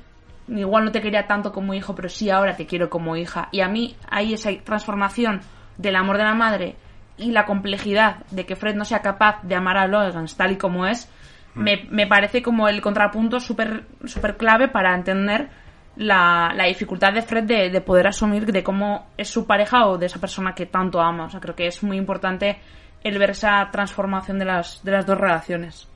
igual 0.60 0.86
no 0.86 0.92
te 0.92 1.02
quería 1.02 1.28
tanto 1.28 1.52
como 1.52 1.74
hijo, 1.74 1.96
pero 1.96 2.10
sí 2.10 2.30
ahora 2.30 2.56
te 2.56 2.66
quiero 2.66 2.90
como 2.90 3.16
hija. 3.16 3.50
Y 3.52 3.62
a 3.62 3.68
mí 3.68 3.96
hay 4.10 4.34
esa 4.34 4.52
transformación 4.64 5.42
del 5.78 5.96
amor 5.96 6.18
de 6.18 6.24
la 6.24 6.34
madre 6.34 6.76
y 7.18 7.32
la 7.32 7.46
complejidad 7.46 8.26
de 8.32 8.46
que 8.46 8.56
Fred 8.56 8.76
no 8.76 8.86
sea 8.86 9.02
capaz 9.02 9.42
de 9.44 9.56
amar 9.56 9.78
a 9.78 9.88
Logan 9.88 10.26
tal 10.36 10.52
y 10.52 10.58
como 10.58 10.86
es, 10.86 11.10
me, 11.54 11.86
me 11.90 12.08
parece 12.08 12.42
como 12.42 12.68
el 12.68 12.82
contrapunto 12.82 13.40
súper 13.40 13.86
súper 14.06 14.38
clave 14.38 14.70
para 14.70 14.96
entender 14.96 15.50
la, 15.96 16.54
la 16.56 16.66
dificultad 16.66 17.14
de 17.14 17.22
Fred 17.22 17.44
de, 17.44 17.70
de 17.70 17.82
poder 17.82 18.08
asumir 18.08 18.46
de 18.46 18.64
cómo 18.64 19.08
es 19.18 19.30
su 19.30 19.46
pareja 19.46 19.88
o 19.88 19.98
de 19.98 20.06
esa 20.06 20.20
persona 20.20 20.56
que 20.56 20.66
tanto 20.66 21.02
ama. 21.02 21.26
O 21.26 21.30
sea, 21.30 21.40
creo 21.40 21.56
que 21.56 21.68
es 21.68 21.84
muy 21.84 21.98
importante 21.98 22.60
el 23.04 23.18
ver 23.18 23.32
esa 23.32 23.70
transformación 23.72 24.40
de 24.40 24.46
las, 24.46 24.84
de 24.84 24.92
las 24.92 25.06
dos 25.06 25.18
relaciones. 25.18 25.88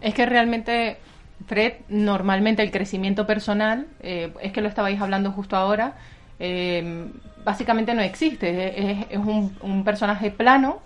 Es 0.00 0.14
que 0.14 0.26
realmente, 0.26 0.98
Fred, 1.46 1.74
normalmente 1.88 2.62
el 2.62 2.70
crecimiento 2.70 3.26
personal, 3.26 3.86
eh, 4.00 4.32
es 4.40 4.52
que 4.52 4.60
lo 4.60 4.68
estabais 4.68 5.00
hablando 5.00 5.32
justo 5.32 5.56
ahora, 5.56 5.94
eh, 6.38 7.06
básicamente 7.44 7.94
no 7.94 8.02
existe. 8.02 8.90
Es, 9.00 9.06
es 9.10 9.18
un, 9.18 9.56
un 9.62 9.84
personaje 9.84 10.30
plano 10.30 10.80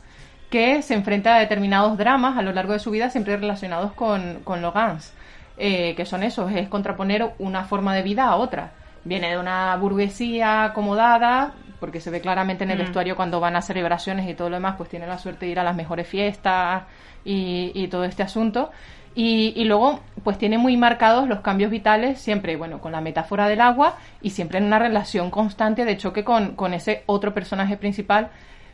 que 0.51 0.83
se 0.83 0.95
enfrenta 0.95 1.37
a 1.37 1.41
determinados 1.41 1.99
dramas 1.99 2.39
a 2.39 2.43
lo 2.43 2.53
largo 2.53 2.73
de 2.73 2.79
su 2.79 2.91
vida, 2.91 3.11
siempre 3.11 3.37
relacionados 3.37 3.93
con, 3.93 4.41
con 4.45 4.63
Logans, 4.63 5.13
eh, 5.59 5.95
que 5.97 6.05
son 6.07 6.23
esos, 6.23 6.53
es 6.53 6.69
contraponer 6.69 7.33
una 7.39 7.65
forma 7.65 7.95
de 7.95 8.03
vida 8.03 8.25
a 8.25 8.37
otra. 8.37 8.71
Viene 9.05 9.31
de 9.31 9.39
una 9.39 9.77
burguesía 9.77 10.65
acomodada, 10.65 11.53
porque 11.81 12.01
se 12.01 12.11
ve 12.11 12.21
claramente 12.21 12.65
en 12.65 12.71
el 12.71 12.79
Mm. 12.79 12.83
vestuario 12.83 13.17
cuando 13.17 13.39
van 13.41 13.57
a 13.57 13.63
celebraciones 13.63 14.29
y 14.29 14.35
todo 14.35 14.49
lo 14.51 14.57
demás, 14.57 14.77
pues 14.77 14.89
tiene 14.89 15.07
la 15.07 15.19
suerte 15.19 15.47
de 15.47 15.53
ir 15.53 15.59
a 15.59 15.65
las 15.65 15.77
mejores 15.77 16.07
fiestas 16.09 16.85
y, 17.25 17.73
y 17.75 17.89
todo 17.89 18.05
este 18.05 18.23
asunto. 18.23 18.71
Y, 19.17 19.55
y 19.57 19.65
luego, 19.65 20.01
pues 20.23 20.37
tiene 20.37 20.59
muy 20.59 20.77
marcados 20.77 21.27
los 21.27 21.41
cambios 21.41 21.71
vitales, 21.71 22.21
siempre, 22.21 22.57
bueno, 22.57 22.81
con 22.81 22.93
la 22.93 23.01
metáfora 23.01 23.49
del 23.49 23.63
agua 23.63 23.97
y 24.21 24.31
siempre 24.31 24.59
en 24.59 24.65
una 24.65 24.79
relación 24.79 25.31
constante 25.31 25.85
de 25.87 25.97
choque 25.97 26.23
con, 26.23 26.55
con 26.55 26.75
ese 26.75 27.03
otro 27.07 27.33
personaje 27.33 27.79
principal, 27.79 28.29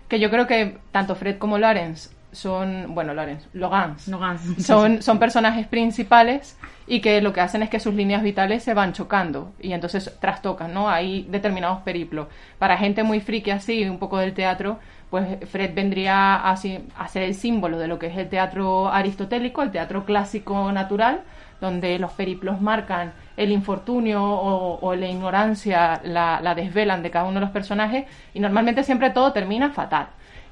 que 0.09 0.19
yo 0.19 0.31
creo 0.31 0.49
que 0.49 0.79
tanto 0.91 1.15
Fred 1.15 1.39
como 1.39 1.59
Lawrence 1.59 2.11
son, 2.33 2.95
bueno, 2.95 3.15
Lawrence, 3.15 3.47
Logans, 3.53 4.11
son, 4.59 5.03
son 5.03 5.19
personajes 5.19 5.67
principales 5.67 6.59
y 6.87 7.01
que 7.01 7.21
lo 7.21 7.33
que 7.33 7.41
hacen 7.41 7.63
es 7.63 7.71
que 7.71 7.79
sus 7.79 7.95
líneas 7.95 8.23
vitales 8.23 8.65
se 8.65 8.75
van 8.75 8.93
chocando 8.93 9.53
y 9.61 9.73
entonces 9.73 10.17
trastocan, 10.21 10.75
¿no? 10.75 10.89
Hay 10.89 11.27
determinados 11.31 11.83
periplos. 11.83 12.29
Para 12.59 12.77
gente 12.77 13.03
muy 13.03 13.21
friki 13.21 13.51
así, 13.51 13.85
un 13.85 13.99
poco 13.99 14.19
del 14.19 14.33
teatro, 14.35 14.81
pues 15.13 15.47
Fred 15.47 15.75
vendría 15.75 16.37
a 16.37 16.57
ser 16.57 17.23
el 17.23 17.35
símbolo 17.35 17.79
de 17.79 17.87
lo 17.87 17.99
que 17.99 18.07
es 18.07 18.17
el 18.17 18.31
teatro 18.31 18.89
aristotélico, 18.89 19.61
el 19.61 19.71
teatro 19.71 20.07
clásico 20.07 20.73
natural, 20.73 21.21
donde 21.61 21.99
los 21.99 22.13
periplos 22.13 22.63
marcan 22.63 23.13
el 23.37 23.53
infortunio 23.53 24.25
o, 24.25 24.95
la 24.95 25.07
ignorancia, 25.07 26.01
la, 26.03 26.41
la 26.41 26.55
desvelan 26.55 27.03
de 27.03 27.11
cada 27.11 27.27
uno 27.27 27.35
de 27.35 27.41
los 27.41 27.51
personajes 27.51 28.07
y 28.33 28.41
normalmente 28.41 28.85
siempre 28.85 29.11
todo 29.11 29.35
termina 29.35 29.69
fatal. 29.69 30.07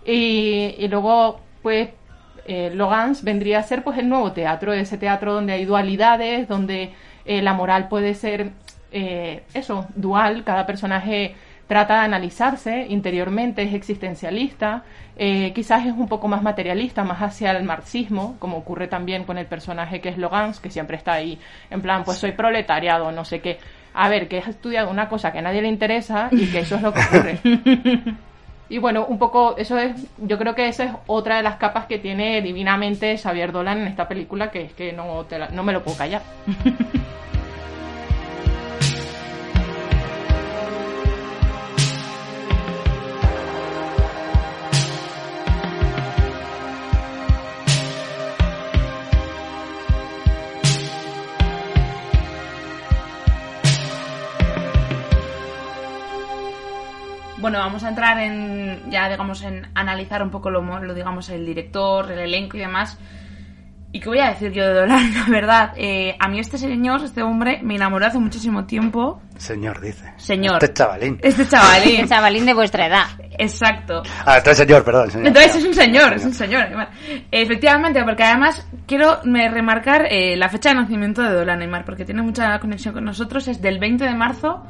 Y, 0.04 0.74
y 0.76 0.88
luego, 0.88 1.40
pues, 1.62 1.88
eh, 2.44 2.70
Logans 2.74 3.24
vendría 3.24 3.60
a 3.60 3.62
ser 3.62 3.82
pues 3.82 3.96
el 3.96 4.10
nuevo 4.10 4.32
teatro, 4.32 4.74
ese 4.74 4.98
teatro 4.98 5.32
donde 5.32 5.54
hay 5.54 5.64
dualidades, 5.64 6.46
donde 6.48 6.92
eh, 7.24 7.40
la 7.40 7.54
moral 7.54 7.88
puede 7.88 8.12
ser 8.12 8.50
eh, 8.92 9.42
eso, 9.54 9.86
dual, 9.94 10.44
cada 10.44 10.66
personaje 10.66 11.34
trata 11.70 11.94
de 12.00 12.00
analizarse 12.00 12.86
interiormente, 12.88 13.62
es 13.62 13.72
existencialista, 13.74 14.82
eh, 15.16 15.52
quizás 15.54 15.86
es 15.86 15.92
un 15.92 16.08
poco 16.08 16.26
más 16.26 16.42
materialista, 16.42 17.04
más 17.04 17.22
hacia 17.22 17.52
el 17.52 17.62
marxismo, 17.62 18.34
como 18.40 18.56
ocurre 18.56 18.88
también 18.88 19.22
con 19.22 19.38
el 19.38 19.46
personaje 19.46 20.00
que 20.00 20.08
es 20.08 20.18
Logans, 20.18 20.58
que 20.58 20.68
siempre 20.68 20.96
está 20.96 21.12
ahí 21.12 21.38
en 21.70 21.80
plan, 21.80 22.02
pues 22.02 22.18
soy 22.18 22.32
proletariado, 22.32 23.12
no 23.12 23.24
sé 23.24 23.40
qué. 23.40 23.58
A 23.94 24.08
ver, 24.08 24.26
que 24.26 24.38
has 24.38 24.48
estudiado 24.48 24.90
una 24.90 25.08
cosa 25.08 25.30
que 25.30 25.38
a 25.38 25.42
nadie 25.42 25.62
le 25.62 25.68
interesa 25.68 26.28
y 26.32 26.46
que 26.48 26.58
eso 26.58 26.74
es 26.74 26.82
lo 26.82 26.92
que 26.92 27.00
ocurre. 27.00 27.38
Y 28.72 28.78
bueno, 28.78 29.04
un 29.06 29.18
poco, 29.18 29.56
eso 29.58 29.76
es, 29.78 29.92
yo 30.18 30.38
creo 30.38 30.54
que 30.54 30.68
esa 30.68 30.84
es 30.84 30.92
otra 31.08 31.36
de 31.38 31.42
las 31.42 31.56
capas 31.56 31.86
que 31.86 31.98
tiene 31.98 32.40
divinamente 32.40 33.18
Xavier 33.18 33.50
Dolan 33.50 33.78
en 33.80 33.88
esta 33.88 34.06
película, 34.06 34.52
que 34.52 34.62
es 34.62 34.72
que 34.74 34.92
no, 34.92 35.24
te 35.24 35.40
la- 35.40 35.48
no 35.48 35.64
me 35.64 35.72
lo 35.72 35.82
puedo 35.82 35.96
callar. 35.98 36.22
Bueno, 57.40 57.58
vamos 57.58 57.82
a 57.84 57.88
entrar 57.88 58.18
en 58.18 58.90
ya 58.90 59.08
digamos 59.08 59.42
en 59.42 59.66
analizar 59.74 60.22
un 60.22 60.30
poco 60.30 60.50
lo, 60.50 60.60
lo 60.60 60.94
digamos 60.94 61.28
el 61.30 61.46
director, 61.46 62.10
el 62.12 62.18
elenco 62.18 62.56
y 62.56 62.60
demás. 62.60 62.98
¿Y 63.92 63.98
qué 63.98 64.08
voy 64.08 64.20
a 64.20 64.28
decir 64.28 64.52
yo 64.52 64.64
de 64.64 64.74
Dolan? 64.74 65.12
La 65.14 65.24
verdad, 65.28 65.72
eh, 65.76 66.14
a 66.18 66.28
mí 66.28 66.38
este 66.38 66.58
señor, 66.58 67.02
este 67.02 67.22
hombre, 67.22 67.60
me 67.62 67.74
enamoró 67.74 68.06
hace 68.06 68.18
muchísimo 68.18 68.64
tiempo. 68.64 69.20
Señor, 69.36 69.80
dice. 69.80 70.12
Señor. 70.16 70.62
Este 70.62 70.74
chavalín. 70.74 71.18
Este 71.22 71.48
chavalín. 71.48 72.00
El 72.00 72.08
chavalín 72.08 72.46
de 72.46 72.54
vuestra 72.54 72.86
edad. 72.86 73.06
Exacto. 73.38 74.02
Ah, 74.24 74.36
este 74.36 74.54
señor, 74.54 74.84
perdón. 74.84 75.10
señor. 75.10 75.28
Entonces 75.28 75.56
es 75.56 75.64
un 75.64 75.74
señor, 75.74 76.12
es 76.12 76.24
un 76.24 76.34
señor. 76.34 76.68
Neymar. 76.68 76.90
Efectivamente, 77.32 78.04
porque 78.04 78.22
además 78.22 78.64
quiero 78.86 79.20
me 79.24 79.48
remarcar 79.48 80.06
eh, 80.08 80.36
la 80.36 80.48
fecha 80.48 80.68
de 80.68 80.76
nacimiento 80.76 81.22
de 81.22 81.32
Dolan 81.32 81.58
Neymar, 81.58 81.84
porque 81.84 82.04
tiene 82.04 82.22
mucha 82.22 82.60
conexión 82.60 82.94
con 82.94 83.04
nosotros. 83.04 83.48
Es 83.48 83.60
del 83.60 83.80
20 83.80 84.04
de 84.04 84.14
marzo 84.14 84.62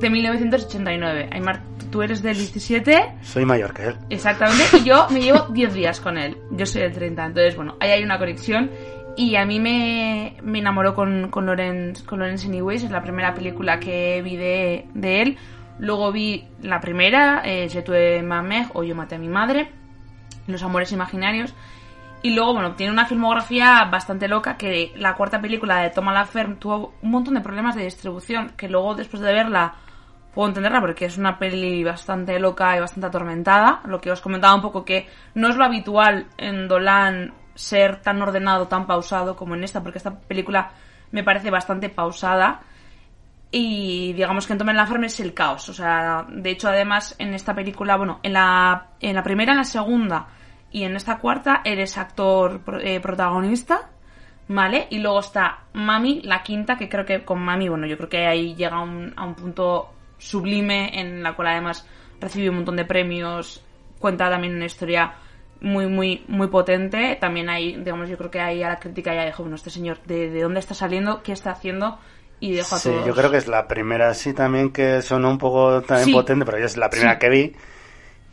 de 0.00 0.10
1989. 0.10 1.28
Aymar, 1.32 1.62
tú 1.90 2.02
eres 2.02 2.22
del 2.22 2.36
17, 2.36 3.18
Soy 3.22 3.44
mayor 3.44 3.72
que 3.72 3.86
él. 3.88 3.96
exactamente, 4.10 4.78
y 4.78 4.84
yo 4.84 5.06
me 5.10 5.20
llevo 5.20 5.46
10 5.50 5.74
días 5.74 6.00
con 6.00 6.18
él. 6.18 6.36
Yo 6.50 6.66
soy 6.66 6.82
del 6.82 6.92
30, 6.92 7.26
entonces 7.26 7.56
bueno, 7.56 7.76
ahí 7.80 7.90
hay 7.90 8.02
una 8.02 8.18
conexión. 8.18 8.70
Y 9.18 9.36
a 9.36 9.46
mí 9.46 9.58
me, 9.60 10.36
me 10.42 10.58
enamoró 10.58 10.94
con, 10.94 11.30
con, 11.30 11.46
Lawrence, 11.46 12.04
con 12.04 12.18
Lawrence 12.18 12.46
Anyways, 12.46 12.84
es 12.84 12.90
la 12.90 13.02
primera 13.02 13.32
película 13.32 13.80
que 13.80 14.20
vi 14.22 14.36
de, 14.36 14.88
de 14.92 15.22
él. 15.22 15.38
Luego 15.78 16.12
vi 16.12 16.46
la 16.62 16.80
primera, 16.80 17.42
eh, 17.44 17.68
Je 17.70 17.82
mère, 18.22 18.68
o 18.74 18.82
Yo 18.82 18.94
maté 18.94 19.14
a 19.14 19.18
mi 19.18 19.28
madre, 19.28 19.70
Los 20.46 20.62
amores 20.62 20.92
imaginarios. 20.92 21.54
Y 22.22 22.34
luego, 22.34 22.54
bueno, 22.54 22.74
tiene 22.74 22.92
una 22.92 23.06
filmografía 23.06 23.84
bastante 23.84 24.28
loca 24.28 24.56
que 24.56 24.92
la 24.96 25.14
cuarta 25.14 25.40
película 25.40 25.80
de 25.82 25.90
Thomas 25.90 26.14
Laferme 26.14 26.56
tuvo 26.56 26.94
un 27.00 27.10
montón 27.10 27.34
de 27.34 27.40
problemas 27.40 27.74
de 27.74 27.84
distribución 27.84 28.52
que 28.56 28.68
luego 28.68 28.94
después 28.94 29.22
de 29.22 29.32
verla 29.32 29.74
puedo 30.36 30.48
entenderla 30.48 30.82
porque 30.82 31.06
es 31.06 31.16
una 31.16 31.38
peli 31.38 31.82
bastante 31.82 32.38
loca 32.38 32.76
y 32.76 32.80
bastante 32.80 33.06
atormentada. 33.06 33.80
Lo 33.86 34.02
que 34.02 34.10
os 34.10 34.20
comentaba 34.20 34.54
un 34.54 34.60
poco 34.60 34.84
que 34.84 35.08
no 35.32 35.48
es 35.48 35.56
lo 35.56 35.64
habitual 35.64 36.26
en 36.36 36.68
Dolan 36.68 37.32
ser 37.54 38.02
tan 38.02 38.20
ordenado, 38.20 38.68
tan 38.68 38.86
pausado 38.86 39.34
como 39.34 39.54
en 39.54 39.64
esta, 39.64 39.82
porque 39.82 39.96
esta 39.96 40.14
película 40.14 40.72
me 41.10 41.24
parece 41.24 41.50
bastante 41.50 41.88
pausada. 41.88 42.60
Y 43.50 44.12
digamos 44.12 44.46
que 44.46 44.52
en 44.52 44.58
Thomas 44.58 44.74
Laferme 44.74 45.06
es 45.06 45.18
el 45.20 45.32
caos. 45.32 45.70
O 45.70 45.72
sea, 45.72 46.26
de 46.28 46.50
hecho, 46.50 46.68
además, 46.68 47.16
en 47.18 47.32
esta 47.32 47.54
película, 47.54 47.96
bueno, 47.96 48.20
en 48.22 48.34
la, 48.34 48.88
en 49.00 49.14
la 49.14 49.22
primera, 49.22 49.52
en 49.52 49.58
la 49.58 49.64
segunda 49.64 50.26
y 50.70 50.82
en 50.82 50.96
esta 50.96 51.16
cuarta 51.16 51.62
eres 51.64 51.96
actor 51.96 52.60
eh, 52.82 53.00
protagonista, 53.00 53.88
¿vale? 54.48 54.86
Y 54.90 54.98
luego 54.98 55.20
está 55.20 55.60
Mami, 55.72 56.20
la 56.24 56.42
quinta, 56.42 56.76
que 56.76 56.90
creo 56.90 57.06
que 57.06 57.24
con 57.24 57.40
Mami, 57.40 57.70
bueno, 57.70 57.86
yo 57.86 57.96
creo 57.96 58.10
que 58.10 58.26
ahí 58.26 58.54
llega 58.54 58.82
un, 58.82 59.14
a 59.16 59.24
un 59.24 59.34
punto 59.34 59.95
sublime 60.18 60.98
en 61.00 61.22
la 61.22 61.34
cual 61.34 61.48
además 61.48 61.86
recibe 62.20 62.50
un 62.50 62.56
montón 62.56 62.76
de 62.76 62.84
premios, 62.84 63.62
cuenta 63.98 64.30
también 64.30 64.54
una 64.54 64.66
historia 64.66 65.14
muy, 65.60 65.86
muy, 65.86 66.24
muy 66.28 66.48
potente. 66.48 67.16
También 67.20 67.48
hay, 67.50 67.76
digamos, 67.76 68.08
yo 68.08 68.16
creo 68.18 68.30
que 68.30 68.40
ahí 68.40 68.62
a 68.62 68.68
la 68.68 68.78
crítica 68.78 69.14
ya 69.14 69.24
dijo, 69.26 69.42
bueno, 69.42 69.56
este 69.56 69.70
señor, 69.70 69.98
¿de, 70.04 70.30
de 70.30 70.42
dónde 70.42 70.60
está 70.60 70.74
saliendo? 70.74 71.22
¿Qué 71.22 71.32
está 71.32 71.50
haciendo? 71.50 71.98
Y 72.40 72.52
dejo 72.52 72.74
a 72.76 72.78
Sí, 72.78 72.90
todos. 72.90 73.06
yo 73.06 73.14
creo 73.14 73.30
que 73.30 73.38
es 73.38 73.48
la 73.48 73.66
primera, 73.66 74.12
sí, 74.12 74.34
también 74.34 74.70
que 74.70 75.00
sonó 75.00 75.30
un 75.30 75.38
poco 75.38 75.80
también 75.82 76.06
Sí. 76.06 76.12
potente, 76.12 76.44
pero 76.44 76.58
yo 76.58 76.66
es 76.66 76.76
la 76.76 76.90
primera 76.90 77.14
Sí. 77.14 77.18
que 77.18 77.28
vi. 77.30 77.56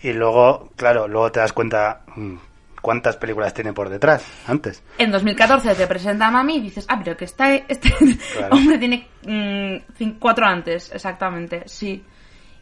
Y 0.02 0.12
luego, 0.12 0.70
claro, 0.76 1.08
luego 1.08 1.32
te 1.32 1.40
das 1.40 1.54
cuenta 1.54 2.02
mm, 2.16 2.36
cuántas 2.84 3.16
películas 3.18 3.54
tiene 3.54 3.72
por 3.74 3.88
detrás 3.90 4.24
antes. 4.46 4.84
En 4.98 5.10
2014 5.10 5.74
te 5.74 5.88
presenta 5.88 6.28
a 6.28 6.32
Mami 6.32 6.58
y 6.58 6.62
dices, 6.62 6.86
ah, 6.90 7.00
pero 7.04 7.16
que 7.18 7.26
está, 7.26 7.56
este 7.68 7.90
Claro. 8.38 8.56
hombre 8.56 8.78
tiene 8.78 9.08
mm, 9.24 9.94
cin- 9.98 10.18
cuatro 10.20 10.46
antes, 10.46 10.92
exactamente, 10.94 11.64
sí. 11.66 12.04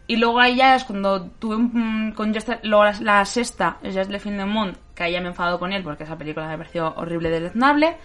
Y 0.08 0.18
luego 0.18 0.40
ahí 0.40 0.58
ya 0.58 0.76
es 0.76 0.84
cuando 0.84 1.24
tuve 1.40 1.56
un, 1.56 1.72
mm, 2.10 2.14
con 2.14 2.34
Just, 2.34 2.50
luego 2.64 2.86
la, 2.86 2.94
la 3.02 3.26
sexta, 3.26 3.78
Just 3.84 4.10
Le 4.12 4.20
Fin 4.20 4.38
de 4.38 4.46
Monde, 4.46 4.78
que 4.94 5.04
ahí 5.04 5.14
ya 5.14 5.20
me 5.22 5.26
he 5.26 5.30
enfadado 5.30 5.58
con 5.58 5.74
él 5.74 5.84
porque 5.84 6.04
esa 6.04 6.18
película 6.18 6.48
me 6.48 6.58
pareció 6.58 6.94
horrible, 6.98 7.30
deleznable. 7.30 7.98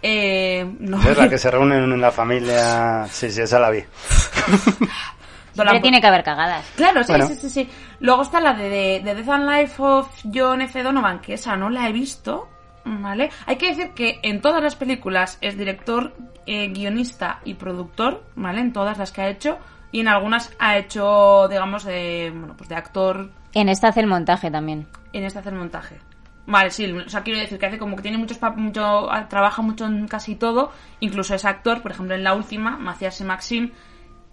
Eh, 0.00 0.64
no, 0.78 1.02
Es 1.02 1.16
la 1.18 1.28
que 1.28 1.38
se 1.38 1.50
reúnen 1.50 1.82
en 1.92 2.00
la 2.00 2.12
familia. 2.12 3.06
Sí, 3.10 3.30
sí, 3.32 3.40
esa 3.42 3.58
la 3.58 3.70
vi. 3.70 3.82
Siempre 5.62 5.80
tiene 5.80 6.00
que 6.00 6.06
haber 6.06 6.22
cagadas. 6.22 6.64
Claro, 6.76 7.02
sí, 7.02 7.12
Bueno. 7.12 7.26
sí, 7.26 7.34
sí, 7.36 7.50
sí. 7.50 7.68
Luego 8.00 8.22
está 8.22 8.40
la 8.40 8.52
de, 8.54 8.68
de, 8.68 9.00
de 9.04 9.14
Death 9.14 9.28
and 9.28 9.48
Life 9.50 9.82
of 9.82 10.08
John 10.32 10.60
F. 10.62 10.82
Donovan, 10.82 11.20
que 11.20 11.34
esa 11.34 11.56
no 11.56 11.70
la 11.70 11.88
he 11.88 11.92
visto, 11.92 12.48
¿vale? 12.84 13.30
Hay 13.46 13.56
que 13.56 13.68
decir 13.74 13.90
que 13.90 14.18
en 14.22 14.40
todas 14.40 14.62
las 14.62 14.76
películas 14.76 15.38
es 15.40 15.56
director, 15.58 16.14
eh, 16.46 16.68
guionista 16.68 17.40
y 17.44 17.54
productor, 17.54 18.24
¿vale? 18.36 18.60
En 18.60 18.72
todas 18.72 18.98
las 18.98 19.12
que 19.12 19.22
ha 19.22 19.28
hecho. 19.28 19.58
Y 19.90 20.00
en 20.00 20.08
algunas 20.08 20.52
ha 20.58 20.76
hecho, 20.76 21.48
digamos, 21.48 21.84
de, 21.84 22.30
bueno, 22.34 22.54
pues 22.56 22.68
de 22.68 22.74
actor 22.76 23.30
En 23.54 23.68
esta 23.70 23.88
hace 23.88 24.00
el 24.00 24.06
montaje 24.06 24.50
también. 24.50 24.86
en 25.14 25.24
este 25.24 25.38
hacer 25.38 25.54
montaje. 25.54 25.98
Vale, 26.46 26.70
sí, 26.70 26.90
o 26.90 27.08
sea, 27.10 27.22
quiero 27.22 27.40
decir 27.40 27.58
que 27.58 27.66
hace 27.66 27.78
como 27.78 27.94
que 27.96 28.02
tiene 28.02 28.16
muchos 28.16 28.38
mucho, 28.56 29.06
trabaja 29.28 29.60
mucho 29.60 29.84
en 29.86 30.08
casi 30.08 30.34
todo, 30.34 30.72
incluso 31.00 31.34
es 31.34 31.44
actor, 31.44 31.82
por 31.82 31.90
ejemplo, 31.92 32.14
en 32.14 32.24
la 32.24 32.32
última, 32.34 32.78
Macias 32.78 33.20
y 33.20 33.24
Maxim, 33.24 33.70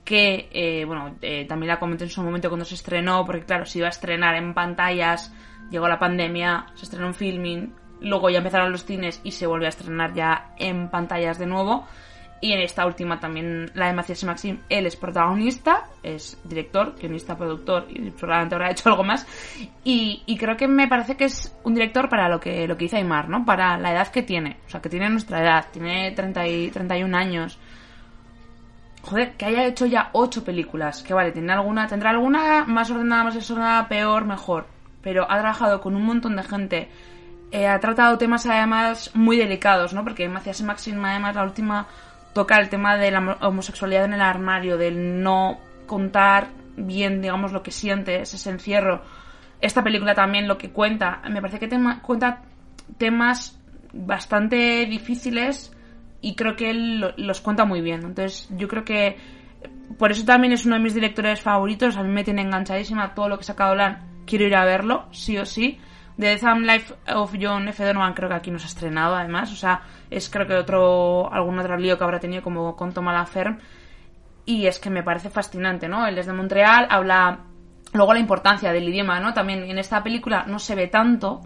que, 0.05 0.47
eh, 0.51 0.85
bueno, 0.85 1.15
eh, 1.21 1.45
también 1.45 1.67
la 1.67 1.79
comenté 1.79 2.05
en 2.05 2.11
su 2.11 2.21
momento 2.21 2.47
cuando 2.47 2.63
se 2.63 2.75
estrenó, 2.75 3.25
porque 3.25 3.43
claro, 3.43 3.65
se 3.65 3.79
iba 3.79 3.87
a 3.87 3.89
estrenar 3.89 4.35
en 4.35 4.53
pantallas, 4.53 5.33
llegó 5.71 5.87
la 5.87 5.99
pandemia, 5.99 6.67
se 6.75 6.85
estrenó 6.85 7.07
en 7.07 7.15
filming, 7.15 7.73
luego 8.01 8.29
ya 8.29 8.37
empezaron 8.37 8.71
los 8.71 8.85
cines 8.85 9.19
y 9.23 9.31
se 9.31 9.47
volvió 9.47 9.65
a 9.65 9.69
estrenar 9.69 10.13
ya 10.13 10.53
en 10.57 10.89
pantallas 10.89 11.39
de 11.39 11.47
nuevo. 11.47 11.85
Y 12.41 12.51
en 12.51 12.59
esta 12.59 12.85
última 12.85 13.19
también, 13.19 13.71
la 13.73 13.87
de 13.87 13.93
Matías 13.93 14.23
Maxim, 14.25 14.59
él 14.69 14.85
es 14.85 14.95
protagonista, 14.95 15.85
es 16.03 16.37
director, 16.43 16.93
guionista, 16.99 17.35
productor 17.35 17.87
y 17.89 18.11
probablemente 18.11 18.55
habrá 18.55 18.71
hecho 18.71 18.89
algo 18.89 19.03
más. 19.03 19.25
Y, 19.83 20.21
y, 20.27 20.37
creo 20.37 20.55
que 20.55 20.67
me 20.67 20.87
parece 20.87 21.17
que 21.17 21.25
es 21.25 21.57
un 21.63 21.73
director 21.73 22.09
para 22.09 22.29
lo 22.29 22.39
que, 22.39 22.67
lo 22.67 22.77
que 22.77 22.85
dice 22.85 22.97
Aymar, 22.97 23.29
¿no? 23.29 23.45
Para 23.45 23.77
la 23.77 23.93
edad 23.93 24.09
que 24.09 24.21
tiene, 24.21 24.57
o 24.67 24.69
sea, 24.69 24.81
que 24.81 24.89
tiene 24.89 25.09
nuestra 25.09 25.41
edad, 25.41 25.65
tiene 25.71 26.11
30 26.11 26.47
y, 26.47 26.69
31 26.69 27.17
años. 27.17 27.57
Joder, 29.05 29.33
que 29.33 29.45
haya 29.45 29.65
hecho 29.65 29.85
ya 29.85 30.09
ocho 30.13 30.43
películas, 30.43 31.03
que 31.03 31.13
vale, 31.13 31.31
tiene 31.31 31.53
alguna, 31.53 31.85
tendrá 31.85 32.09
alguna 32.09 32.65
más 32.65 32.89
ordenada, 32.89 33.23
más 33.23 33.35
desordenada, 33.35 33.87
peor, 33.87 34.25
mejor. 34.25 34.65
Pero 35.03 35.29
ha 35.29 35.37
trabajado 35.37 35.79
con 35.79 35.95
un 35.95 36.03
montón 36.03 36.35
de 36.35 36.41
gente, 36.41 36.89
eh, 37.51 37.67
ha 37.67 37.79
tratado 37.79 38.17
temas 38.17 38.47
además 38.47 39.11
muy 39.13 39.37
delicados, 39.37 39.93
¿no? 39.93 40.03
Porque 40.03 40.27
Matías 40.27 40.63
Maxim, 40.63 41.05
además, 41.05 41.35
la 41.35 41.43
última 41.43 41.85
toca 42.33 42.57
el 42.59 42.69
tema 42.69 42.97
de 42.97 43.11
la 43.11 43.37
homosexualidad 43.41 44.05
en 44.05 44.13
el 44.13 44.21
armario, 44.21 44.75
del 44.75 45.21
no 45.21 45.59
contar 45.85 46.47
bien, 46.75 47.21
digamos, 47.21 47.51
lo 47.51 47.61
que 47.61 47.69
sientes, 47.69 48.33
ese 48.33 48.49
encierro. 48.49 49.03
Esta 49.61 49.83
película 49.83 50.15
también 50.15 50.47
lo 50.47 50.57
que 50.57 50.71
cuenta, 50.71 51.21
me 51.29 51.41
parece 51.41 51.59
que 51.59 51.69
cuenta 52.01 52.41
temas 52.97 53.59
bastante 53.93 54.87
difíciles 54.87 55.74
y 56.25 56.33
creo 56.33 56.55
que 56.55 56.71
él 56.71 57.13
los 57.17 57.39
cuenta 57.39 57.65
muy 57.65 57.81
bien. 57.81 58.01
Entonces, 58.03 58.49
yo 58.57 58.67
creo 58.67 58.83
que 58.83 59.15
por 59.99 60.11
eso 60.11 60.25
también 60.25 60.53
es 60.53 60.65
uno 60.65 60.73
de 60.73 60.81
mis 60.81 60.95
directores 60.95 61.39
favoritos. 61.39 61.97
A 61.97 62.01
mí 62.01 62.11
me 62.11 62.23
tiene 62.23 62.41
enganchadísima 62.41 63.13
todo 63.13 63.29
lo 63.29 63.37
que 63.37 63.41
ha 63.41 63.45
sacado 63.45 63.75
Lan. 63.75 64.23
Quiero 64.25 64.43
ir 64.43 64.55
a 64.55 64.65
verlo, 64.65 65.05
sí 65.11 65.37
o 65.37 65.45
sí. 65.45 65.77
The 66.17 66.37
Thumb 66.37 66.65
Life 66.65 66.95
of 67.13 67.35
John 67.39 67.67
F. 67.67 67.85
Donovan 67.85 68.15
creo 68.15 68.27
que 68.27 68.35
aquí 68.35 68.49
nos 68.49 68.63
ha 68.63 68.67
estrenado 68.67 69.15
además, 69.15 69.51
o 69.51 69.55
sea, 69.55 69.81
es 70.09 70.27
creo 70.31 70.47
que 70.47 70.55
otro 70.55 71.31
algún 71.31 71.59
otro 71.59 71.77
lío 71.77 71.95
que 71.95 72.03
habrá 72.03 72.19
tenido 72.19 72.41
como 72.41 72.75
con 72.75 72.91
Thomas 72.91 73.13
Laferme 73.13 73.59
y 74.47 74.65
es 74.65 74.79
que 74.79 74.89
me 74.89 75.03
parece 75.03 75.29
fascinante, 75.29 75.87
¿no? 75.87 76.07
Él 76.07 76.17
es 76.17 76.25
de 76.25 76.33
Montreal, 76.33 76.87
habla 76.89 77.41
luego 77.93 78.13
la 78.13 78.19
importancia 78.19 78.71
del 78.71 78.89
idioma, 78.89 79.19
¿no? 79.19 79.33
También 79.33 79.63
en 79.63 79.77
esta 79.77 80.01
película 80.01 80.45
no 80.47 80.57
se 80.57 80.73
ve 80.73 80.87
tanto, 80.87 81.41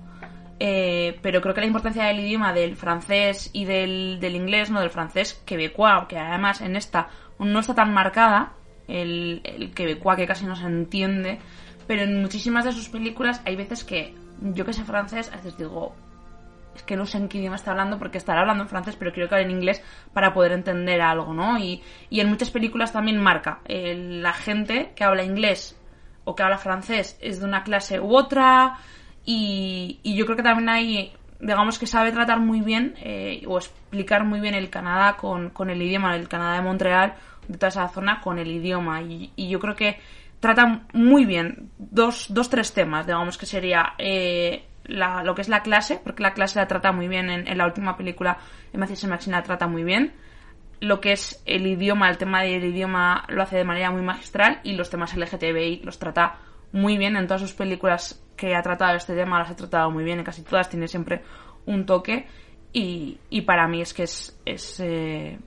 eh, 0.60 1.18
pero 1.22 1.42
creo 1.42 1.54
que 1.54 1.62
la 1.62 1.68
importancia 1.68 2.06
del 2.06 2.20
idioma 2.20 2.54
del 2.54 2.76
francés 2.76 3.50
y 3.54 3.66
del, 3.66 4.20
del 4.20 4.36
inglés, 4.36 4.70
¿no? 4.70 4.82
Del 4.82 4.90
francés 4.90 5.42
quebecois, 5.46 6.08
que 6.08 6.18
además 6.18 6.62
en 6.62 6.76
esta 6.76 7.10
no 7.40 7.60
está 7.60 7.74
tan 7.74 7.94
marcada, 7.94 8.54
el, 8.88 9.42
el 9.44 9.74
quebecois 9.74 10.18
que 10.18 10.28
casi 10.28 10.46
no 10.46 10.56
se 10.56 10.66
entiende, 10.66 11.40
pero 11.88 12.04
en 12.04 12.22
muchísimas 12.22 12.66
de 12.66 12.74
sus 12.74 12.90
películas 12.90 13.42
hay 13.46 13.56
veces 13.56 13.84
que 13.84 14.14
yo 14.42 14.66
que 14.66 14.74
sé 14.74 14.84
francés, 14.84 15.30
a 15.34 15.38
veces 15.38 15.58
digo, 15.58 15.96
es 16.76 16.84
que 16.84 16.96
no 16.96 17.06
sé 17.06 17.18
en 17.18 17.28
qué 17.28 17.38
idioma 17.38 17.56
está 17.56 17.72
hablando 17.72 17.98
porque 17.98 18.18
estará 18.18 18.42
hablando 18.42 18.64
en 18.64 18.70
francés, 18.70 18.96
pero 18.98 19.12
quiero 19.12 19.28
que 19.28 19.36
hable 19.36 19.46
en 19.46 19.52
inglés 19.52 19.82
para 20.14 20.34
poder 20.34 20.52
entender 20.52 21.02
algo, 21.02 21.34
¿no? 21.34 21.58
Y, 21.58 21.82
y 22.10 22.20
en 22.20 22.30
muchas 22.30 22.52
películas 22.52 22.94
también 22.94 23.18
marca 23.18 23.60
eh, 23.66 23.96
la 23.96 24.34
gente 24.34 24.94
que 24.96 25.04
habla 25.04 25.24
inglés 25.24 25.78
o 26.24 26.36
que 26.36 26.44
habla 26.44 26.58
francés 26.58 27.18
es 27.22 27.40
de 27.40 27.46
una 27.46 27.64
clase 27.64 28.00
u 28.00 28.16
otra 28.16 28.78
y, 29.26 30.00
y 30.04 30.16
yo 30.16 30.26
creo 30.26 30.38
que 30.38 30.44
también 30.44 30.70
hay, 30.70 31.12
digamos 31.40 31.80
que 31.80 31.88
sabe 31.88 32.12
tratar 32.12 32.40
muy 32.40 32.62
bien 32.62 32.96
eh, 32.98 33.44
o 33.48 33.58
explicar 33.58 34.26
muy 34.26 34.40
bien 34.40 34.56
el 34.56 34.70
Canadá 34.70 35.18
con, 35.18 35.50
con 35.50 35.70
el 35.70 35.82
idioma, 35.82 36.16
el 36.16 36.28
Canadá 36.28 36.56
de 36.56 36.62
Montreal, 36.62 37.16
de 37.48 37.58
toda 37.58 37.70
esa 37.70 37.88
zona 37.90 38.22
con 38.22 38.40
el 38.40 38.50
idioma 38.50 39.02
y, 39.02 39.32
y 39.36 39.50
yo 39.50 39.60
creo 39.60 39.76
que 39.76 40.00
trata 40.40 40.84
muy 40.94 41.26
bien 41.26 41.72
dos, 41.78 42.28
dos 42.30 42.50
tres 42.50 42.74
temas, 42.74 43.06
digamos 43.06 43.38
que 43.38 43.46
sería 43.46 43.94
eh, 43.98 44.66
la, 44.86 45.24
lo 45.24 45.36
que 45.36 45.42
es 45.42 45.50
la 45.50 45.62
clase, 45.62 46.00
porque 46.04 46.24
la 46.24 46.34
clase 46.34 46.60
la 46.60 46.68
trata 46.68 46.92
muy 46.92 47.08
bien 47.08 47.30
en, 47.30 47.48
en 47.48 47.58
la 47.58 47.66
última 47.66 47.96
película, 47.98 48.38
Matías 48.74 49.04
Maxine 49.06 49.36
la 49.36 49.44
trata 49.44 49.68
muy 49.68 49.84
bien. 49.84 50.14
Lo 50.82 51.02
que 51.02 51.12
es 51.12 51.44
el 51.46 51.68
idioma, 51.68 52.10
el 52.10 52.18
tema 52.18 52.42
del 52.42 52.64
idioma 52.64 53.26
lo 53.28 53.44
hace 53.44 53.58
de 53.58 53.66
manera 53.66 53.92
muy 53.92 54.02
magistral 54.02 54.62
y 54.64 54.74
los 54.74 54.90
temas 54.90 55.16
LGTBI 55.16 55.82
los 55.84 56.00
trata 56.00 56.38
muy 56.72 56.98
bien 56.98 57.16
en 57.16 57.28
todas 57.28 57.42
sus 57.42 57.54
películas 57.54 58.22
que 58.36 58.56
ha 58.56 58.62
tratado 58.62 58.96
este 58.96 59.16
tema, 59.16 59.40
las 59.40 59.52
ha 59.52 59.56
tratado 59.56 59.92
muy 59.92 60.04
bien, 60.04 60.20
en 60.20 60.26
casi 60.26 60.44
todas 60.44 60.70
tiene 60.70 60.88
siempre 60.88 61.22
un 61.66 61.86
toque 61.86 62.28
y, 62.74 63.18
y 63.30 63.42
para 63.42 63.68
mí 63.68 63.82
es 63.82 63.94
que 63.94 64.04
es, 64.04 64.40
es 64.46 64.80
eh, 64.80 65.38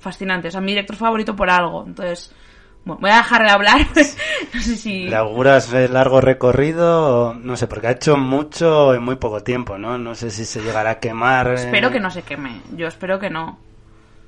fascinante, 0.00 0.48
es 0.48 0.60
mi 0.60 0.72
director 0.72 0.96
favorito 0.96 1.34
por 1.34 1.48
algo, 1.50 1.84
entonces 1.86 2.34
bueno, 2.84 3.00
voy 3.00 3.10
a 3.10 3.16
dejar 3.18 3.42
de 3.44 3.50
hablar. 3.50 3.86
no 4.54 4.60
sé 4.60 4.76
si. 4.76 5.04
¿Le 5.08 5.14
auguras 5.16 5.72
el 5.72 5.92
largo 5.92 6.20
recorrido? 6.20 7.32
No 7.34 7.56
sé, 7.56 7.68
porque 7.68 7.86
ha 7.86 7.92
hecho 7.92 8.16
mucho 8.16 8.92
en 8.94 9.04
muy 9.04 9.16
poco 9.16 9.42
tiempo, 9.42 9.78
¿no? 9.78 9.98
No 9.98 10.14
sé 10.16 10.30
si 10.30 10.44
se 10.44 10.60
llegará 10.62 10.90
a 10.90 10.98
quemar. 10.98 11.48
eh. 11.48 11.54
Espero 11.54 11.90
que 11.92 12.00
no 12.00 12.10
se 12.10 12.22
queme. 12.22 12.60
Yo 12.76 12.88
espero 12.88 13.20
que 13.20 13.30
no. 13.30 13.58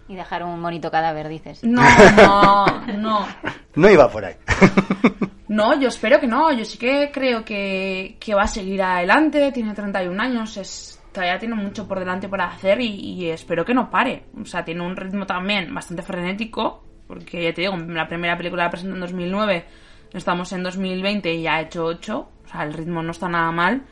Y 0.09 0.14
dejar 0.14 0.44
un 0.44 0.62
bonito 0.62 0.90
cadáver, 0.90 1.28
dices. 1.28 1.64
No, 1.64 1.82
no, 2.16 2.66
no. 2.98 3.26
No 3.74 3.90
iba 3.90 4.09
por 4.09 4.24
ahí. 4.24 4.36
No, 5.49 5.78
yo 5.78 5.88
espero 5.88 6.20
que 6.20 6.26
no. 6.26 6.53
Yo 6.53 6.64
sí 6.64 6.78
que 6.78 7.11
creo 7.12 7.45
que, 7.45 8.16
que 8.18 8.34
va 8.34 8.42
a 8.42 8.49
seguir 8.49 8.82
adelante. 8.82 9.53
Tiene 9.53 9.74
31 9.74 10.22
años. 10.22 10.57
Es, 10.57 11.03
todavía 11.12 11.38
tiene 11.38 11.55
mucho 11.55 11.86
por 11.86 11.99
delante 11.99 12.28
por 12.28 12.40
hacer 12.40 12.80
y, 12.80 12.86
y 12.86 13.30
espero 13.30 13.64
que 13.64 13.74
no 13.74 13.90
pare. 13.90 14.24
O 14.40 14.45
sea, 14.45 14.64
tiene 14.64 14.82
un 14.82 14.97
ritmo 14.97 15.26
también 15.26 15.74
bastante 15.74 16.03
frenético 16.03 16.84
porque 17.07 17.42
ya 17.42 17.53
te 17.53 17.62
digo, 17.62 17.76
la 17.76 18.09
primera 18.09 18.36
película 18.36 18.64
la 18.64 18.70
presentó 18.70 18.95
en 18.95 19.01
2009, 19.01 19.64
estamos 20.12 20.53
en 20.53 20.62
2020 20.62 21.32
y 21.32 21.42
ya 21.42 21.57
ha 21.57 21.61
hecho 21.62 21.84
8, 21.84 22.28
o 22.45 22.49
sea, 22.49 22.62
el 22.62 22.72
ritmo 22.72 23.03
no 23.03 23.11
está 23.11 23.28
nada 23.28 23.51
mal. 23.53 23.82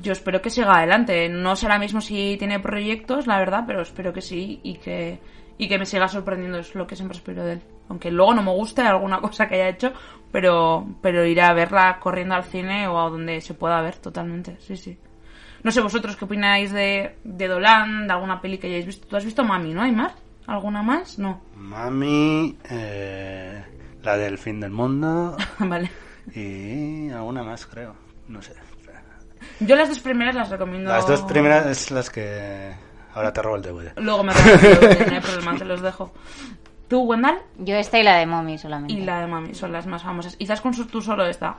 Yo 0.00 0.12
espero 0.12 0.40
que 0.40 0.50
siga 0.50 0.78
adelante. 0.78 1.28
No 1.28 1.56
sé 1.56 1.66
ahora 1.66 1.78
mismo 1.78 2.00
si 2.00 2.36
tiene 2.38 2.60
proyectos, 2.60 3.26
la 3.26 3.38
verdad, 3.38 3.64
pero 3.66 3.82
espero 3.82 4.12
que 4.12 4.20
sí 4.20 4.60
y 4.62 4.74
que, 4.74 5.18
y 5.58 5.68
que 5.68 5.78
me 5.78 5.86
siga 5.86 6.06
sorprendiendo, 6.06 6.58
es 6.58 6.74
lo 6.74 6.86
que 6.86 6.96
siempre 6.96 7.16
espero 7.16 7.44
de 7.44 7.54
él. 7.54 7.62
Aunque 7.92 8.10
luego 8.10 8.32
no 8.32 8.42
me 8.42 8.50
guste 8.52 8.80
alguna 8.80 9.20
cosa 9.20 9.46
que 9.46 9.56
haya 9.56 9.68
hecho, 9.68 9.92
pero, 10.32 10.86
pero 11.02 11.26
iré 11.26 11.42
a 11.42 11.52
verla 11.52 11.98
corriendo 12.00 12.34
al 12.34 12.44
cine 12.44 12.88
o 12.88 12.98
a 12.98 13.10
donde 13.10 13.40
se 13.42 13.52
pueda 13.52 13.82
ver 13.82 13.96
totalmente, 13.96 14.56
sí, 14.60 14.76
sí. 14.78 14.98
No 15.62 15.70
sé 15.70 15.82
vosotros 15.82 16.16
qué 16.16 16.24
opináis 16.24 16.72
de, 16.72 17.18
de 17.22 17.48
Dolan, 17.48 18.06
de 18.06 18.12
alguna 18.14 18.40
peli 18.40 18.56
que 18.56 18.66
hayáis 18.66 18.86
visto. 18.86 19.06
¿Tú 19.06 19.16
has 19.16 19.24
visto 19.24 19.44
Mami, 19.44 19.74
no, 19.74 19.82
Aymar? 19.82 20.12
¿Alguna 20.46 20.82
más? 20.82 21.18
No. 21.18 21.42
Mami, 21.54 22.56
eh, 22.70 23.62
la 24.02 24.16
del 24.16 24.38
fin 24.38 24.58
del 24.58 24.70
mundo 24.72 25.36
vale. 25.58 25.90
y 26.34 27.10
alguna 27.10 27.42
más, 27.44 27.66
creo. 27.66 27.94
No 28.26 28.40
sé. 28.40 28.54
Yo 29.60 29.76
las 29.76 29.88
dos 29.90 30.00
primeras 30.00 30.34
las 30.34 30.48
recomiendo. 30.48 30.90
Las 30.90 31.06
dos 31.06 31.22
primeras 31.22 31.66
es 31.66 31.90
las 31.90 32.08
que 32.10 32.72
ahora 33.14 33.32
te 33.32 33.42
robo 33.42 33.56
el 33.56 33.62
DVD. 33.62 33.92
Luego 33.96 34.24
me 34.24 34.32
recomiendo 34.32 34.88
el 34.88 34.96
DVD, 34.96 35.06
no 35.06 35.14
hay 35.14 35.20
problema, 35.20 35.56
te 35.58 35.64
los 35.64 35.82
dejo. 35.82 36.12
¿Tú, 36.92 37.00
Wendell? 37.04 37.36
Yo 37.56 37.74
esta 37.76 37.98
y 37.98 38.02
la 38.02 38.18
de 38.18 38.26
Mommy 38.26 38.58
solamente. 38.58 38.92
Y 38.92 39.00
la 39.00 39.22
de 39.22 39.26
Mami 39.26 39.54
son 39.54 39.72
las 39.72 39.86
más 39.86 40.02
famosas. 40.02 40.36
Quizás 40.36 40.60
con 40.60 40.72
tú 40.88 41.00
solo 41.00 41.24
esta. 41.24 41.56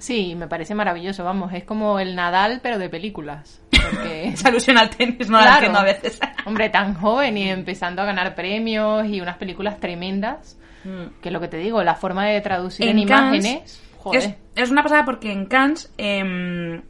Sí, 0.00 0.34
me 0.34 0.48
parece 0.48 0.74
maravilloso, 0.74 1.22
vamos, 1.22 1.52
es 1.52 1.62
como 1.62 2.00
el 2.00 2.16
Nadal, 2.16 2.58
pero 2.60 2.76
de 2.76 2.88
películas. 2.88 3.62
Porque, 3.70 4.24
Esa 4.34 4.48
alusión 4.48 4.76
al 4.76 4.90
tenis 4.90 5.30
no 5.30 5.36
la 5.38 5.42
Claro. 5.44 5.56
entiendo 5.58 5.78
a 5.78 5.84
veces. 5.84 6.18
hombre, 6.46 6.68
tan 6.68 6.94
joven 6.94 7.38
y 7.38 7.48
empezando 7.48 8.02
a 8.02 8.06
ganar 8.06 8.34
premios 8.34 9.06
y 9.06 9.20
unas 9.20 9.36
películas 9.36 9.78
tremendas, 9.78 10.58
que 10.82 11.28
es 11.28 11.32
lo 11.32 11.38
que 11.40 11.46
te 11.46 11.58
digo, 11.58 11.84
la 11.84 11.94
forma 11.94 12.26
de 12.26 12.40
traducir 12.40 12.88
en, 12.88 12.98
En 12.98 13.06
Cannes 13.06 13.44
imágenes, 13.44 13.82
joder. 13.98 14.18
Es, 14.20 14.64
es 14.64 14.70
una 14.72 14.82
pasada 14.82 15.04
porque 15.04 15.30
en 15.30 15.46
Cannes, 15.46 15.92
em, 15.96 16.82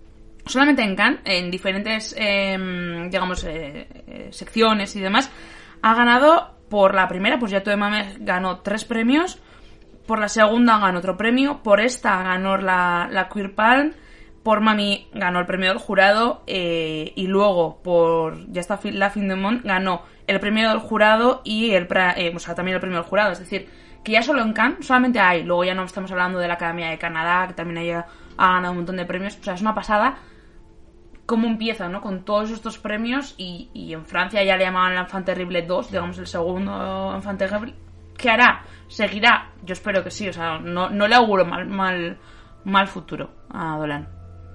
solamente 0.46 0.80
en 0.82 0.96
Cannes, 0.96 1.20
en 1.26 1.50
diferentes, 1.50 2.14
em, 2.18 3.10
digamos, 3.10 3.44
eh, 3.44 3.86
eh, 4.06 4.28
secciones 4.32 4.96
y 4.96 5.00
demás, 5.00 5.30
ha 5.82 5.94
ganado 5.94 6.58
por 6.70 6.94
la 6.94 7.08
primera, 7.08 7.38
pues 7.38 7.52
ya 7.52 7.62
tu 7.62 7.68
de 7.68 7.76
Mame 7.76 8.14
ganó 8.20 8.60
tres 8.60 8.84
premios, 8.84 9.38
por 10.06 10.18
la 10.18 10.28
segunda 10.28 10.78
ganó 10.78 11.00
otro 11.00 11.16
premio, 11.16 11.62
por 11.62 11.80
esta 11.80 12.22
ganó 12.22 12.56
la, 12.56 13.08
la 13.10 13.28
Queer 13.28 13.54
Palm, 13.54 13.92
por 14.42 14.60
Mami 14.60 15.08
ganó 15.12 15.40
el 15.40 15.46
premio 15.46 15.68
del 15.68 15.78
jurado 15.78 16.42
eh, 16.46 17.12
y 17.14 17.26
luego 17.26 17.82
por 17.82 18.50
ya 18.50 18.60
está 18.60 18.78
la 18.84 19.10
fin 19.10 19.28
de 19.28 19.36
Mont 19.36 19.64
ganó 19.64 20.02
el 20.26 20.40
premio 20.40 20.70
del 20.70 20.78
jurado 20.78 21.42
y 21.44 21.72
el 21.72 21.88
eh, 22.16 22.32
o 22.34 22.38
sea, 22.38 22.54
también 22.54 22.76
el 22.76 22.80
premio 22.80 22.98
del 22.98 23.06
jurado, 23.06 23.32
es 23.32 23.40
decir, 23.40 23.68
que 24.04 24.12
ya 24.12 24.22
solo 24.22 24.42
en 24.42 24.52
Cannes 24.52 24.86
solamente 24.86 25.18
hay, 25.18 25.42
luego 25.42 25.64
ya 25.64 25.74
no 25.74 25.84
estamos 25.84 26.10
hablando 26.12 26.38
de 26.38 26.48
la 26.48 26.54
Academia 26.54 26.88
de 26.88 26.98
Canadá 26.98 27.48
que 27.48 27.54
también 27.54 27.78
haya, 27.78 28.06
ha 28.38 28.54
ganado 28.54 28.70
un 28.70 28.78
montón 28.78 28.96
de 28.96 29.04
premios, 29.04 29.36
o 29.38 29.42
sea, 29.42 29.54
es 29.54 29.60
una 29.60 29.74
pasada 29.74 30.18
cómo 31.30 31.46
empieza, 31.46 31.88
¿no? 31.88 32.00
Con 32.00 32.24
todos 32.24 32.50
estos 32.50 32.76
premios 32.78 33.36
y, 33.38 33.70
y 33.72 33.92
en 33.92 34.04
Francia 34.04 34.42
ya 34.42 34.56
le 34.56 34.64
llamaban 34.64 34.96
la 34.96 35.02
Enfant 35.02 35.24
Terrible 35.24 35.62
2, 35.62 35.92
digamos 35.92 36.18
el 36.18 36.26
segundo 36.26 37.14
Enfant 37.14 37.38
Terrible. 37.38 37.72
¿Qué 38.16 38.30
hará? 38.30 38.64
¿Seguirá? 38.88 39.52
Yo 39.62 39.74
espero 39.74 40.02
que 40.02 40.10
sí, 40.10 40.28
o 40.28 40.32
sea, 40.32 40.58
no, 40.58 40.90
no 40.90 41.06
le 41.06 41.14
auguro 41.14 41.44
mal, 41.44 41.68
mal, 41.68 42.18
mal 42.64 42.88
futuro 42.88 43.30
a 43.48 43.76
Dolan. 43.78 44.08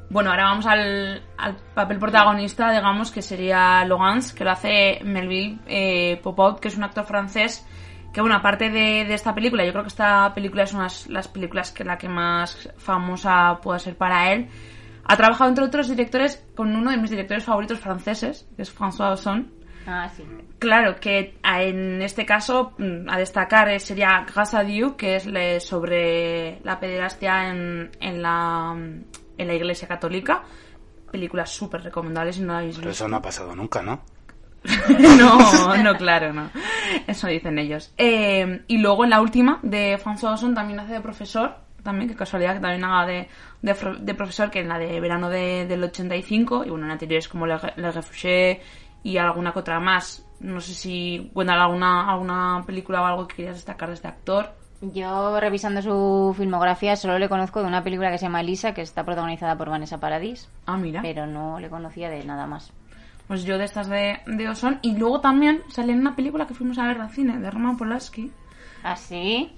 Bueno, 0.10 0.32
ahora 0.32 0.44
vamos 0.50 0.66
al, 0.66 1.24
al 1.38 1.56
papel 1.74 1.98
protagonista, 1.98 2.70
digamos, 2.70 3.10
que 3.10 3.22
sería 3.22 3.86
Logans, 3.86 4.34
que 4.34 4.44
lo 4.44 4.52
hace 4.52 5.00
Melville 5.02 5.60
eh, 5.68 6.20
Popout, 6.22 6.60
que 6.60 6.68
es 6.68 6.76
un 6.76 6.84
actor 6.84 7.06
francés 7.06 7.66
Que 8.12 8.20
bueno, 8.20 8.36
aparte 8.36 8.70
de, 8.70 9.06
de 9.06 9.14
esta 9.14 9.34
película, 9.34 9.64
yo 9.64 9.72
creo 9.72 9.84
que 9.84 9.96
esta 9.96 10.34
película 10.34 10.64
es 10.64 10.74
una 10.74 10.88
de 10.88 11.14
las 11.14 11.30
películas 11.30 11.72
que 11.72 11.86
la 11.86 11.98
que 11.98 12.10
más 12.10 12.70
famosa 12.76 13.62
puede 13.64 13.80
ser 13.80 13.96
para 13.96 14.34
él. 14.34 14.50
Ha 15.06 15.18
trabajado 15.18 15.50
entre 15.50 15.64
otros 15.66 15.88
directores 15.90 16.44
con 16.56 16.76
uno 16.76 16.92
de 16.92 16.98
mis 16.98 17.10
directores 17.12 17.44
favoritos 17.44 17.80
franceses, 17.80 18.48
que 18.56 18.64
es 18.64 18.76
François 18.76 19.12
Ozon. 19.14 19.52
Ah, 19.88 20.10
sí. 20.10 20.24
Claro, 20.58 20.96
que 21.00 21.38
a- 21.44 21.62
en 21.62 22.02
este 22.02 22.26
caso 22.26 22.74
mm, 22.80 23.08
a 23.08 23.18
destacar 23.20 23.70
eh, 23.70 23.80
sería 23.80 24.26
Grâce 24.34 24.58
à 24.58 24.64
Dieu, 24.64 24.96
que 24.98 25.18
es 25.18 25.64
sobre 25.64 26.60
la 26.64 26.80
pederastia 26.80 27.50
en, 27.50 27.92
en, 28.00 28.22
la, 28.22 28.74
en 29.38 29.48
la 29.48 29.54
Iglesia 29.54 29.88
Católica. 29.88 30.44
Película 31.12 31.46
súper 31.46 31.84
recomendable 31.84 32.34
si 32.34 32.42
no 32.42 32.54
la 32.54 32.60
habéis 32.60 32.78
Pero 32.78 32.90
visto. 32.90 33.04
eso 33.06 33.08
no 33.08 33.18
ha 33.18 33.22
pasado 33.22 33.56
nunca, 33.56 33.84
¿no? 33.84 34.02
no, 35.18 35.78
no, 35.78 35.96
claro, 35.96 36.34
no. 36.34 36.50
Eso 37.06 37.28
dicen 37.28 37.60
ellos. 37.60 37.94
Eh, 37.98 38.64
y 38.68 38.80
luego 38.80 39.04
en 39.04 39.12
la 39.12 39.22
última, 39.22 39.60
de 39.62 40.00
François 40.04 40.34
Ozon, 40.34 40.56
también 40.56 40.80
hace 40.80 40.94
de 40.94 41.02
profesor. 41.02 41.58
También, 41.86 42.10
qué 42.10 42.16
casualidad 42.16 42.56
que 42.56 42.60
también 42.60 42.84
haga 42.84 43.06
de, 43.06 43.30
de, 43.62 43.76
de 44.02 44.14
profesor, 44.16 44.50
que 44.52 44.60
en 44.60 44.68
la 44.68 44.78
de 44.78 45.00
verano 45.00 45.30
de- 45.30 45.66
del 45.68 45.82
85. 45.84 46.66
Y 46.66 46.70
bueno, 46.72 46.86
en 46.86 46.92
anteriores 46.92 47.30
como 47.30 47.46
Le, 47.46 47.58
Le 47.78 47.92
Refugié 47.92 48.60
y 49.04 49.18
alguna 49.18 49.54
que 49.54 49.60
otra 49.60 49.80
más. 49.80 50.26
No 50.40 50.60
sé 50.60 50.74
si 50.74 51.30
cuenta 51.34 51.54
alguna, 51.54 52.12
alguna 52.12 52.64
película 52.66 53.02
o 53.02 53.06
algo 53.06 53.28
que 53.28 53.36
querías 53.38 53.56
destacar 53.56 53.88
de 53.90 53.96
este 53.96 54.08
actor. 54.08 54.52
Yo, 54.82 55.40
revisando 55.40 55.82
su 55.82 56.34
filmografía, 56.38 56.96
solo 56.96 57.18
le 57.18 57.30
conozco 57.30 57.62
de 57.62 57.68
una 57.68 57.84
película 57.84 58.12
que 58.12 58.18
se 58.18 58.26
llama 58.26 58.44
Lisa, 58.44 58.74
que 58.74 58.82
está 58.82 59.04
protagonizada 59.06 59.56
por 59.58 59.70
Vanessa 59.70 60.00
Paradis, 60.00 60.50
Ah, 60.66 60.76
mira. 60.78 61.02
pero 61.02 61.26
no 61.28 61.60
le 61.60 61.70
conocía 61.70 62.10
de 62.10 62.24
nada 62.26 62.46
más. 62.48 62.74
Pues 63.28 63.44
yo 63.46 63.58
de 63.58 63.64
estas 63.66 63.88
de, 63.88 64.20
de 64.28 64.50
Ozon. 64.50 64.80
Y 64.82 64.98
luego 64.98 65.22
también 65.22 65.62
sale 65.70 65.94
en 65.94 66.00
una 66.02 66.16
película 66.16 66.46
que 66.46 66.54
fuimos 66.54 66.78
a 66.78 66.88
ver 66.88 67.00
al 67.00 67.10
cine, 67.10 67.38
de 67.40 67.50
Roman 67.50 67.78
Polanski. 67.78 68.32
¿Ah, 68.84 68.96
sí? 68.96 69.56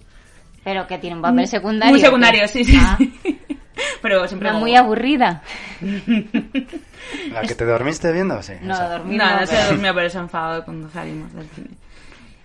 Pero 0.68 0.86
que 0.86 0.98
tiene 0.98 1.16
un 1.16 1.22
papel 1.22 1.48
secundario. 1.48 1.92
Muy 1.94 2.02
secundario, 2.02 2.42
¿qué? 2.42 2.48
sí, 2.50 2.64
sí. 2.66 2.78
Ah, 2.80 2.98
sí. 3.24 3.40
Pero 4.02 4.28
siempre 4.28 4.50
una 4.50 4.54
como- 4.56 4.66
muy 4.66 4.76
aburrida. 4.76 5.42
¿La 7.32 7.42
que 7.44 7.56
te 7.56 7.66
dormiste 7.66 8.12
viendo? 8.12 8.42
Sí. 8.44 8.54
No, 8.62 8.74
esa. 8.74 8.90
dormir 8.98 9.18
Nada, 9.18 9.42
no, 9.42 9.48
se 9.48 9.66
durmió, 9.74 9.94
pero 9.96 10.10
se 10.10 10.18
ha 10.18 10.22
enfadado 10.22 10.66
cuando 10.66 10.90
salimos 10.90 11.34
del 11.34 11.48
cine. 11.50 11.70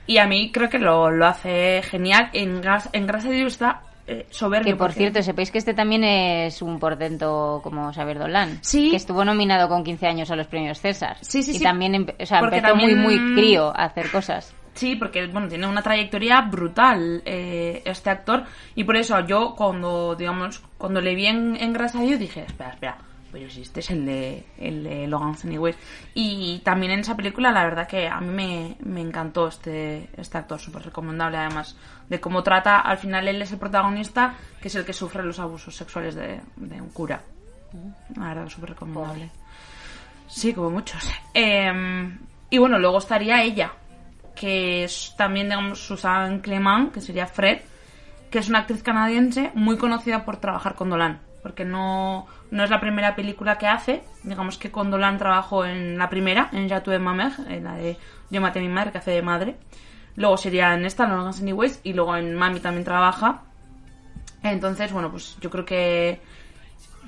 Y 0.06 0.18
a 0.18 0.26
mí 0.26 0.50
creo 0.52 0.68
que 0.68 0.78
lo, 0.78 1.10
lo 1.10 1.26
hace 1.26 1.82
genial. 1.82 2.30
En, 2.32 2.60
Gas- 2.60 2.88
en 2.92 3.06
Gracia 3.06 3.30
de 3.30 3.36
Dios 3.36 3.52
está 3.54 3.82
eh, 4.06 4.26
soberbio. 4.30 4.72
Que 4.72 4.76
por 4.76 4.88
porque- 4.88 4.98
cierto, 5.00 5.22
sepáis 5.22 5.50
que 5.50 5.58
este 5.58 5.74
también 5.74 6.04
es 6.04 6.60
un 6.62 6.78
portento 6.78 7.60
como 7.62 7.92
Xavier 7.92 8.18
Dolan. 8.18 8.58
Sí. 8.60 8.90
Que 8.90 8.96
estuvo 8.96 9.24
nominado 9.24 9.68
con 9.68 9.82
15 9.84 10.06
años 10.06 10.30
a 10.30 10.36
los 10.36 10.46
premios 10.46 10.80
César. 10.80 11.16
Sí, 11.22 11.42
sí, 11.42 11.52
y 11.52 11.58
sí. 11.58 11.62
también 11.64 12.06
o 12.20 12.26
sea, 12.26 12.38
empezó 12.40 12.62
también- 12.68 13.00
muy, 13.02 13.16
muy 13.18 13.34
crío 13.34 13.68
a 13.76 13.84
hacer 13.84 14.10
cosas. 14.10 14.54
Sí, 14.74 14.96
porque 14.96 15.26
bueno, 15.26 15.48
tiene 15.48 15.66
una 15.66 15.82
trayectoria 15.82 16.40
brutal 16.42 17.22
eh, 17.24 17.82
este 17.84 18.10
actor. 18.10 18.44
Y 18.74 18.84
por 18.84 18.96
eso 18.96 19.18
yo 19.20 19.54
cuando, 19.54 20.14
digamos, 20.14 20.62
cuando 20.78 21.00
le 21.00 21.14
vi 21.14 21.26
en, 21.26 21.56
en 21.56 21.72
Dios 21.72 22.18
dije, 22.18 22.44
espera, 22.44 22.70
espera. 22.70 22.98
Pero 23.30 23.48
si 23.48 23.62
este 23.62 23.80
es 23.80 23.90
el 23.90 24.04
de, 24.04 24.44
el 24.58 24.84
de 24.84 25.06
Logan 25.06 25.34
Anyways. 25.42 25.76
Y 26.12 26.60
también 26.64 26.92
en 26.92 27.00
esa 27.00 27.16
película, 27.16 27.50
la 27.50 27.64
verdad 27.64 27.88
que 27.88 28.06
a 28.06 28.20
mí 28.20 28.28
me, 28.28 28.76
me 28.80 29.00
encantó 29.00 29.48
este, 29.48 30.10
este 30.18 30.36
actor, 30.36 30.60
súper 30.60 30.82
recomendable 30.82 31.38
además, 31.38 31.74
de 32.10 32.20
cómo 32.20 32.42
trata, 32.42 32.80
al 32.80 32.98
final 32.98 33.26
él 33.26 33.40
es 33.40 33.50
el 33.52 33.58
protagonista, 33.58 34.34
que 34.60 34.68
es 34.68 34.74
el 34.74 34.84
que 34.84 34.92
sufre 34.92 35.22
los 35.22 35.38
abusos 35.38 35.74
sexuales 35.74 36.14
de, 36.14 36.42
de 36.56 36.80
un 36.80 36.90
cura. 36.90 37.22
La 38.16 38.28
verdad, 38.28 38.48
súper 38.50 38.70
recomendable. 38.70 39.30
Sí, 40.28 40.52
como 40.52 40.68
muchos. 40.68 41.10
Eh, 41.32 41.72
y 42.50 42.58
bueno, 42.58 42.78
luego 42.78 42.98
estaría 42.98 43.42
ella, 43.42 43.72
que 44.43 44.82
es 44.82 45.14
también, 45.16 45.49
digamos, 45.49 45.78
Susan 45.78 46.40
Clement, 46.40 46.90
que 46.93 47.01
sería 47.01 47.28
Fred, 47.28 47.61
que 48.28 48.40
es 48.40 48.49
una 48.49 48.59
actriz 48.59 48.82
canadiense 48.82 49.53
muy 49.55 49.78
conocida 49.78 50.24
por 50.24 50.38
trabajar 50.38 50.74
con 50.74 50.90
Dolan, 50.90 51.20
porque 51.45 51.64
no, 51.64 52.26
no 52.51 52.64
es 52.64 52.68
la 52.68 52.80
primera 52.80 53.14
película 53.14 53.57
que 53.57 53.68
hace, 53.68 54.03
digamos 54.24 54.59
que 54.59 54.72
con 54.72 54.90
Dolan 54.90 55.16
trabajó 55.16 55.64
en 55.64 55.97
la 55.97 56.11
primera, 56.11 56.49
en 56.51 56.66
Ya 56.66 56.82
tuve 56.82 56.99
ma 56.99 57.14
mère, 57.14 57.34
en 57.49 57.62
la 57.62 57.74
de 57.74 57.97
Yo 58.30 58.40
maté 58.40 58.59
a 58.59 58.62
mi 58.62 58.68
madre, 58.68 58.90
que 58.90 58.99
hace 58.99 59.12
de 59.12 59.22
madre, 59.22 59.55
luego 60.16 60.36
sería 60.36 60.74
en 60.74 60.86
esta, 60.86 61.05
Hagas 61.05 61.40
Anyways, 61.40 61.78
y 61.84 61.93
luego 61.93 62.16
en 62.16 62.34
Mami 62.34 62.59
también 62.59 62.82
trabaja, 62.82 63.43
entonces, 64.43 64.93
bueno, 64.93 65.09
pues 65.12 65.36
yo 65.40 65.51
creo 65.51 65.64
que 65.64 66.20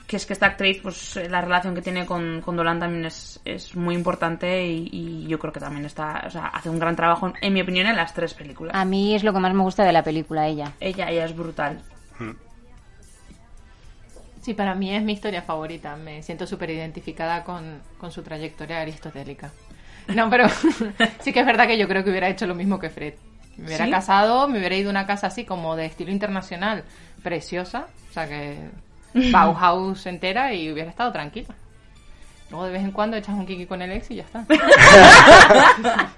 que 0.07 0.17
es 0.17 0.27
que 0.27 0.35
esta 0.35 0.47
actriz, 0.47 0.81
pues 0.83 1.17
eh, 1.17 1.29
la 1.29 1.41
relación 1.41 1.75
que 1.75 1.83
tiene 1.83 2.05
con, 2.05 2.41
con 2.43 2.57
Dolan 2.57 2.79
también 2.79 3.07
es, 3.07 3.41
es 3.45 3.75
muy 3.75 3.95
importante 3.95 4.67
y, 4.67 4.89
y 4.93 5.27
yo 5.27 5.39
creo 5.39 5.53
que 5.53 5.61
también 5.61 5.87
está, 5.87 6.25
o 6.27 6.31
sea, 6.31 6.47
hace 6.47 6.69
un 6.69 6.79
gran 6.79 6.95
trabajo, 6.95 7.33
en 7.41 7.53
mi 7.53 7.63
opinión, 7.63 7.87
en 7.87 7.97
las 7.97 8.13
tres 8.13 8.35
películas. 8.35 8.75
A 8.75 8.85
mí 8.85 9.15
es 9.15 9.25
lo 9.25 9.33
que 9.33 9.41
más 9.41 9.55
me 9.55 9.63
gusta 9.63 9.85
de 9.85 9.93
la 9.93 10.03
película, 10.03 10.47
ella. 10.47 10.73
Ella, 10.81 11.11
ella 11.11 11.25
es 11.25 11.35
brutal. 11.35 11.81
Sí, 14.45 14.53
para 14.53 14.75
mí 14.75 14.95
es 14.95 15.03
mi 15.03 15.15
historia 15.15 15.41
favorita. 15.41 15.97
Me 15.97 16.23
siento 16.23 16.47
súper 16.47 16.69
identificada 16.69 17.43
con, 17.43 17.81
con 17.97 18.13
su 18.13 18.23
trayectoria 18.23 18.83
aristotélica. 18.83 19.51
No, 20.09 20.29
pero 20.29 20.49
sí 21.21 21.33
que 21.33 21.41
es 21.41 21.47
verdad 21.47 21.67
que 21.67 21.79
yo 21.79 21.89
creo 21.89 22.05
que 22.05 22.11
hubiera 22.11 22.29
hecho 22.29 22.47
lo 22.47 22.55
mismo 22.55 22.79
que 22.79 22.91
Fred. 22.91 23.15
Me 23.57 23.69
hubiera 23.69 23.87
¿Sí? 23.87 23.91
casado, 23.91 24.47
me 24.47 24.59
hubiera 24.59 24.77
ido 24.77 24.91
a 24.91 24.91
una 24.91 25.07
casa 25.07 25.29
así 25.29 25.47
como 25.47 25.77
de 25.77 25.87
estilo 25.87 26.11
internacional, 26.11 26.85
preciosa, 27.23 27.87
o 28.11 28.13
sea 28.13 28.29
que 28.29 28.69
Bauhaus 29.33 30.07
entera 30.07 30.53
y 30.53 30.71
hubiera 30.71 30.91
estado 30.91 31.13
tranquila. 31.13 31.55
Luego 32.51 32.67
de 32.67 32.73
vez 32.73 32.83
en 32.83 32.93
cuando 32.93 33.17
echas 33.17 33.35
un 33.35 33.47
kiki 33.47 33.67
con 33.67 33.81
el 33.83 33.93
ex 33.93 34.11
y 34.11 34.17
ya 34.17 34.25
está. 34.25 34.45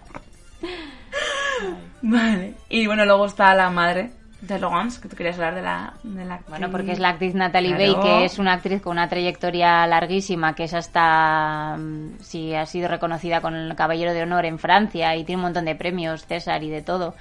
Vale. 2.03 2.55
Y 2.68 2.86
bueno, 2.86 3.05
luego 3.05 3.26
está 3.26 3.55
la 3.55 3.70
madre 3.70 4.11
de 4.40 4.59
Logans, 4.59 4.99
que 4.99 5.09
tú 5.09 5.16
querías 5.16 5.36
hablar 5.36 5.55
de 5.55 5.62
la, 5.62 5.94
de 6.03 6.24
la 6.24 6.40
Bueno, 6.49 6.70
porque 6.70 6.92
es 6.92 6.99
la 6.99 7.11
actriz 7.11 7.34
Natalie 7.34 7.74
Claro. 7.74 8.03
Bay, 8.03 8.03
que 8.03 8.24
es 8.26 8.38
una 8.38 8.53
actriz 8.53 8.82
con 8.82 8.92
una 8.92 9.09
trayectoria 9.09 9.86
larguísima, 9.86 10.55
que 10.55 10.64
es 10.64 10.74
hasta, 10.74 11.76
mm, 11.78 12.18
sí, 12.20 12.55
ha 12.55 12.66
sido 12.66 12.88
reconocida 12.88 13.40
con 13.40 13.55
el 13.55 13.74
Caballero 13.74 14.12
de 14.12 14.22
Honor 14.22 14.44
en 14.44 14.59
Francia 14.59 15.16
y 15.16 15.24
tiene 15.24 15.38
un 15.38 15.44
montón 15.44 15.64
de 15.64 15.74
premios, 15.74 16.26
César 16.26 16.62
y 16.62 16.70
de 16.70 16.82
todo. 16.82 17.14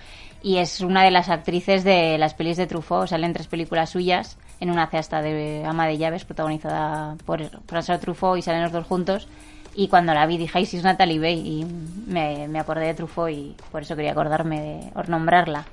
Y 0.44 0.58
es 0.58 0.82
una 0.82 1.04
de 1.04 1.12
las 1.12 1.30
actrices 1.30 1.84
de 1.84 2.18
las 2.18 2.36
pelis 2.36 2.58
de 2.58 2.68
Truffaut, 2.68 3.08
salen 3.08 3.34
tres 3.34 3.48
películas 3.48 3.90
suyas, 3.90 4.38
en 4.60 4.70
una 4.70 4.84
hace 4.84 4.98
hasta 4.98 5.22
de 5.22 5.64
Ama 5.66 5.88
de 5.88 5.98
Llaves, 5.98 6.26
protagonizada 6.26 7.16
por 7.26 7.42
François 7.68 8.00
Truffaut 8.00 8.38
y 8.38 8.42
salen 8.42 8.64
los 8.64 8.72
dos 8.72 8.86
juntos. 8.86 9.28
Y 9.74 9.90
cuando 9.90 10.14
la 10.14 10.26
vi 10.26 10.38
dije, 10.38 10.58
ay, 10.58 10.66
sí 10.66 10.78
es 10.78 10.84
Natalie 10.84 11.20
Bay, 11.20 11.40
y 11.40 11.66
me, 12.10 12.48
me 12.48 12.60
acordé 12.60 12.86
de 12.86 12.94
Truffaut 12.94 13.30
y 13.30 13.56
por 13.72 13.82
eso 13.82 13.96
quería 13.96 14.12
acordarme 14.12 14.62
de 14.62 14.92
o 14.96 15.04
nombrarla. 15.04 15.66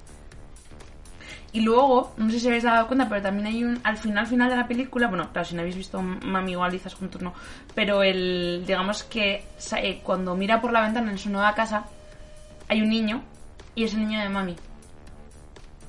Y 1.54 1.60
luego, 1.60 2.14
no 2.16 2.30
sé 2.30 2.40
si 2.40 2.48
habéis 2.48 2.62
dado 2.62 2.86
cuenta, 2.86 3.08
pero 3.10 3.20
también 3.20 3.46
hay 3.46 3.62
un. 3.62 3.78
Al 3.84 3.98
final, 3.98 4.26
final 4.26 4.48
de 4.48 4.56
la 4.56 4.66
película, 4.66 5.08
bueno, 5.08 5.28
claro, 5.32 5.46
si 5.46 5.54
no 5.54 5.60
habéis 5.60 5.76
visto 5.76 6.00
Mami 6.00 6.56
o 6.56 6.64
Alizas 6.64 6.94
juntos, 6.94 7.20
no. 7.20 7.34
Pero 7.74 8.02
el. 8.02 8.64
Digamos 8.66 9.02
que 9.02 9.44
eh, 9.76 10.00
cuando 10.02 10.34
mira 10.34 10.62
por 10.62 10.72
la 10.72 10.80
ventana 10.80 11.10
en 11.10 11.18
su 11.18 11.28
nueva 11.28 11.54
casa, 11.54 11.84
hay 12.68 12.80
un 12.80 12.88
niño 12.88 13.22
y 13.74 13.84
es 13.84 13.92
el 13.92 14.00
niño 14.00 14.20
de 14.20 14.30
Mami. 14.30 14.56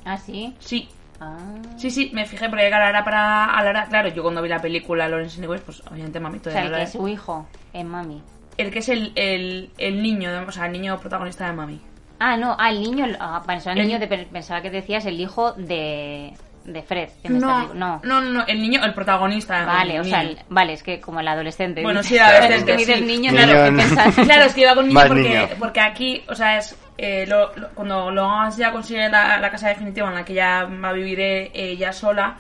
¿Ah, 0.03 0.17
sí? 0.17 0.53
Sí, 0.59 0.89
Ah. 1.19 1.37
sí, 1.77 1.89
sí, 1.89 2.11
me 2.13 2.25
fijé 2.25 2.49
porque 2.49 2.67
claro, 2.67 2.87
era 2.89 3.03
para. 3.03 3.45
a 3.45 3.63
la 3.63 3.69
hora- 3.69 3.85
claro, 3.87 4.09
yo 4.09 4.21
cuando 4.23 4.41
vi 4.41 4.49
la 4.49 4.59
película 4.59 5.07
Lawrence 5.07 5.37
Anyways, 5.39 5.61
pues 5.61 5.81
obviamente 5.89 6.19
Mami 6.19 6.37
O 6.39 6.41
todavía 6.41 6.61
sea, 6.63 6.71
no 6.71 6.77
que 6.77 6.83
es 6.83 6.91
su 6.91 7.07
hijo, 7.07 7.47
es 7.71 7.85
mami. 7.85 8.21
El 8.57 8.69
que 8.71 8.79
es 8.79 8.89
el, 8.89 9.11
el, 9.15 9.69
el 9.77 10.01
niño, 10.03 10.31
de- 10.31 10.39
o 10.45 10.51
sea, 10.51 10.65
el 10.67 10.73
niño 10.73 10.99
protagonista 10.99 11.47
de 11.47 11.53
Mami. 11.53 11.81
Ah, 12.19 12.37
no, 12.37 12.55
ah, 12.59 12.69
el 12.69 12.81
niño, 12.81 13.05
ah, 13.19 13.41
pensaba, 13.45 13.73
el 13.73 13.79
El- 13.81 13.87
niño 13.87 13.99
de- 13.99 14.07
pensaba 14.31 14.61
que 14.61 14.69
decías 14.69 15.05
el 15.07 15.19
hijo 15.19 15.53
de, 15.53 16.33
de 16.63 16.81
Fred. 16.83 17.09
No, 17.29 17.73
no. 17.73 17.99
no, 18.03 18.21
no, 18.21 18.21
no, 18.21 18.45
el 18.47 18.61
niño, 18.61 18.83
el 18.83 18.93
protagonista 18.93 19.59
de 19.59 19.65
Mami. 19.65 19.77
Vale, 19.79 19.99
o 19.99 20.03
el 20.03 20.09
sea, 20.09 20.21
el- 20.21 20.39
vale, 20.49 20.73
es 20.73 20.83
que 20.83 21.01
como 21.01 21.19
el 21.19 21.27
adolescente. 21.27 21.81
Bueno, 21.81 22.03
sí, 22.03 22.17
adolescente, 22.19 22.55
Es 22.57 22.63
que 22.65 22.77
dices 22.77 22.97
sí. 22.99 23.05
niño, 23.05 23.31
Niño 23.31 23.43
claro, 23.43 23.63
¿qué 23.71 23.77
pensás? 23.83 24.15
Claro, 24.15 24.43
es 24.45 24.53
que 24.53 24.61
iba 24.61 24.75
con 24.75 24.87
niño 24.87 25.01
porque, 25.07 25.21
niño. 25.29 25.47
porque 25.57 25.79
aquí, 25.81 26.23
o 26.29 26.35
sea, 26.35 26.57
es 26.57 26.77
eh, 26.97 27.25
lo- 27.27 27.55
lo- 27.55 27.69
cuando 27.69 28.11
Logan 28.11 28.51
ya 28.51 28.71
consigue 28.71 29.09
la, 29.09 29.39
la 29.39 29.49
casa 29.51 29.69
definitiva 29.69 30.07
en 30.09 30.15
la 30.15 30.25
que 30.25 30.33
ya 30.33 30.63
va 30.65 30.89
a 30.89 30.93
vivir 30.93 31.19
eh, 31.19 31.51
ella 31.53 31.91
sola, 31.93 32.37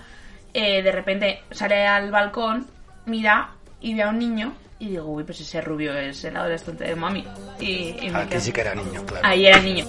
eh, 0.53 0.81
de 0.83 0.91
repente 0.91 1.43
sale 1.51 1.85
al 1.87 2.11
balcón, 2.11 2.67
mira 3.05 3.49
y 3.81 3.93
ve 3.95 4.03
a 4.03 4.09
un 4.09 4.19
niño 4.19 4.53
y 4.79 4.89
digo, 4.89 5.05
uy, 5.05 5.23
pues 5.23 5.39
ese 5.39 5.61
rubio 5.61 5.93
es 5.97 6.23
el 6.25 6.35
adolescente 6.35 6.83
de 6.83 6.95
mami. 6.95 7.25
Y, 7.59 7.65
y 8.01 8.11
Aquí 8.13 8.29
quedo- 8.29 8.41
sí 8.41 8.51
que 8.51 8.61
era 8.61 8.75
niño, 8.75 9.05
claro. 9.05 9.25
Ahí 9.25 9.45
era 9.45 9.57
el 9.59 9.63
niño. 9.65 9.85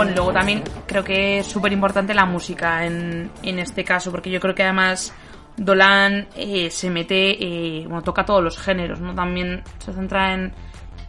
Bueno, 0.00 0.14
luego 0.16 0.32
también 0.32 0.62
creo 0.86 1.04
que 1.04 1.40
es 1.40 1.46
súper 1.46 1.74
importante 1.74 2.14
la 2.14 2.24
música 2.24 2.86
en, 2.86 3.30
en 3.42 3.58
este 3.58 3.84
caso, 3.84 4.10
porque 4.10 4.30
yo 4.30 4.40
creo 4.40 4.54
que 4.54 4.62
además 4.62 5.12
Dolan 5.58 6.26
eh, 6.34 6.70
se 6.70 6.88
mete, 6.88 7.32
eh, 7.32 7.84
bueno, 7.86 8.00
toca 8.00 8.24
todos 8.24 8.42
los 8.42 8.56
géneros, 8.56 8.98
¿no? 8.98 9.14
También 9.14 9.62
se 9.76 9.92
centra 9.92 10.32
en, 10.32 10.54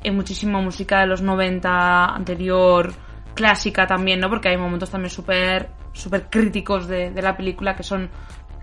en 0.04 0.14
muchísima 0.14 0.60
música 0.60 1.00
de 1.00 1.08
los 1.08 1.22
90, 1.22 2.04
anterior, 2.04 2.92
clásica 3.34 3.88
también, 3.88 4.20
¿no? 4.20 4.30
Porque 4.30 4.50
hay 4.50 4.58
momentos 4.58 4.90
también 4.90 5.10
súper 5.10 5.70
súper 5.94 6.30
críticos 6.30 6.86
de, 6.90 7.12
de 7.12 7.22
la 7.22 7.38
película 7.38 7.78
que 7.78 7.84
son 7.84 8.10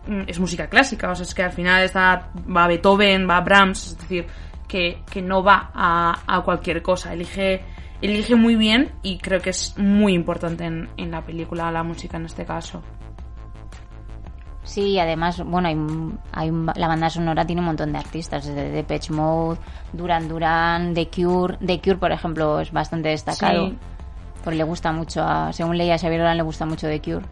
mm, 0.07 0.25
es 0.27 0.39
música 0.39 0.69
clásica, 0.69 1.11
o 1.11 1.15
sea, 1.15 1.23
es 1.23 1.35
que 1.35 1.45
al 1.45 1.53
final 1.53 1.83
está 1.85 2.29
va 2.55 2.69
Beethoven, 2.69 3.27
va 3.27 3.41
Brahms, 3.41 3.93
es 3.93 3.99
decir, 3.99 4.27
que, 4.69 5.05
que 5.11 5.23
no 5.23 5.43
va 5.43 5.71
a, 5.73 6.21
a 6.27 6.43
cualquier 6.43 6.83
cosa, 6.83 7.15
elige 7.15 7.78
elige 8.03 8.37
muy 8.37 8.57
bien 8.57 8.93
y 9.03 9.19
creo 9.19 9.41
que 9.41 9.51
es 9.51 9.77
muy 9.79 10.15
importante 10.15 10.65
en, 10.65 10.89
en 10.97 11.11
la 11.11 11.23
película 11.23 11.71
la 11.71 11.83
música 11.83 12.17
en 12.17 12.27
este 12.27 12.45
caso. 12.45 12.83
Sí, 14.69 14.99
además, 14.99 15.43
bueno, 15.47 15.69
hay, 15.69 15.77
hay 16.33 16.53
la 16.77 16.89
banda 16.89 17.09
sonora 17.09 17.47
tiene 17.47 17.63
un 17.63 17.69
montón 17.69 17.91
de 17.91 17.99
artistas, 17.99 18.45
desde 18.45 18.69
Depeche 18.69 19.15
Mode, 19.15 19.59
Duran 19.95 20.29
Duran, 20.29 20.93
The 20.93 21.09
Cure. 21.09 21.57
The 21.65 21.81
Cure, 21.81 21.97
por 21.97 22.13
ejemplo, 22.13 22.61
es 22.61 22.71
bastante 22.71 23.09
destacado. 23.09 23.69
Sí. 23.69 23.79
Porque 24.45 24.59
le 24.59 24.65
gusta 24.65 24.93
mucho, 24.93 25.23
a, 25.23 25.55
según 25.55 25.79
leía 25.79 25.97
Xavier 25.97 26.21
Dolan, 26.21 26.37
le 26.37 26.43
gusta 26.43 26.67
mucho 26.67 26.87
The 26.87 27.01
Cure. 27.01 27.25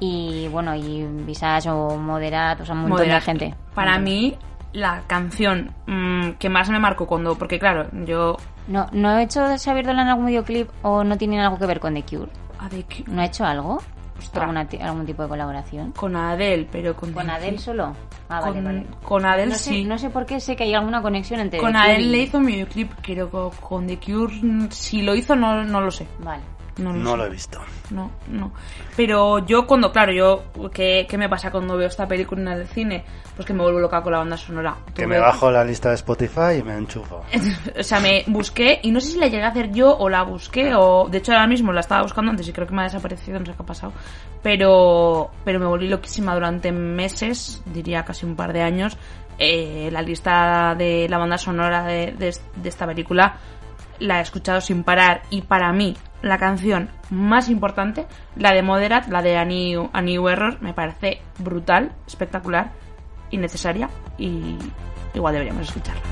Y 0.00 0.48
bueno, 0.48 0.74
y 0.74 1.04
Visage 1.04 1.68
o 1.68 1.98
Moderat, 1.98 2.62
o 2.62 2.64
sea, 2.64 2.74
un 2.74 2.80
montón 2.80 2.98
Moderat. 2.98 3.20
de 3.20 3.24
gente. 3.26 3.54
Para 3.74 3.98
mí, 3.98 4.34
la 4.72 5.02
canción 5.06 5.74
mm, 5.86 6.30
que 6.38 6.48
más 6.48 6.70
me 6.70 6.78
marcó 6.78 7.06
cuando. 7.06 7.36
Porque, 7.36 7.58
claro, 7.58 7.88
yo. 8.06 8.38
¿No, 8.68 8.86
¿No 8.92 9.08
ha 9.10 9.22
hecho 9.22 9.44
Xavier 9.58 9.86
Dolan 9.86 10.08
algún 10.08 10.26
videoclip 10.26 10.68
o 10.82 11.04
no 11.04 11.16
tienen 11.18 11.40
algo 11.40 11.58
que 11.58 11.66
ver 11.66 11.80
con 11.80 11.94
The 11.94 12.02
Cure? 12.02 12.30
A 12.58 12.68
The 12.68 12.84
Cure. 12.84 13.04
¿No 13.14 13.20
ha 13.22 13.26
hecho 13.26 13.44
algo? 13.44 13.80
Ostras. 14.18 14.42
¿Alguna 14.42 14.66
ti- 14.66 14.78
¿Algún 14.78 15.04
tipo 15.04 15.22
de 15.24 15.28
colaboración? 15.28 15.92
Con 15.92 16.14
Adele, 16.16 16.68
pero 16.70 16.94
con. 16.96 17.12
¿Con 17.12 17.28
Adele 17.28 17.58
solo? 17.58 17.94
Ah, 18.28 18.40
con, 18.40 18.54
vale, 18.54 18.62
vale. 18.62 18.86
con 19.04 19.26
Adele 19.26 19.48
no 19.52 19.54
sé, 19.58 19.70
sí. 19.70 19.84
No 19.84 19.98
sé 19.98 20.08
por 20.08 20.24
qué 20.24 20.38
sé 20.40 20.54
que 20.56 20.62
hay 20.64 20.72
alguna 20.74 21.02
conexión 21.02 21.40
entre 21.40 21.58
Con 21.58 21.72
The 21.72 21.78
Cure 21.78 21.90
Adele 21.90 22.04
y- 22.06 22.10
le 22.10 22.18
hizo 22.22 22.38
un 22.38 22.46
videoclip, 22.46 22.92
creo 23.02 23.30
que 23.30 23.56
con 23.60 23.86
The 23.86 23.98
Cure. 23.98 24.34
mm, 24.40 24.68
Si 24.70 25.02
lo 25.02 25.14
hizo, 25.14 25.34
no, 25.36 25.64
no 25.64 25.80
lo 25.80 25.90
sé. 25.90 26.06
Vale. 26.20 26.42
No 26.78 26.92
lo 26.92 26.98
No 26.98 27.10
sé. 27.12 27.16
lo 27.18 27.26
he 27.26 27.30
visto. 27.30 27.60
No, 27.90 28.10
no. 28.28 28.52
Pero 28.96 29.38
yo 29.46 29.64
cuando, 29.66 29.92
claro, 29.92 30.12
yo, 30.12 30.44
¿qué, 30.72 31.06
qué 31.08 31.16
me 31.16 31.28
pasa 31.28 31.50
cuando 31.50 31.76
veo 31.76 31.86
esta 31.86 32.08
película 32.08 32.40
en 32.40 32.48
el 32.48 32.66
cine? 32.66 33.04
Pues 33.36 33.46
que 33.46 33.52
me 33.52 33.62
vuelvo 33.62 33.78
loca 33.78 34.02
con 34.02 34.12
la 34.12 34.18
banda 34.18 34.36
sonora. 34.36 34.74
Que 34.94 35.06
me 35.06 35.18
bajo 35.18 35.50
la 35.50 35.64
lista 35.64 35.90
de 35.90 35.94
Spotify 35.96 36.58
y 36.58 36.62
me 36.64 36.76
enchufo. 36.76 37.22
o 37.78 37.82
sea, 37.82 38.00
me 38.00 38.24
busqué 38.26 38.80
y 38.82 38.90
no 38.90 39.00
sé 39.00 39.12
si 39.12 39.18
la 39.18 39.26
llegué 39.28 39.44
a 39.44 39.48
hacer 39.48 39.70
yo 39.72 39.96
o 39.96 40.08
la 40.08 40.22
busqué 40.22 40.74
o 40.74 41.08
de 41.08 41.18
hecho 41.18 41.32
ahora 41.32 41.46
mismo 41.46 41.72
la 41.72 41.80
estaba 41.80 42.02
buscando 42.02 42.30
antes 42.30 42.48
y 42.48 42.52
creo 42.52 42.66
que 42.66 42.74
me 42.74 42.80
ha 42.80 42.84
desaparecido, 42.84 43.38
no 43.38 43.46
sé 43.46 43.52
qué 43.52 43.62
ha 43.62 43.66
pasado. 43.66 43.92
Pero 44.42 45.30
pero 45.44 45.58
me 45.58 45.66
volví 45.66 45.88
loquísima 45.88 46.34
durante 46.34 46.70
meses, 46.70 47.62
diría 47.66 48.04
casi 48.04 48.26
un 48.26 48.36
par 48.36 48.52
de 48.52 48.62
años, 48.62 48.96
eh, 49.38 49.88
la 49.90 50.02
lista 50.02 50.74
de 50.76 51.08
la 51.08 51.18
banda 51.18 51.38
sonora 51.38 51.84
de, 51.84 52.12
de- 52.12 52.36
de 52.56 52.68
esta 52.68 52.86
película 52.86 53.36
la 54.00 54.18
he 54.18 54.22
escuchado 54.22 54.60
sin 54.60 54.84
parar 54.84 55.22
y 55.30 55.42
para 55.42 55.72
mí 55.72 55.96
la 56.24 56.38
canción 56.38 56.88
más 57.10 57.48
importante, 57.48 58.06
la 58.36 58.52
de 58.52 58.62
Moderat, 58.62 59.08
la 59.08 59.22
de 59.22 59.36
A 59.36 59.44
New, 59.44 60.28
Error, 60.28 60.58
me 60.60 60.72
parece 60.72 61.20
brutal, 61.38 61.92
espectacular 62.06 62.72
y 63.30 63.36
necesaria 63.36 63.90
y 64.18 64.56
igual 65.14 65.34
deberíamos 65.34 65.68
escucharla. 65.68 66.02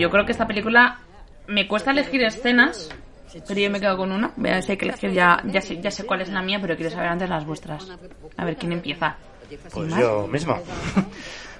Yo 0.00 0.10
creo 0.10 0.24
que 0.24 0.32
esta 0.32 0.46
película 0.46 0.98
me 1.46 1.68
cuesta 1.68 1.90
elegir 1.90 2.22
escenas, 2.22 2.88
pero 3.46 3.60
yo 3.60 3.70
me 3.70 3.80
quedo 3.80 3.96
con 3.96 4.10
una. 4.10 4.32
Si 4.62 4.72
hay 4.72 4.78
que 4.78 4.86
elegir, 4.86 5.12
ya, 5.12 5.42
ya, 5.44 5.60
sé, 5.60 5.80
ya 5.80 5.90
sé 5.90 6.04
cuál 6.04 6.22
es 6.22 6.30
la 6.30 6.42
mía, 6.42 6.58
pero 6.60 6.74
quiero 6.74 6.90
saber 6.90 7.08
antes 7.08 7.28
las 7.28 7.44
vuestras. 7.44 7.86
A 8.36 8.44
ver 8.44 8.56
quién 8.56 8.72
empieza. 8.72 9.16
Pues 9.72 9.94
yo 9.96 10.26
mismo. 10.26 10.58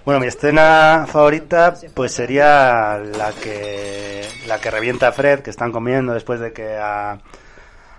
Bueno, 0.02 0.18
mi 0.18 0.28
escena 0.28 1.04
favorita 1.06 1.74
pues 1.92 2.12
sería 2.12 2.96
la 2.96 3.32
que 3.32 4.26
la 4.46 4.58
que 4.58 4.70
revienta 4.70 5.08
a 5.08 5.12
Fred, 5.12 5.40
que 5.40 5.50
están 5.50 5.72
comiendo 5.72 6.14
después 6.14 6.40
de 6.40 6.54
que 6.54 6.74
a, 6.78 7.18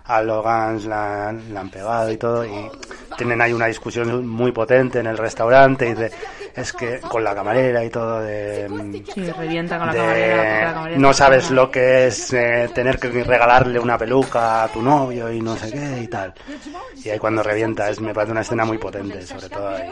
a 0.06 0.22
Logan 0.22 0.90
la, 0.90 1.34
la 1.52 1.60
han 1.60 1.70
pegado 1.70 2.12
y 2.12 2.18
todo, 2.18 2.46
y 2.46 2.70
tienen 3.18 3.42
ahí 3.42 3.54
una 3.54 3.68
discusión 3.68 4.28
muy 4.28 4.52
potente 4.52 5.00
en 5.00 5.08
el 5.08 5.18
restaurante 5.18 5.90
y 5.90 5.94
de, 5.94 6.12
es 6.56 6.74
que 6.74 7.00
con 7.00 7.24
la 7.24 7.34
camarera 7.36 7.84
y 7.84 7.90
todo 7.90 8.22
de... 8.22 8.68
Sí, 9.14 9.32
revienta 9.32 9.78
con 9.78 9.88
la 9.88 9.94
de 9.94 10.00
camarera. 10.00 10.36
porque 10.38 10.66
la 10.66 10.74
camarera 10.74 11.00
no 11.00 11.14
sabes 11.14 11.52
lo 11.52 11.72
que 11.72 12.08
es 12.08 12.34
eh, 12.34 12.70
tener 12.74 13.00
que 13.00 13.10
regalarle 13.24 13.80
una 13.80 13.98
peluca 13.98 14.64
a 14.64 14.68
tu 14.70 14.82
novio 14.82 15.32
y 15.32 15.42
no 15.42 15.56
sé 15.56 15.72
qué 15.72 16.02
y 16.04 16.08
tal. 16.08 16.34
Y 17.04 17.10
ahí 17.10 17.20
cuando 17.20 17.42
revienta 17.44 17.90
es 17.90 18.00
me 18.02 18.14
parece 18.14 18.32
una 18.32 18.42
escena 18.42 18.66
muy 18.66 18.78
potente, 18.78 19.26
sobre 19.26 19.50
todo 19.50 19.70
ahí. 19.70 19.90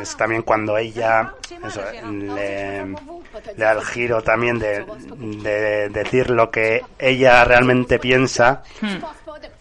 Es 0.00 0.16
también 0.16 0.42
cuando 0.42 0.76
ella 0.76 1.34
eso, 1.64 1.80
le, 2.10 2.86
le 2.86 2.94
da 3.56 3.72
el 3.72 3.82
giro 3.82 4.22
también 4.22 4.58
de, 4.58 4.84
de 5.42 5.88
decir 5.90 6.30
lo 6.30 6.50
que 6.50 6.82
ella 6.98 7.44
realmente 7.44 7.98
piensa 7.98 8.62
Hmm. 8.80 8.96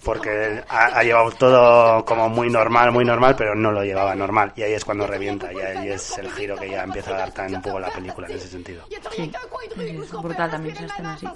Porque 0.04 0.64
ha, 0.68 0.86
ha 0.86 1.04
llevado 1.04 1.32
todo 1.32 2.06
como 2.06 2.30
muy 2.30 2.49
normal, 2.49 2.91
muy 2.91 3.06
normal, 3.06 3.36
pero 3.38 3.56
no 3.56 3.72
lo 3.72 3.84
llevaba 3.84 4.16
normal. 4.16 4.52
Y 4.56 4.64
ahí 4.64 4.74
es 4.74 4.84
cuando 4.84 5.06
revienta, 5.06 5.52
y 5.54 5.60
ahí 5.60 5.89
es 5.89 6.18
el 6.18 6.32
giro 6.32 6.56
que 6.58 6.70
ya 6.70 6.84
empieza 6.84 7.12
a 7.16 7.20
dar 7.20 7.32
también 7.32 7.58
un 7.58 7.62
poco 7.62 7.80
la 7.80 7.89
película 7.89 8.28
en 8.28 8.36
ese 8.36 8.47
sentido. 8.47 8.84
Sí, 9.12 9.32
es 9.78 10.12
brutal 10.12 10.49
también 10.49 10.76
esa 10.76 10.86
escena, 10.86 11.18
sí. 11.18 11.28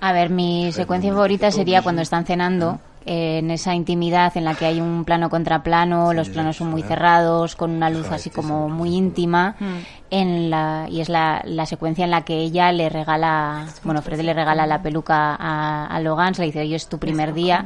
A 0.00 0.12
ver, 0.12 0.30
mi 0.30 0.72
secuencia 0.72 1.12
favorita 1.12 1.50
sería 1.50 1.82
cuando 1.82 2.02
están 2.02 2.24
cenando, 2.24 2.78
eh, 3.06 3.38
en 3.38 3.50
esa 3.50 3.74
intimidad 3.74 4.36
en 4.36 4.44
la 4.44 4.54
que 4.54 4.66
hay 4.66 4.80
un 4.80 5.04
plano 5.04 5.30
contra 5.30 5.62
plano, 5.62 6.12
los 6.12 6.28
planos 6.28 6.56
son 6.56 6.70
muy 6.70 6.82
cerrados, 6.88 7.56
con 7.56 7.70
una 7.70 7.88
luz 7.88 8.10
así 8.10 8.30
como 8.30 8.68
muy 8.68 8.94
íntima, 8.94 9.54
en 10.10 10.50
la, 10.50 10.86
y 10.90 11.00
es 11.00 11.08
la, 11.08 11.40
la 11.44 11.66
secuencia 11.66 12.04
en 12.04 12.10
la 12.10 12.22
que 12.24 12.36
ella 12.38 12.70
le 12.72 12.88
regala, 12.88 13.66
bueno, 13.84 14.02
Fred 14.02 14.20
le 14.20 14.34
regala 14.34 14.66
la 14.66 14.82
peluca 14.82 15.34
a, 15.38 15.86
a 15.86 16.00
Logan, 16.00 16.34
se 16.34 16.42
le 16.42 16.46
dice, 16.46 16.60
hoy 16.60 16.74
es 16.74 16.88
tu 16.88 16.98
primer 16.98 17.32
día. 17.32 17.64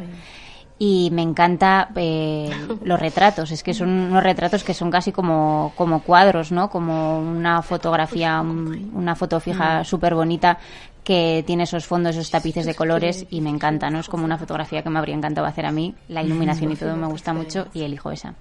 Y 0.82 1.10
me 1.12 1.20
encanta 1.20 1.90
eh, 1.94 2.50
los 2.82 2.98
retratos, 2.98 3.50
es 3.50 3.62
que 3.62 3.74
son 3.74 3.90
unos 3.90 4.22
retratos 4.22 4.64
que 4.64 4.72
son 4.72 4.90
casi 4.90 5.12
como, 5.12 5.72
como 5.76 6.00
cuadros, 6.00 6.52
¿no? 6.52 6.70
Como 6.70 7.18
una 7.20 7.60
fotografía, 7.60 8.40
un- 8.40 8.90
una 8.94 9.14
foto 9.14 9.40
fija 9.40 9.84
súper 9.84 10.14
bonita 10.14 10.56
que 11.04 11.42
tiene 11.46 11.64
esos 11.64 11.86
fondos, 11.86 12.16
esos 12.16 12.30
tapices 12.30 12.66
de 12.66 12.74
colores 12.74 13.26
y 13.30 13.40
me 13.40 13.50
encanta, 13.50 13.90
¿no? 13.90 14.00
Es 14.00 14.08
como 14.08 14.24
una 14.24 14.38
fotografía 14.38 14.82
que 14.82 14.90
me 14.90 14.98
habría 14.98 15.14
encantado 15.14 15.46
hacer 15.46 15.66
a 15.66 15.72
mí. 15.72 15.94
La 16.08 16.22
iluminación 16.22 16.72
y 16.72 16.76
todo 16.76 16.96
me 16.96 17.06
gusta 17.06 17.32
mucho 17.32 17.68
y 17.72 17.82
elijo 17.82 18.10
esa. 18.10 18.34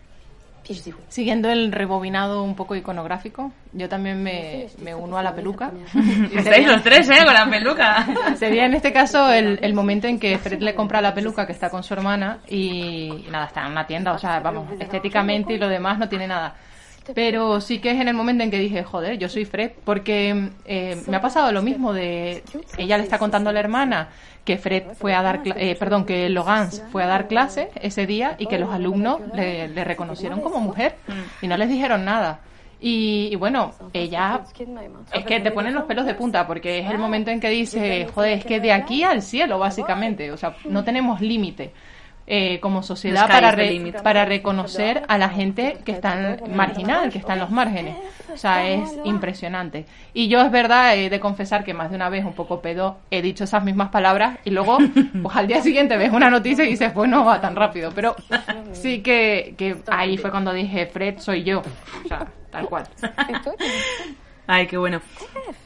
Siguiendo 1.07 1.49
el 1.49 1.71
rebobinado 1.71 2.43
un 2.43 2.55
poco 2.55 2.75
iconográfico, 2.75 3.51
yo 3.73 3.89
también 3.89 4.21
me, 4.21 4.67
me 4.83 4.93
uno 4.93 5.17
a 5.17 5.23
la 5.23 5.33
peluca. 5.33 5.71
Estáis 6.35 6.67
los 6.67 6.83
tres, 6.83 7.09
¿eh? 7.09 7.25
Con 7.25 7.33
la 7.33 7.49
peluca. 7.49 8.05
Sería 8.35 8.65
en 8.65 8.75
este 8.75 8.93
caso 8.93 9.31
el, 9.31 9.57
el 9.63 9.73
momento 9.73 10.07
en 10.07 10.19
que 10.19 10.37
Fred 10.37 10.61
le 10.61 10.75
compra 10.75 11.01
la 11.01 11.15
peluca 11.15 11.47
que 11.47 11.53
está 11.53 11.71
con 11.71 11.81
su 11.81 11.95
hermana 11.95 12.39
y, 12.47 13.23
y 13.25 13.27
nada, 13.31 13.45
está 13.45 13.65
en 13.65 13.71
una 13.71 13.87
tienda, 13.87 14.13
o 14.13 14.19
sea, 14.19 14.39
vamos, 14.41 14.67
estéticamente 14.79 15.53
y 15.53 15.57
lo 15.57 15.67
demás 15.67 15.97
no 15.97 16.07
tiene 16.07 16.27
nada. 16.27 16.53
Pero 17.13 17.61
sí 17.61 17.79
que 17.79 17.91
es 17.91 17.99
en 17.99 18.07
el 18.07 18.13
momento 18.13 18.43
en 18.43 18.51
que 18.51 18.59
dije, 18.59 18.83
joder, 18.83 19.17
yo 19.17 19.29
soy 19.29 19.45
Fred, 19.45 19.71
porque 19.83 20.49
eh, 20.65 21.01
me 21.07 21.17
ha 21.17 21.21
pasado 21.21 21.51
lo 21.51 21.61
mismo 21.61 21.93
de... 21.93 22.43
Ella 22.77 22.97
le 22.97 23.03
está 23.03 23.17
contando 23.17 23.49
a 23.49 23.53
la 23.53 23.59
hermana 23.59 24.09
que 24.45 24.57
Fred 24.57 24.93
fue 24.93 25.13
a 25.13 25.21
dar, 25.21 25.41
eh, 25.45 25.75
perdón, 25.77 26.05
que 26.05 26.27
Logan 26.29 26.71
fue 26.91 27.03
a 27.03 27.07
dar 27.07 27.27
clase 27.27 27.69
ese 27.81 28.07
día 28.07 28.35
y 28.39 28.47
que 28.47 28.57
los 28.57 28.71
alumnos 28.71 29.21
le, 29.33 29.67
le 29.67 29.83
reconocieron 29.83 30.41
como 30.41 30.59
mujer 30.59 30.95
y 31.41 31.47
no 31.47 31.57
les 31.57 31.69
dijeron 31.69 32.03
nada. 32.05 32.41
Y, 32.81 33.29
y 33.31 33.35
bueno, 33.35 33.73
ella 33.93 34.41
es 35.13 35.25
que 35.25 35.39
te 35.41 35.51
ponen 35.51 35.73
los 35.73 35.83
pelos 35.83 36.05
de 36.05 36.13
punta 36.13 36.47
porque 36.47 36.79
es 36.79 36.89
el 36.89 36.97
momento 36.97 37.29
en 37.29 37.39
que 37.41 37.49
dice, 37.49 38.07
joder, 38.15 38.37
es 38.37 38.45
que 38.45 38.59
de 38.59 38.71
aquí 38.71 39.03
al 39.03 39.21
cielo, 39.21 39.59
básicamente, 39.59 40.31
o 40.31 40.37
sea, 40.37 40.55
no 40.65 40.83
tenemos 40.83 41.19
límite. 41.19 41.73
Eh, 42.31 42.59
como 42.59 42.83
sociedad 42.83 43.27
para, 43.27 43.51
re- 44.23 44.25
reconocer 44.25 45.01
a 45.07 45.17
la 45.17 45.29
gente 45.29 45.79
que 45.83 45.91
está 45.91 46.37
marginal, 46.53 47.09
que 47.11 47.17
está 47.17 47.33
en 47.33 47.39
los 47.39 47.49
márgenes. 47.49 47.95
O 48.31 48.37
sea, 48.37 48.69
es 48.69 48.95
impresionante. 49.03 49.85
Y 50.13 50.27
yo 50.27 50.39
es 50.41 50.51
verdad, 50.51 50.95
he 50.95 51.09
de 51.09 51.19
confesar 51.19 51.63
que 51.63 51.73
más 51.73 51.89
de 51.89 51.95
una 51.95 52.07
vez, 52.09 52.23
un 52.23 52.33
poco 52.33 52.61
pedo, 52.61 52.99
he 53.09 53.23
dicho 53.23 53.45
esas 53.45 53.63
mismas 53.63 53.89
palabras 53.89 54.37
y 54.45 54.51
luego, 54.51 54.77
pues 55.23 55.35
al 55.35 55.47
día 55.47 55.61
siguiente 55.63 55.97
ves 55.97 56.13
una 56.13 56.29
noticia 56.29 56.63
y 56.65 56.69
dices, 56.69 56.91
pues 56.93 57.09
no 57.09 57.25
va 57.25 57.41
tan 57.41 57.55
rápido. 57.55 57.91
Pero 57.95 58.15
sí 58.73 59.01
que, 59.01 59.55
que 59.57 59.77
ahí 59.87 60.17
fue 60.17 60.29
cuando 60.29 60.53
dije, 60.53 60.85
Fred, 60.85 61.17
soy 61.17 61.43
yo. 61.43 61.63
O 62.05 62.07
sea, 62.07 62.27
tal 62.51 62.65
cual. 62.67 62.83
Ay, 64.45 64.67
qué 64.67 64.77
bueno. 64.77 65.01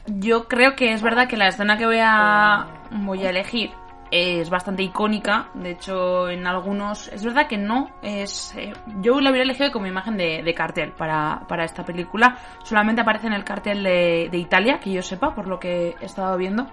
Yo 0.06 0.48
creo 0.48 0.74
que 0.76 0.92
es 0.92 1.02
verdad 1.02 1.28
que 1.28 1.36
la 1.36 1.48
escena 1.48 1.76
que 1.78 1.86
voy 1.86 2.00
a, 2.00 2.66
voy 2.90 3.24
a 3.26 3.30
elegir 3.30 3.70
es 4.14 4.48
bastante 4.48 4.84
icónica. 4.84 5.48
De 5.54 5.72
hecho, 5.72 6.28
en 6.28 6.46
algunos. 6.46 7.08
Es 7.08 7.24
verdad 7.24 7.48
que 7.48 7.58
no 7.58 7.90
es. 8.00 8.54
eh, 8.56 8.72
yo 9.00 9.20
la 9.20 9.30
hubiera 9.30 9.44
elegido 9.44 9.72
como 9.72 9.86
imagen 9.86 10.16
de, 10.16 10.54
cartel 10.54 10.92
para, 10.92 11.42
para 11.48 11.64
esta 11.64 11.84
película. 11.84 12.36
Solamente 12.62 13.02
aparece 13.02 13.26
en 13.26 13.32
el 13.32 13.42
cartel 13.42 13.82
de, 13.82 14.28
de 14.30 14.38
Italia, 14.38 14.78
que 14.78 14.92
yo 14.92 15.02
sepa, 15.02 15.34
por 15.34 15.48
lo 15.48 15.58
que 15.58 15.96
he 16.00 16.04
estado 16.04 16.36
viendo. 16.36 16.68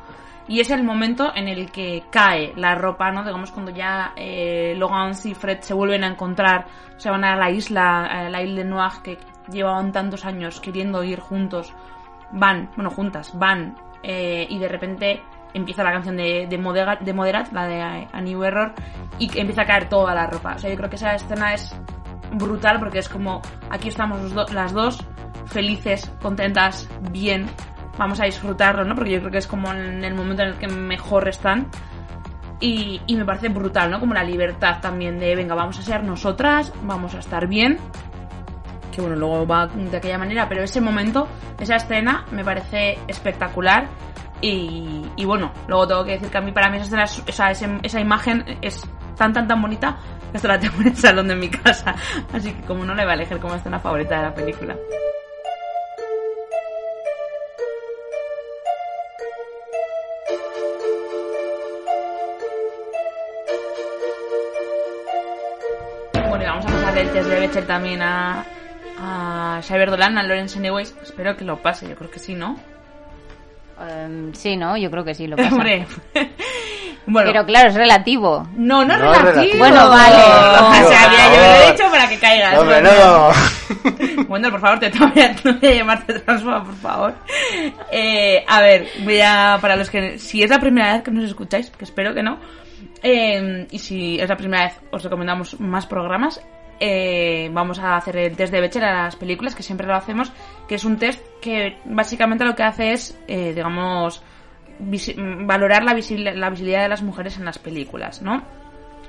Y 0.48 0.60
es 0.60 0.70
el 0.70 0.84
momento 0.84 1.32
en 1.36 1.48
el 1.48 1.72
que 1.72 2.04
cae 2.12 2.54
la 2.56 2.76
ropa, 2.76 3.12
¿no? 3.12 3.24
Digamos, 3.24 3.52
cuando 3.52 3.72
ya 3.72 4.14
eh, 4.16 4.76
Logan 4.78 5.14
y 5.24 5.34
Fred 5.34 5.62
se 5.62 5.74
vuelven 5.74 6.04
a 6.04 6.08
encontrar, 6.08 6.68
se 6.98 7.10
van 7.10 7.24
a 7.24 7.36
la 7.36 7.50
isla, 7.50 8.06
a 8.06 8.30
la 8.30 8.42
isla 8.44 8.64
de 8.64 8.70
Noir, 8.70 8.92
que 9.04 9.18
llevaban 9.52 9.92
tantos 9.92 10.26
años 10.26 10.60
queriendo 10.60 11.04
ir 11.04 11.20
juntos, 11.20 11.74
van, 12.32 12.70
bueno, 12.76 12.90
juntas, 12.92 13.38
van, 13.38 13.78
eh, 14.04 14.46
y 14.50 14.60
de 14.60 14.68
repente 14.68 15.24
empieza 15.54 15.84
la 15.84 15.92
canción 15.92 16.18
de, 16.18 16.48
de, 16.50 16.60
Modega- 16.60 17.00
de 17.00 17.14
Moderat, 17.14 17.52
la 17.52 17.68
de 17.68 17.82
A 17.82 18.22
New 18.22 18.44
Error, 18.44 18.74
y 19.20 19.26
empieza 19.40 19.64
a 19.64 19.66
caer 19.66 19.90
toda 19.90 20.14
la 20.14 20.28
ropa. 20.28 20.56
O 20.56 20.60
sea, 20.60 20.70
yo 20.70 20.76
creo 20.76 20.90
que 20.90 20.96
esa 20.96 21.14
escena 21.16 21.54
es 21.54 21.76
brutal 22.34 22.80
porque 22.80 23.00
es 23.00 23.10
como, 23.10 23.42
aquí 23.70 23.90
estamos 23.90 24.34
las 24.54 24.74
dos, 24.74 25.06
felices, 25.46 26.12
contentas, 26.22 26.90
bien, 27.12 27.48
vamos 27.98 28.20
a 28.22 28.26
disfrutarlo, 28.26 28.86
¿no? 28.86 28.96
Porque 28.96 29.12
yo 29.12 29.20
creo 29.20 29.32
que 29.32 29.40
es 29.40 29.48
como 29.48 29.72
en 29.72 30.04
el 30.04 30.16
momento 30.16 30.44
en 30.44 30.50
el 30.50 30.56
que 30.56 30.68
mejor 30.68 31.28
están. 31.28 31.68
Y, 32.60 33.02
y 33.08 33.16
me 33.16 33.26
parece 33.26 33.50
brutal, 33.50 33.90
¿no? 33.90 34.00
Como 34.00 34.14
la 34.14 34.24
libertad 34.24 34.80
también 34.82 35.18
de, 35.18 35.36
venga, 35.36 35.56
vamos 35.56 35.80
a 35.80 35.82
ser 35.82 36.04
nosotras, 36.04 36.72
vamos 36.84 37.16
a 37.16 37.20
estar 37.20 37.48
bien. 37.48 37.80
Que 38.92 39.02
bueno, 39.02 39.16
luego 39.16 39.48
va 39.48 39.68
de 39.68 39.98
aquella 39.98 40.18
manera, 40.18 40.48
pero 40.50 40.64
ese 40.64 40.82
momento, 40.82 41.28
esa 41.60 41.76
escena, 41.78 42.26
me 42.32 42.44
parece 42.44 43.00
espectacular. 43.08 43.88
Y, 44.44 45.24
bueno, 45.26 45.52
luego 45.68 45.88
tengo 45.88 46.04
que 46.04 46.12
decir 46.14 46.30
que 46.30 46.38
a 46.38 46.42
mí, 46.42 46.52
para 46.52 46.70
mí, 46.70 46.78
esa, 46.78 46.86
escena 46.86 47.04
es- 47.04 47.24
o 47.28 47.32
sea, 47.32 47.52
esa 47.52 48.00
imagen 48.00 48.44
es 48.62 48.82
tan, 49.16 49.32
tan, 49.34 49.48
tan 49.48 49.62
bonita 49.62 49.98
que 50.32 50.38
hasta 50.38 50.48
la 50.48 50.60
tengo 50.60 50.82
en 50.82 50.88
el 50.88 50.96
salón 50.98 51.28
de 51.28 51.36
mi 51.36 51.50
casa. 51.50 51.94
Así 52.34 52.52
que, 52.52 52.62
como 52.64 52.84
no, 52.84 52.96
la 52.96 53.04
iba 53.04 53.12
a 53.12 53.16
elegir 53.16 53.40
como 53.40 53.54
escena 53.56 53.80
favorita 53.80 54.18
de 54.18 54.22
la 54.24 54.34
película. 54.34 54.76
Bueno, 66.30 66.44
y 66.44 66.48
vamos 66.48 66.66
a 66.66 66.70
pasar 66.70 66.94
del 66.94 67.10
test 67.12 67.30
de 67.30 67.40
Bechdel 67.40 67.66
también 67.66 68.02
a, 68.02 68.46
a 69.04 69.60
Xavier 69.64 69.90
Dolan, 69.90 70.18
a 70.18 70.24
Lawrence 70.24 70.58
Anyways. 70.60 70.96
Espero 71.02 71.36
que 71.36 71.44
lo 71.46 71.58
pase, 71.62 71.90
yo 71.90 71.96
creo 71.96 72.12
que 72.12 72.20
sí, 72.20 72.36
¿no? 72.36 72.56
Em, 73.90 74.34
sí, 74.34 74.56
¿no? 74.58 74.78
Yo 74.78 74.92
creo 74.92 75.04
que 75.04 75.16
sí, 75.16 75.28
lo 75.28 75.36
pasa. 75.38 75.50
Hombre. 75.56 75.88
bueno, 77.08 77.32
Pero 77.32 77.46
claro, 77.46 77.70
es 77.70 77.76
relativo. 77.76 78.48
no, 78.56 78.86
no, 78.86 78.94
es 78.94 79.00
No 79.00 79.12
es 79.14 79.22
relativo. 79.22 79.34
relativo. 79.34 79.58
Bueno, 79.58 79.90
vale. 79.90 80.16
O 80.86 80.90
sea, 80.90 81.10
mira, 81.10 81.26
yo 81.26 81.42
me 81.42 81.48
lo 81.48 81.54
he 81.68 81.72
dicho 81.72 81.92
para 81.92 82.10
que 82.10 82.20
caigas. 82.20 82.54
No, 82.54 82.62
hombre, 82.62 82.82
no. 82.82 84.26
Bueno, 84.28 84.52
por 84.52 84.60
favor, 84.62 84.80
te 84.80 84.90
voy 84.92 85.22
a, 85.24 85.36
no 85.44 85.54
voy 85.60 85.70
a 85.70 85.74
llamarte 85.76 86.20
transfoba, 86.20 86.64
por 86.64 86.76
favor. 86.76 87.14
Eh, 87.92 88.46
a 88.48 88.62
ver, 88.62 88.88
voy 89.04 89.20
a, 89.22 89.58
para 89.60 89.76
los 89.76 89.90
que, 89.90 90.20
si 90.20 90.44
es 90.44 90.50
la 90.50 90.60
primera 90.60 90.94
vez 90.94 91.04
que 91.04 91.12
nos 91.12 91.24
escucháis, 91.26 91.70
que 91.72 91.86
espero 91.86 92.14
que 92.14 92.22
no, 92.24 92.38
eh, 93.04 93.68
y 93.72 93.80
si 93.80 94.20
es 94.20 94.30
la 94.30 94.38
primera 94.38 94.66
vez 94.66 94.80
os 94.92 95.04
recomendamos 95.04 95.60
más 95.60 95.88
programas, 95.88 96.40
eh, 96.82 97.50
vamos 97.54 97.80
a 97.80 97.96
hacer 97.96 98.18
el 98.18 98.36
test 98.36 98.52
de 98.52 98.60
Bechdel 98.60 98.84
a 98.84 99.04
las 99.04 99.16
películas, 99.16 99.56
que 99.56 99.64
siempre 99.64 99.88
lo 99.88 99.96
hacemos, 99.96 100.34
que 100.68 100.76
es 100.76 100.84
un 100.84 100.98
test 100.98 101.24
que 101.42 101.78
básicamente 101.86 102.44
lo 102.44 102.56
que 102.56 102.64
hace 102.64 102.92
es, 102.92 103.18
eh, 103.28 103.54
digamos, 103.54 104.22
valorar 105.46 105.84
la, 105.84 105.94
visibil- 105.94 106.34
la 106.34 106.50
visibilidad 106.50 106.82
de 106.82 106.90
las 106.90 107.04
mujeres 107.04 107.38
en 107.38 107.46
las 107.46 107.60
películas, 107.60 108.22
¿no? 108.22 108.42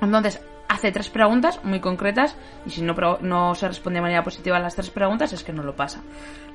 Entonces, 0.01 0.39
hace 0.69 0.91
tres 0.91 1.09
preguntas 1.09 1.59
muy 1.63 1.79
concretas 1.79 2.35
y 2.65 2.69
si 2.71 2.81
no, 2.81 3.55
se 3.55 3.67
responde 3.67 3.97
de 3.97 4.01
manera 4.01 4.23
positiva 4.23 4.57
a 4.57 4.59
las 4.59 4.75
tres 4.75 4.89
preguntas 4.89 5.31
es 5.33 5.43
que 5.43 5.53
no 5.53 5.61
lo 5.63 5.75
pasa. 5.75 6.01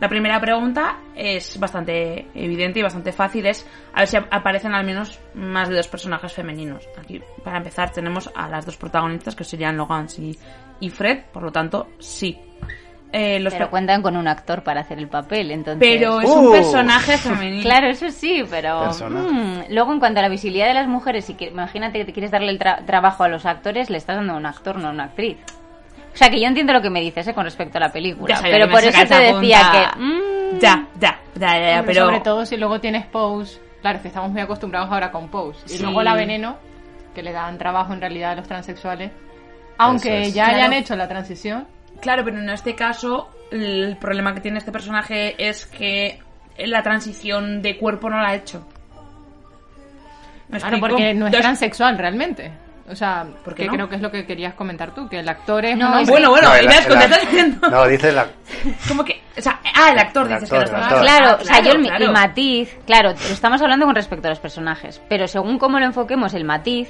La 0.01 0.09
primera 0.09 0.41
pregunta 0.41 0.99
es 1.15 1.59
bastante 1.59 2.27
evidente 2.35 2.81
y 2.81 2.83
bastante 2.83 3.13
fácil, 3.13 3.47
es 3.47 3.67
a 3.93 4.01
ver 4.01 4.09
si 4.09 4.17
ap- 4.17 4.29
aparecen 4.33 4.75
al 4.75 4.85
menos 4.85 5.19
más 5.35 5.69
de 5.69 5.77
dos 5.77 5.89
personajes 5.89 6.33
femeninos. 6.33 6.89
Aquí, 6.99 7.21
para 7.45 7.59
empezar, 7.59 7.91
tenemos 7.91 8.31
a 8.35 8.49
las 8.49 8.67
dos 8.67 8.77
protagonistas 8.77 9.35
que 9.37 9.45
serían 9.45 9.77
Logan 9.77 10.07
y, 10.19 10.37
y 10.81 10.91
Fred, 10.91 11.25
por 11.33 11.43
lo 11.43 11.53
tanto, 11.53 11.89
sí. 11.99 12.39
Eh, 13.11 13.41
los 13.41 13.55
Pero 13.55 13.67
pe- 13.67 13.71
cuentan 13.71 14.03
con 14.03 14.17
un 14.19 14.29
actor 14.29 14.63
para 14.63 14.83
hacer 14.83 14.99
el 14.99 15.09
papel, 15.09 15.51
entonces... 15.51 15.79
pero 15.81 16.21
es 16.21 16.29
Uh. 16.29 16.35
un 16.41 16.53
personaje 16.53 17.17
femenino. 17.17 17.63
Claro, 17.63 17.89
eso 17.89 18.11
sí, 18.11 18.43
pero 18.51 18.91
mm, 18.91 19.61
luego 19.71 19.93
en 19.95 19.99
cuanto 19.99 20.19
a 20.21 20.23
la 20.23 20.29
visibilidad 20.29 20.67
de 20.67 20.75
las 20.75 20.89
mujeres, 20.89 21.25
si 21.25 21.33
que, 21.35 21.47
imagínate 21.47 21.99
que 21.99 22.05
te 22.05 22.13
quieres 22.13 22.31
darle 22.31 22.51
el 22.51 22.59
tra- 22.59 22.85
trabajo 22.85 23.25
a 23.25 23.29
los 23.29 23.47
actores, 23.47 23.89
le 23.89 23.97
estás 23.97 24.17
dando 24.17 24.35
a 24.35 24.37
un 24.37 24.45
actor, 24.45 24.77
no 24.79 24.89
a 24.89 24.91
una 24.91 25.05
actriz. 25.05 25.39
O 26.13 26.17
sea, 26.19 26.29
que 26.29 26.39
yo 26.41 26.47
entiendo 26.49 26.73
lo 26.75 26.83
que 26.83 26.91
me 26.91 27.01
dices 27.01 27.27
¿eh? 27.29 27.33
con 27.35 27.45
respecto 27.45 27.79
a 27.79 27.81
la 27.81 27.93
película, 27.93 28.35
Ya 28.35 28.43
pero 28.43 28.69
por 28.69 28.81
eso 28.85 28.91
te 28.91 29.15
decía 29.15 29.33
punta. 29.33 29.93
que... 29.95 30.01
mm, 30.01 30.59
Ya, 30.61 30.87
ya, 31.01 31.19
ya, 31.35 31.59
ya, 31.77 31.83
pero... 31.87 32.05
Sobre 32.07 32.21
todo 32.21 32.45
si 32.45 32.57
luego 32.59 32.79
tienes 32.81 33.07
Pose. 33.07 33.59
Claro, 33.81 33.97
es 33.97 34.03
que 34.03 34.09
estamos 34.09 34.31
muy 34.33 34.41
acostumbrados 34.43 34.91
ahora 34.91 35.11
con 35.11 35.29
Pose. 35.29 35.61
Y 35.67 35.79
Sí. 35.79 35.83
luego 35.83 36.03
la 36.03 36.15
Veneno, 36.15 36.57
que 37.15 37.23
le 37.23 37.33
dan 37.33 37.57
trabajo 37.57 37.95
en 37.95 38.01
realidad 38.03 38.33
a 38.33 38.35
los 38.35 38.49
transexuales. 38.49 39.13
Aunque 39.79 40.23
es. 40.23 40.35
ya 40.35 40.45
Claro. 40.45 40.59
hayan 40.59 40.73
hecho 40.75 40.97
la 40.97 41.09
transición. 41.09 41.67
Claro, 42.01 42.25
pero 42.25 42.39
en 42.39 42.51
este 42.51 42.75
caso 42.75 43.29
el 43.51 43.97
problema 44.01 44.35
que 44.35 44.41
tiene 44.41 44.59
este 44.59 44.71
personaje 44.73 45.35
es 45.49 45.67
que 45.67 46.21
la 46.59 46.83
transición 46.83 47.63
de 47.63 47.79
cuerpo 47.79 48.11
no 48.11 48.19
la 48.21 48.29
ha 48.31 48.35
hecho. 48.35 48.67
¿Me 50.49 50.59
Claro, 50.59 50.79
porque 50.81 50.95
no 51.15 51.27
es 51.27 51.33
Entonces- 51.35 51.41
transexual 51.41 51.99
realmente. 51.99 52.51
O 52.91 52.97
sea, 52.97 53.25
¿Por 53.25 53.43
porque 53.45 53.67
no? 53.67 53.73
creo 53.75 53.89
que 53.91 53.97
es 53.97 54.01
lo 54.01 54.11
que 54.11 54.25
querías 54.25 54.55
comentar 54.55 54.95
tú, 54.95 55.07
que 55.11 55.19
el 55.19 55.29
actor 55.29 55.63
es 55.67 55.77
No. 55.77 55.91
Bueno, 56.07 56.31
bueno, 56.31 56.49
No, 56.49 56.55
estás 56.55 57.21
diciendo... 57.21 57.69
No, 57.69 57.87
dice 57.87 58.11
la... 58.13 58.27
¿Cómo 58.89 59.05
que? 59.05 59.21
O 59.37 59.43
sea, 59.43 59.61
ah, 59.75 59.91
el 59.93 59.99
actor 59.99 60.27
El 60.27 60.41
dices 60.41 60.51
actor, 60.51 60.65
que 60.65 60.71
no 60.73 60.79
el 60.79 60.83
está 60.83 60.97
actor. 60.97 61.03
Claro, 61.03 61.27
Ah, 61.33 61.39
o 61.39 61.45
sea, 61.45 61.61
yo 61.61 61.73
el, 61.73 61.83
claro. 61.87 62.13
matiz, 62.13 62.79
claro, 62.87 63.11
lo 63.11 63.17
estamos 63.35 63.61
hablando 63.61 63.85
con 63.85 63.95
respecto 63.95 64.29
a 64.29 64.31
los 64.31 64.41
personajes, 64.41 65.03
pero 65.07 65.29
según 65.29 65.59
cómo 65.59 65.79
lo 65.79 65.85
enfoquemos, 65.85 66.33
el 66.33 66.45
matiz, 66.45 66.89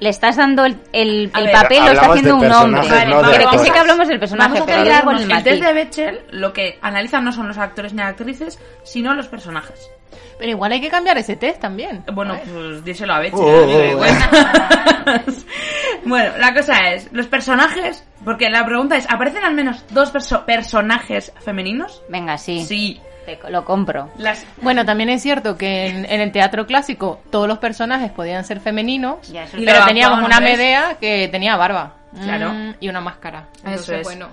le 0.00 0.08
estás 0.08 0.36
dando 0.36 0.64
el, 0.64 0.76
el, 0.92 1.30
A 1.32 1.38
el 1.38 1.44
ver, 1.46 1.52
papel, 1.54 1.84
lo 1.84 1.92
está 1.92 2.06
haciendo 2.12 2.36
un 2.36 2.50
hombre. 2.52 3.06
no 3.06 3.22
pero 3.30 3.50
que 3.50 3.58
sé 3.58 3.70
que 3.70 3.78
hablamos 3.78 4.08
del 4.08 4.18
personaje, 4.18 4.48
Vamos 4.50 4.62
a 4.62 4.66
pero 4.66 4.78
centrarnos 4.78 5.22
el 5.22 5.30
el 5.30 5.42
test 5.42 5.62
de 5.62 5.72
Bechdel, 5.72 6.20
lo 6.32 6.52
que 6.52 6.78
analizan 6.82 7.24
no 7.24 7.32
son 7.32 7.48
los 7.48 7.58
actores 7.58 7.94
ni 7.94 8.02
actrices, 8.02 8.58
sino 8.82 9.14
los 9.14 9.28
personajes. 9.28 9.88
Pero 10.38 10.50
igual 10.50 10.72
hay 10.72 10.80
que 10.80 10.88
cambiar 10.90 11.16
ese 11.16 11.36
test 11.36 11.60
también. 11.60 12.04
Bueno, 12.12 12.36
pues 12.52 12.84
díselo 12.84 13.14
a 13.14 13.20
Bechdel. 13.20 13.40
Oh, 13.40 13.98
oh, 13.98 14.00
oh. 14.00 15.20
bueno, 16.04 16.36
la 16.38 16.52
cosa 16.54 16.90
es, 16.92 17.08
los 17.12 17.26
personajes, 17.26 18.04
porque 18.24 18.50
la 18.50 18.64
pregunta 18.66 18.96
es, 18.96 19.06
¿aparecen 19.10 19.44
al 19.44 19.54
menos 19.54 19.84
dos 19.90 20.12
perso- 20.12 20.44
personajes 20.44 21.32
femeninos? 21.44 22.02
Venga, 22.08 22.36
sí, 22.38 22.64
Sí. 22.64 23.00
Te- 23.24 23.38
lo 23.50 23.64
compro. 23.64 24.10
Las, 24.18 24.46
Bueno, 24.62 24.84
también 24.84 25.08
es 25.10 25.22
cierto 25.22 25.56
que 25.56 25.86
en, 25.88 26.04
en 26.04 26.20
el 26.20 26.32
teatro 26.32 26.66
clásico 26.66 27.20
todos 27.30 27.48
los 27.48 27.58
personajes 27.58 28.10
podían 28.12 28.44
ser 28.44 28.60
femeninos, 28.60 29.28
Ya, 29.32 29.46
pero 29.52 29.84
teníamos 29.86 30.24
una. 30.24 30.40
Medea 30.40 30.96
que 31.00 31.28
tenía 31.28 31.56
barba. 31.56 31.96
Claro. 32.22 32.52
Mm, 32.52 32.74
y 32.80 32.88
una 32.88 33.00
máscara. 33.00 33.48
Entonces, 33.58 33.82
Eso 33.82 33.94
es. 33.96 34.02
bueno. 34.04 34.26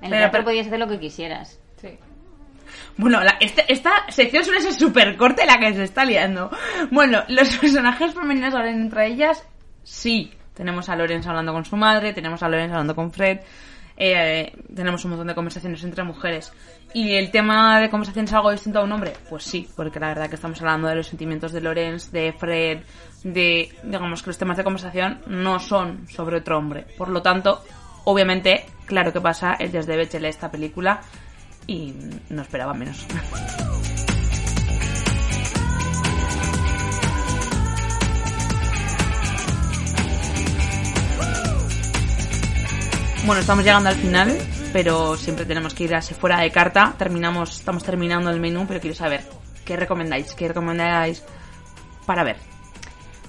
En 0.00 0.04
el 0.04 0.10
Pero- 0.10 0.20
teatro 0.22 0.30
pero- 0.32 0.44
podías 0.44 0.66
hacer 0.66 0.78
lo 0.78 0.88
que 0.88 0.98
quisieras. 1.00 1.58
Sí. 1.80 1.98
Bueno, 2.96 3.20
la- 3.22 3.36
este- 3.40 3.70
esta 3.72 3.90
sección 4.08 4.44
suele 4.44 4.60
ser 4.60 4.72
súper 4.72 5.16
corta 5.16 5.44
la 5.44 5.58
que 5.58 5.74
se 5.74 5.84
está 5.84 6.04
liando. 6.04 6.50
Bueno, 6.90 7.22
los 7.28 7.48
personajes 7.58 8.14
femeninos 8.14 8.54
hablan 8.54 8.80
entre 8.80 9.06
ellas, 9.08 9.44
sí. 9.82 10.32
Tenemos 10.54 10.88
a 10.88 10.96
Lorenz 10.96 11.26
hablando 11.26 11.52
con 11.52 11.64
su 11.64 11.76
madre, 11.76 12.12
tenemos 12.12 12.42
a 12.42 12.48
Lorenz 12.48 12.72
hablando 12.72 12.94
con 12.96 13.12
Fred, 13.12 13.38
eh, 13.96 14.52
tenemos 14.74 15.04
un 15.04 15.10
montón 15.12 15.28
de 15.28 15.34
conversaciones 15.34 15.82
entre 15.84 16.02
mujeres. 16.02 16.52
¿Y 16.94 17.16
el 17.16 17.30
tema 17.30 17.80
de 17.80 17.90
conversación 17.90 18.24
es 18.24 18.32
algo 18.32 18.50
distinto 18.50 18.78
a 18.78 18.84
un 18.84 18.92
hombre? 18.92 19.12
Pues 19.28 19.44
sí, 19.44 19.68
porque 19.76 20.00
la 20.00 20.08
verdad 20.08 20.28
que 20.28 20.36
estamos 20.36 20.58
hablando 20.60 20.88
de 20.88 20.96
los 20.96 21.06
sentimientos 21.06 21.52
de 21.52 21.60
Lorenz, 21.60 22.10
de 22.10 22.32
Fred, 22.32 22.80
de, 23.24 23.68
digamos 23.82 24.22
que 24.22 24.30
los 24.30 24.38
temas 24.38 24.56
de 24.56 24.64
conversación 24.64 25.20
no 25.26 25.58
son 25.58 26.08
sobre 26.08 26.38
otro 26.38 26.56
hombre. 26.56 26.86
Por 26.96 27.10
lo 27.10 27.20
tanto, 27.20 27.62
obviamente, 28.04 28.64
claro 28.86 29.12
que 29.12 29.20
pasa 29.20 29.54
el 29.58 29.70
desde 29.70 29.96
Bechdel 29.96 30.22
de 30.22 30.28
esta 30.28 30.50
película 30.50 31.02
y 31.66 31.94
no 32.30 32.42
esperaba 32.42 32.72
menos. 32.72 33.06
Bueno, 43.26 43.42
estamos 43.42 43.62
llegando 43.62 43.90
al 43.90 43.96
final, 43.96 44.38
pero 44.72 45.16
siempre 45.16 45.44
tenemos 45.44 45.74
que 45.74 45.84
ir 45.84 45.94
así 45.94 46.14
fuera 46.14 46.40
de 46.40 46.50
carta. 46.50 46.94
Terminamos, 46.98 47.58
estamos 47.58 47.84
terminando 47.84 48.30
el 48.30 48.40
menú, 48.40 48.64
pero 48.66 48.80
quiero 48.80 48.96
saber 48.96 49.22
qué 49.64 49.76
recomendáis, 49.76 50.34
qué 50.34 50.48
recomendáis 50.48 51.22
para 52.06 52.24
ver. 52.24 52.36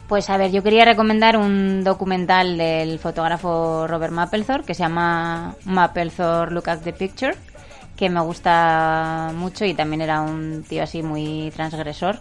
Pues 0.08 0.30
a 0.30 0.38
ver, 0.38 0.52
yo 0.52 0.64
quería 0.64 0.86
recomendar 0.86 1.38
un 1.38 1.84
documental 1.84 2.58
del 2.58 2.98
fotógrafo 2.98 3.86
Robert 3.88 4.12
Mapplethorpe 4.12 4.66
que 4.66 4.74
se 4.74 4.82
llama 4.82 5.56
Mapplethorpe 5.66 6.54
Look 6.54 6.70
at 6.70 6.80
the 6.80 6.94
Picture, 6.94 7.36
que 7.96 8.10
me 8.10 8.20
gusta 8.22 9.32
mucho 9.36 9.66
y 9.66 9.76
también 9.76 10.02
era 10.02 10.22
un 10.22 10.64
tío 10.68 10.82
así 10.82 11.04
muy 11.04 11.52
transgresor, 11.56 12.20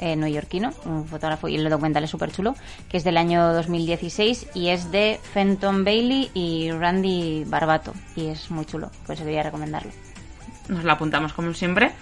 eh, 0.00 0.16
neoyorquino, 0.16 0.72
un 0.86 1.06
fotógrafo 1.06 1.46
y 1.46 1.54
el 1.56 1.68
documental 1.70 2.02
es 2.04 2.10
súper 2.10 2.32
chulo, 2.32 2.56
que 2.88 2.96
es 2.96 3.04
del 3.04 3.16
año 3.18 3.52
2016 3.52 4.48
y 4.54 4.68
es 4.70 4.90
de 4.90 5.20
Fenton 5.32 5.84
Bailey 5.84 6.30
y 6.34 6.70
Randy 6.72 7.44
Barbato 7.46 7.92
y 8.16 8.26
es 8.28 8.50
muy 8.50 8.64
chulo, 8.64 8.90
pues 9.06 9.20
quería 9.20 9.42
recomendarlo. 9.42 9.92
Nos 10.68 10.84
la 10.84 10.94
apuntamos 10.94 11.32
como 11.32 11.52
siempre. 11.54 11.92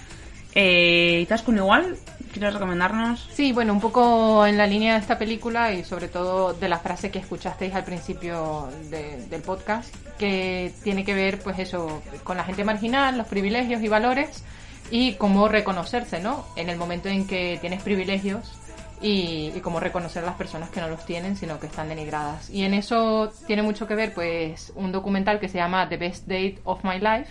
Eh, 0.55 1.21
Izaskun 1.23 1.57
igual, 1.59 1.97
¿quieres 2.33 2.55
recomendarnos? 2.55 3.29
Sí, 3.33 3.53
bueno, 3.53 3.73
un 3.73 3.81
poco 3.81 4.47
en 4.47 4.57
la 4.57 4.67
línea 4.67 4.95
de 4.95 5.01
esta 5.01 5.19
película 5.19 5.73
y 5.73 5.85
sobre 5.85 6.09
todo 6.09 6.55
de 6.55 6.69
la 6.69 6.79
frase 6.79 7.11
que 7.11 7.19
escuchasteis 7.19 7.75
al 7.75 7.85
principio 7.85 8.69
de- 8.91 9.27
del 9.29 9.43
podcast, 9.43 9.95
que 10.19 10.73
tiene 10.83 11.05
que 11.05 11.15
ver, 11.15 11.39
pues 11.41 11.59
eso, 11.59 12.03
con 12.25 12.37
la 12.39 12.45
gente 12.45 12.65
marginal, 12.65 13.19
los 13.19 13.27
privilegios 13.27 13.83
y 13.83 13.89
valores 13.89 14.43
y 14.91 15.15
cómo 15.15 15.49
reconocerse, 15.49 16.21
¿no? 16.21 16.45
En 16.57 16.69
el 16.69 16.79
momento 16.79 17.09
en 17.09 17.27
que 17.27 17.59
tienes 17.61 17.83
privilegios 17.83 18.53
y, 19.01 19.53
y 19.55 19.61
cómo 19.61 19.81
reconocer 19.81 20.23
a 20.25 20.27
las 20.27 20.37
personas 20.37 20.71
que 20.71 20.81
no 20.81 20.89
los 20.89 21.05
tienen, 21.05 21.37
sino 21.37 21.61
que 21.61 21.67
están 21.67 21.89
denigradas. 21.89 22.51
Y 22.51 22.65
en 22.65 22.75
eso 22.75 23.33
tiene 23.47 23.63
mucho 23.63 23.87
que 23.87 23.95
ver, 23.95 24.15
pues, 24.15 24.73
un 24.77 24.93
documental 24.93 25.41
que 25.41 25.49
se 25.49 25.59
llama 25.59 25.89
The 25.89 25.97
Best 25.97 26.27
Date 26.27 26.59
of 26.65 26.85
My 26.85 26.99
Life, 26.99 27.31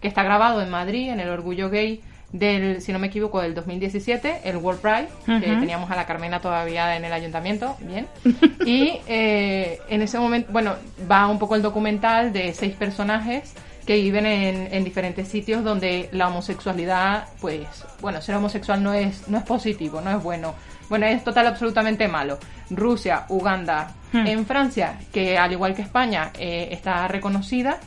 que 0.00 0.08
está 0.08 0.22
grabado 0.22 0.62
en 0.62 0.70
Madrid, 0.70 1.10
en 1.10 1.20
el 1.20 1.28
Orgullo 1.28 1.70
Gay 1.70 2.02
del, 2.32 2.82
si 2.82 2.92
no 2.92 2.98
me 2.98 3.06
equivoco, 3.06 3.40
del 3.40 3.54
2017, 3.54 4.40
el 4.44 4.56
World 4.56 4.80
Pride, 4.80 5.08
que 5.40 5.46
teníamos 5.46 5.90
a 5.90 5.96
la 5.96 6.06
Carmena 6.06 6.40
todavía 6.40 6.96
en 6.96 7.04
el 7.04 7.12
ayuntamiento, 7.12 7.76
bien. 7.80 8.06
Y 8.66 8.98
eh, 9.06 9.78
en 9.88 10.02
ese 10.02 10.18
momento, 10.18 10.52
bueno, 10.52 10.74
va 11.10 11.28
un 11.28 11.38
poco 11.38 11.54
el 11.54 11.62
documental 11.62 12.32
de 12.32 12.52
seis 12.52 12.74
personajes 12.74 13.54
que 13.86 13.96
viven 13.96 14.26
en, 14.26 14.74
en 14.74 14.84
diferentes 14.84 15.28
sitios 15.28 15.62
donde 15.62 16.08
la 16.12 16.28
homosexualidad, 16.28 17.28
pues, 17.40 17.66
bueno, 18.00 18.20
ser 18.20 18.34
homosexual 18.34 18.82
no 18.82 18.92
es, 18.92 19.28
no 19.28 19.38
es 19.38 19.44
positivo, 19.44 20.00
no 20.00 20.10
es 20.10 20.22
bueno. 20.22 20.54
Bueno, 20.88 21.06
es 21.06 21.24
total 21.24 21.46
absolutamente 21.48 22.06
malo. 22.08 22.38
Rusia, 22.70 23.26
Uganda, 23.28 23.94
Hmm. 24.12 24.26
en 24.26 24.46
Francia, 24.46 24.98
que 25.12 25.36
al 25.36 25.52
igual 25.52 25.74
que 25.74 25.82
España 25.82 26.30
eh, 26.38 26.68
está 26.70 27.08
reconocida, 27.08 27.78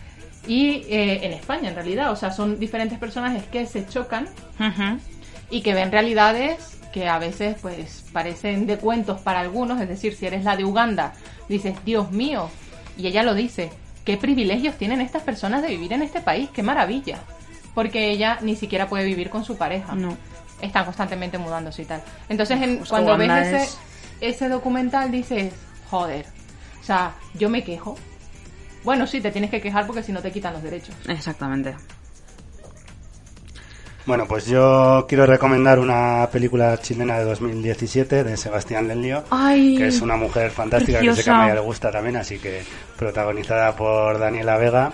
y 0.48 0.84
eh, 0.90 1.26
en 1.26 1.34
España 1.34 1.70
en 1.70 1.76
realidad, 1.76 2.12
o 2.12 2.16
sea, 2.16 2.32
son 2.32 2.60
diferentes 2.60 2.98
personajes 2.98 3.44
que 3.46 3.66
se 3.66 3.88
chocan 3.88 4.28
y 5.50 5.62
que 5.62 5.74
ven 5.74 5.92
realidades 5.92 6.78
que 6.94 7.08
a 7.08 7.20
veces 7.20 7.58
pues 7.62 8.06
parecen 8.12 8.66
de 8.66 8.78
cuentos 8.78 9.22
para 9.22 9.42
algunos, 9.42 9.80
es 9.82 9.88
decir, 9.88 10.16
si 10.16 10.26
eres 10.26 10.44
la 10.44 10.56
de 10.56 10.66
Uganda, 10.66 11.14
dices, 11.48 11.76
Dios 11.86 12.12
mío, 12.12 12.50
y 12.98 13.08
ella 13.08 13.24
lo 13.24 13.34
dice, 13.34 13.70
qué 14.06 14.18
privilegios 14.18 14.78
tienen 14.78 15.02
estas 15.02 15.24
personas 15.24 15.62
de 15.62 15.70
vivir 15.70 15.94
en 15.94 16.02
este 16.02 16.22
país, 16.22 16.50
qué 16.54 16.64
maravilla, 16.64 17.20
porque 17.76 18.10
ella 18.12 18.40
ni 18.42 18.56
siquiera 18.56 18.88
puede 18.88 19.06
vivir 19.06 19.30
con 19.30 19.44
su 19.46 19.58
pareja, 19.58 19.94
No. 19.96 20.18
están 20.62 20.86
constantemente 20.86 21.38
mudándose 21.38 21.84
y 21.84 21.86
tal. 21.86 22.02
Entonces 22.28 22.62
en- 22.62 22.78
cuando 22.86 23.16
ves 23.18 23.30
ese, 23.30 23.56
es- 23.64 23.78
ese 24.22 24.50
documental 24.50 25.12
dices, 25.12 25.54
joder, 25.90 26.26
o 26.80 26.84
sea, 26.84 27.14
yo 27.36 27.50
me 27.50 27.64
quejo. 27.64 27.96
Bueno, 28.84 29.06
sí, 29.08 29.22
te 29.22 29.32
tienes 29.32 29.50
que 29.52 29.62
quejar 29.62 29.86
porque 29.86 30.04
si 30.04 30.12
no 30.12 30.22
te 30.22 30.32
quitan 30.32 30.54
los 30.54 30.64
derechos. 30.64 30.96
Exactamente. 31.08 31.76
Bueno, 34.06 34.26
pues 34.28 34.48
yo 34.48 35.06
quiero 35.08 35.26
recomendar 35.26 35.78
una 35.78 36.28
película 36.32 36.78
chilena 36.80 37.20
de 37.20 37.26
2017 37.26 38.24
de 38.24 38.38
Sebastián 38.38 38.88
Lelio, 38.88 39.24
Ay, 39.30 39.78
que 39.78 39.88
es 39.88 40.02
una 40.02 40.16
mujer 40.16 40.50
fantástica 40.52 41.00
que 41.00 41.14
sé 41.14 41.24
que 41.24 41.30
a. 41.30 41.34
Maya 41.36 41.54
le 41.56 41.60
gusta 41.60 41.92
también, 41.92 42.16
así 42.16 42.40
que 42.40 42.64
protagonizada 42.98 43.76
por 43.76 44.18
Daniela 44.18 44.58
Vega. 44.58 44.92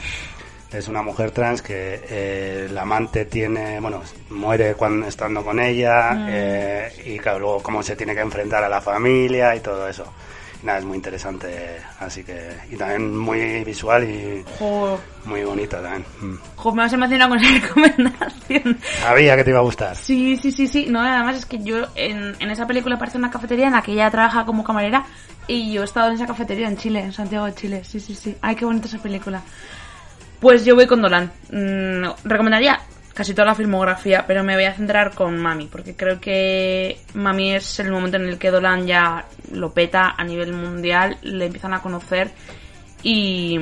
Es 0.73 0.89
una 0.89 1.01
mujer 1.01 1.31
trans 1.31 1.61
que 1.61 2.01
eh, 2.09 2.65
el 2.69 2.77
amante 2.77 3.23
tiene, 3.25 3.79
bueno, 3.79 4.01
muere 4.31 4.73
cuando 4.73 5.07
estando 5.07 5.41
con 5.45 5.59
ella 5.61 6.11
Mm. 6.11 6.27
eh, 6.29 6.91
y 7.05 7.17
claro, 7.19 7.39
luego 7.39 7.63
cómo 7.63 7.81
se 7.83 7.95
tiene 7.95 8.13
que 8.13 8.19
enfrentar 8.21 8.63
a 8.65 8.67
la 8.69 8.81
familia 8.81 9.55
y 9.55 9.61
todo 9.61 9.87
eso. 9.87 10.05
Nada, 10.65 10.79
es 10.79 10.85
muy 10.85 10.95
interesante, 10.95 11.79
así 11.99 12.23
que 12.23 12.49
y 12.71 12.75
también 12.75 13.15
muy 13.15 13.63
visual 13.63 14.03
y 14.03 14.43
Jo, 14.57 14.99
muy 15.25 15.43
bonita 15.43 15.79
también. 15.79 16.03
Mm. 16.21 16.39
jo, 16.55 16.73
me 16.73 16.83
has 16.83 16.91
emocionado 16.91 17.29
con 17.29 17.39
esa 17.39 17.53
recomendación. 17.67 18.79
Sabía 18.99 19.35
que 19.35 19.43
te 19.43 19.51
iba 19.51 19.59
a 19.59 19.61
gustar. 19.61 19.95
Sí, 19.95 20.35
sí, 20.37 20.51
sí, 20.51 20.67
sí. 20.67 20.87
No, 20.89 21.01
además 21.01 21.35
es 21.35 21.45
que 21.45 21.59
yo 21.59 21.85
en, 21.93 22.35
en 22.39 22.49
esa 22.49 22.65
película 22.65 22.95
aparece 22.95 23.19
una 23.19 23.29
cafetería 23.29 23.67
en 23.67 23.73
la 23.73 23.83
que 23.83 23.91
ella 23.91 24.09
trabaja 24.09 24.43
como 24.43 24.63
camarera 24.63 25.05
y 25.47 25.71
yo 25.71 25.83
he 25.83 25.85
estado 25.85 26.07
en 26.07 26.15
esa 26.15 26.25
cafetería 26.25 26.67
en 26.67 26.77
Chile, 26.77 26.99
en 27.01 27.13
Santiago 27.13 27.45
de 27.45 27.53
Chile. 27.53 27.83
Sí, 27.83 27.99
sí, 27.99 28.15
sí. 28.15 28.35
Ay, 28.41 28.55
qué 28.55 28.65
bonita 28.65 28.87
esa 28.87 28.97
película. 28.97 29.43
Pues 30.39 30.65
yo 30.65 30.73
voy 30.73 30.87
con 30.87 30.99
Dolan. 30.99 31.31
Mm, 31.51 32.27
recomendaría 32.27 32.79
casi 33.15 33.33
toda 33.33 33.47
la 33.47 33.55
filmografía, 33.55 34.25
pero 34.27 34.43
me 34.43 34.53
voy 34.55 34.65
a 34.65 34.73
centrar 34.73 35.15
con 35.15 35.39
Mami, 35.39 35.65
porque 35.67 35.95
creo 35.95 36.19
que 36.19 36.99
Mami 37.15 37.55
es 37.55 37.79
el 37.79 37.91
momento 37.91 38.17
en 38.17 38.25
el 38.27 38.37
que 38.37 38.51
Dolan 38.51 38.85
ya 38.85 39.25
lo 39.51 39.71
peta 39.73 40.13
a 40.17 40.23
nivel 40.23 40.53
mundial, 40.53 41.17
le 41.23 41.45
empiezan 41.47 41.73
a 41.73 41.81
conocer 41.81 42.31
y, 43.03 43.57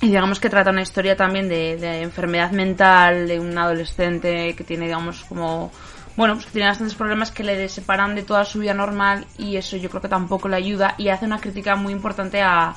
y 0.00 0.06
digamos 0.08 0.40
que 0.40 0.50
trata 0.50 0.70
una 0.70 0.82
historia 0.82 1.16
también 1.16 1.48
de, 1.48 1.76
de 1.76 2.02
enfermedad 2.02 2.50
mental 2.50 3.26
de 3.28 3.40
un 3.40 3.56
adolescente 3.56 4.54
que 4.54 4.64
tiene, 4.64 4.86
digamos, 4.86 5.24
como. 5.24 5.72
Bueno, 6.16 6.32
pues 6.34 6.46
que 6.46 6.52
tiene 6.52 6.68
bastantes 6.68 6.94
problemas 6.96 7.30
que 7.30 7.44
le 7.44 7.68
separan 7.68 8.14
de 8.14 8.22
toda 8.22 8.44
su 8.46 8.58
vida 8.60 8.72
normal 8.72 9.26
y 9.36 9.56
eso 9.56 9.76
yo 9.76 9.90
creo 9.90 10.00
que 10.00 10.08
tampoco 10.08 10.48
le 10.48 10.56
ayuda 10.56 10.94
y 10.96 11.08
hace 11.10 11.26
una 11.26 11.38
crítica 11.38 11.76
muy 11.76 11.92
importante 11.92 12.40
a, 12.40 12.74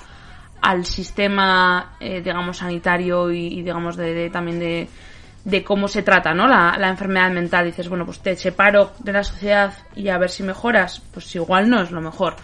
al 0.61 0.85
sistema, 0.85 1.93
eh, 2.01 2.21
digamos, 2.21 2.57
sanitario 2.57 3.31
y, 3.31 3.47
y, 3.47 3.61
digamos, 3.61 3.95
de, 3.95 4.13
de- 4.13 4.29
también 4.29 4.59
de, 4.59 4.89
de 5.49 5.63
cómo 5.63 5.87
se 5.87 6.03
trata, 6.03 6.33
¿no? 6.33 6.47
La, 6.47 6.75
la 6.77 6.89
enfermedad 6.89 7.31
mental. 7.31 7.65
Dices, 7.65 7.89
bueno, 7.89 8.05
pues 8.05 8.19
te 8.19 8.35
separo 8.35 8.91
de 8.99 9.13
la 9.13 9.23
sociedad 9.23 9.73
y 9.95 10.09
a 10.09 10.17
ver 10.17 10.29
si 10.29 10.43
mejoras. 10.43 11.01
Pues 11.13 11.33
igual 11.35 11.69
no 11.69 11.81
es 11.81 11.91
lo 11.91 12.01
mejor. 12.01 12.35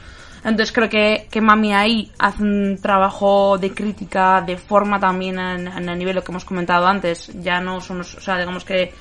Entonces 0.46 0.72
creo 0.72 0.88
que, 0.88 1.28
que 1.32 1.42
Mami 1.42 1.74
ahí 1.74 2.12
hace 2.20 2.44
un 2.44 2.78
trabajo 2.80 3.58
de 3.58 3.74
crítica, 3.74 4.44
de 4.46 4.58
forma 4.58 5.00
también 5.00 5.40
en, 5.40 5.90
el 5.90 5.98
nivel 5.98 6.16
lo 6.16 6.24
que 6.24 6.32
hemos 6.32 6.46
comentado 6.46 6.86
antes. 6.86 7.32
Ya 7.42 7.60
no 7.60 7.82
somos, 7.82 8.14
o 8.14 8.22
sea, 8.22 8.38
digamos 8.38 8.64
que 8.64 8.94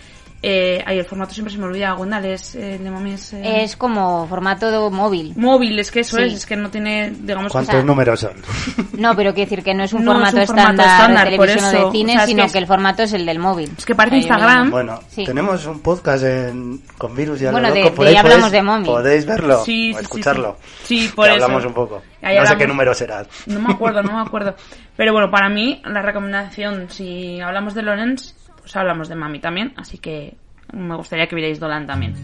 eh, 0.46 0.82
ahí 0.86 0.98
el 0.98 1.06
formato 1.06 1.32
siempre 1.32 1.52
se 1.54 1.58
me 1.58 1.64
olvida, 1.64 1.92
Gwendal, 1.92 2.24
es, 2.26 2.54
eh, 2.54 2.78
de 2.78 2.90
Mami 2.90 3.12
es... 3.12 3.32
eh, 3.32 3.62
Es 3.64 3.76
como 3.76 4.26
formato 4.26 4.70
de 4.70 4.90
móvil. 4.94 5.32
móvil, 5.36 5.78
es 5.78 5.90
que 5.90 6.00
eso 6.00 6.16
Sí. 6.18 6.22
es, 6.24 6.32
es 6.34 6.46
que 6.46 6.54
no 6.56 6.70
tiene, 6.70 7.12
digamos... 7.18 7.50
¿Cuántos 7.50 7.74
o 7.74 7.78
sea, 7.78 7.84
números 7.86 8.20
son? 8.20 8.32
No, 8.98 9.16
pero 9.16 9.32
quiero 9.32 9.48
decir 9.50 9.64
que 9.64 9.72
no 9.74 9.84
es 9.84 9.92
un 9.92 10.04
No 10.04 10.12
es 10.12 10.16
formato, 10.18 10.36
un 10.40 10.46
formato 10.46 10.70
estándar, 10.72 10.86
estándar, 11.00 11.24
de 11.30 11.38
televisión 11.38 11.64
o 11.64 11.86
de 11.86 11.92
cine, 11.92 12.12
O 12.12 12.14
sea, 12.14 12.22
es 12.24 12.28
sino 12.30 12.36
que 12.38 12.42
que, 12.42 12.46
es- 12.58 12.62
el 12.62 12.66
formato 12.66 13.02
es 13.04 13.12
el 13.14 13.26
del 13.26 13.38
móvil. 13.38 13.70
Es 13.78 13.84
que 13.84 13.94
parece. 13.94 14.16
Instagram. 14.18 14.70
Bueno, 14.70 15.00
Sí. 15.08 15.24
tenemos 15.24 15.64
un 15.66 15.80
podcast 15.80 16.24
en- 16.24 16.82
con 16.98 17.16
Virus 17.16 17.40
y 17.42 17.46
Bueno, 17.46 17.68
de- 17.72 17.74
de 17.90 18.06
ahí 18.08 18.16
hablamos 18.16 18.48
podéis- 18.48 18.50
de 18.52 18.62
Mommy. 18.62 18.84
Podéis 18.86 19.26
verlo 19.26 19.64
Sí, 19.64 19.92
o 19.94 19.98
sí, 19.98 20.02
escucharlo. 20.02 20.56
sí, 20.60 20.98
sí. 20.98 20.98
Sí, 21.04 21.08
Que 21.08 21.14
por 21.14 21.26
eso. 21.26 21.34
hablamos 21.44 21.64
un 21.64 21.72
poco. 21.74 22.02
Ahí 22.22 22.38
no 22.38 22.46
sé 22.46 22.56
qué 22.56 22.66
número 22.66 22.92
será. 22.94 23.26
No 23.46 23.60
me 23.60 23.72
acuerdo, 23.72 24.02
no 24.02 24.12
me 24.14 24.20
acuerdo. 24.22 24.54
Pero 24.96 25.12
bueno, 25.12 25.30
para 25.30 25.48
mí, 25.48 25.82
la 25.84 26.02
recomendación, 26.02 26.86
si 26.90 27.40
hablamos 27.40 27.74
de 27.74 27.82
Lorenz, 27.82 28.34
pues 28.64 28.74
hablamos 28.76 29.10
de 29.10 29.14
Mami 29.14 29.40
también. 29.40 29.74
Así 29.76 29.98
que 29.98 30.38
me 30.72 30.96
gustaría 30.96 31.26
que 31.26 31.36
vierais 31.36 31.60
Dolan 31.60 31.86
también. 31.86 32.14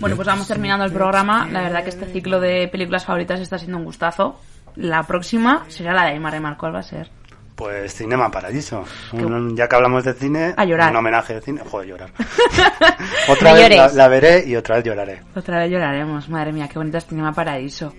Bueno, 0.00 0.16
pues 0.16 0.28
vamos 0.28 0.46
terminando 0.46 0.84
el 0.84 0.92
programa. 0.92 1.48
La 1.50 1.62
verdad 1.62 1.82
que 1.82 1.88
este 1.88 2.04
ciclo 2.04 2.40
de 2.40 2.68
películas 2.68 3.06
favoritas 3.06 3.40
está 3.40 3.56
siendo 3.56 3.78
un 3.78 3.84
gustazo. 3.84 4.38
La 4.76 5.04
próxima 5.04 5.64
será 5.68 5.94
la 5.94 6.04
de 6.04 6.10
Aymar. 6.10 6.58
¿Cuál 6.58 6.74
va 6.74 6.80
a 6.80 6.82
ser? 6.82 7.08
Pues 7.54 7.94
Cinema 7.94 8.30
Paradiso. 8.30 8.84
Un- 9.12 9.56
ya 9.56 9.68
que 9.68 9.76
hablamos 9.76 10.02
de 10.04 10.12
cine, 10.14 10.54
A 10.56 10.64
llorar. 10.64 10.90
un 10.90 10.96
homenaje 10.96 11.34
de 11.34 11.40
cine. 11.40 11.60
Joder, 11.64 11.88
llorar. 11.88 12.10
otra 13.28 13.52
vez 13.54 13.94
la, 13.94 14.08
veré 14.08 14.44
y 14.46 14.56
otra 14.56 14.76
vez 14.76 14.84
lloraré. 14.84 15.20
Otra 15.36 15.60
vez 15.60 15.70
lloraremos. 15.70 16.28
Madre 16.28 16.52
mía, 16.52 16.68
qué 16.68 16.78
bonita 16.78 16.98
es 16.98 17.06
Cinema 17.06 17.32
Paradiso. 17.32 17.94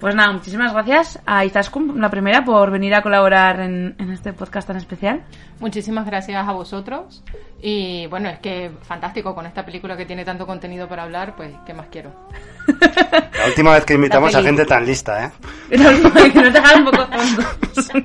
Pues 0.00 0.14
nada, 0.14 0.32
muchísimas 0.32 0.72
gracias 0.72 1.18
a 1.26 1.44
Izaskun, 1.44 2.00
la 2.00 2.08
primera, 2.08 2.44
por 2.44 2.70
venir 2.70 2.94
a 2.94 3.02
colaborar 3.02 3.58
en, 3.60 3.96
en 3.98 4.10
este 4.10 4.32
podcast 4.32 4.68
tan 4.68 4.76
especial. 4.76 5.24
Muchísimas 5.58 6.06
gracias 6.06 6.46
a 6.46 6.52
vosotros. 6.52 7.24
Y 7.60 8.06
bueno, 8.06 8.28
es 8.28 8.38
que 8.38 8.70
fantástico 8.82 9.34
con 9.34 9.46
esta 9.46 9.64
película 9.64 9.96
que 9.96 10.06
tiene 10.06 10.24
tanto 10.24 10.46
contenido 10.46 10.88
para 10.88 11.02
hablar, 11.02 11.34
pues, 11.34 11.52
¿qué 11.66 11.74
más 11.74 11.86
quiero? 11.90 12.12
La 13.38 13.46
última 13.46 13.72
vez 13.72 13.84
que 13.84 13.94
invitamos 13.94 14.32
a 14.34 14.42
gente 14.42 14.64
tan 14.64 14.86
lista, 14.86 15.26
¿eh? 15.26 15.30
que 15.70 15.78
nos 15.78 16.52
dejaron 16.52 16.86
un 16.86 16.90
poco 16.92 17.06
tontos. 17.08 17.90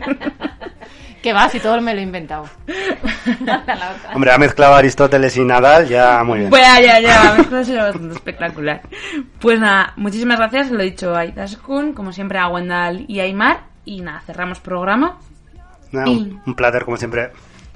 Que 1.23 1.31
va, 1.31 1.47
si 1.47 1.61
todo 1.61 1.79
me 1.79 1.93
lo 1.93 2.01
he 2.01 2.03
inventado. 2.03 2.49
Hombre, 4.13 4.31
ha 4.33 4.37
mezclado 4.37 4.75
Aristóteles 4.75 5.37
y 5.37 5.45
Nadal, 5.45 5.87
ya 5.87 6.21
muy 6.25 6.39
bien. 6.39 6.49
Pues 6.49 6.61
ya, 6.61 6.99
ya, 6.99 7.35
ha 7.35 7.63
sido 7.63 7.77
bastante 7.77 8.13
espectacular. 8.13 8.81
Pues 9.39 9.57
nada, 9.57 9.93
muchísimas 9.95 10.37
gracias, 10.37 10.69
lo 10.69 10.81
he 10.81 10.85
dicho 10.85 11.15
a 11.15 11.25
Izaskun, 11.25 11.93
como 11.93 12.11
siempre 12.11 12.39
a 12.39 12.49
Wendell 12.49 13.05
y 13.07 13.21
a 13.21 13.23
Aymar, 13.23 13.61
y 13.85 14.01
nada, 14.01 14.21
cerramos 14.25 14.59
programa. 14.59 15.17
Nada, 15.93 16.09
un, 16.09 16.41
un 16.45 16.55
placer, 16.55 16.83
como 16.83 16.97
siempre. 16.97 17.31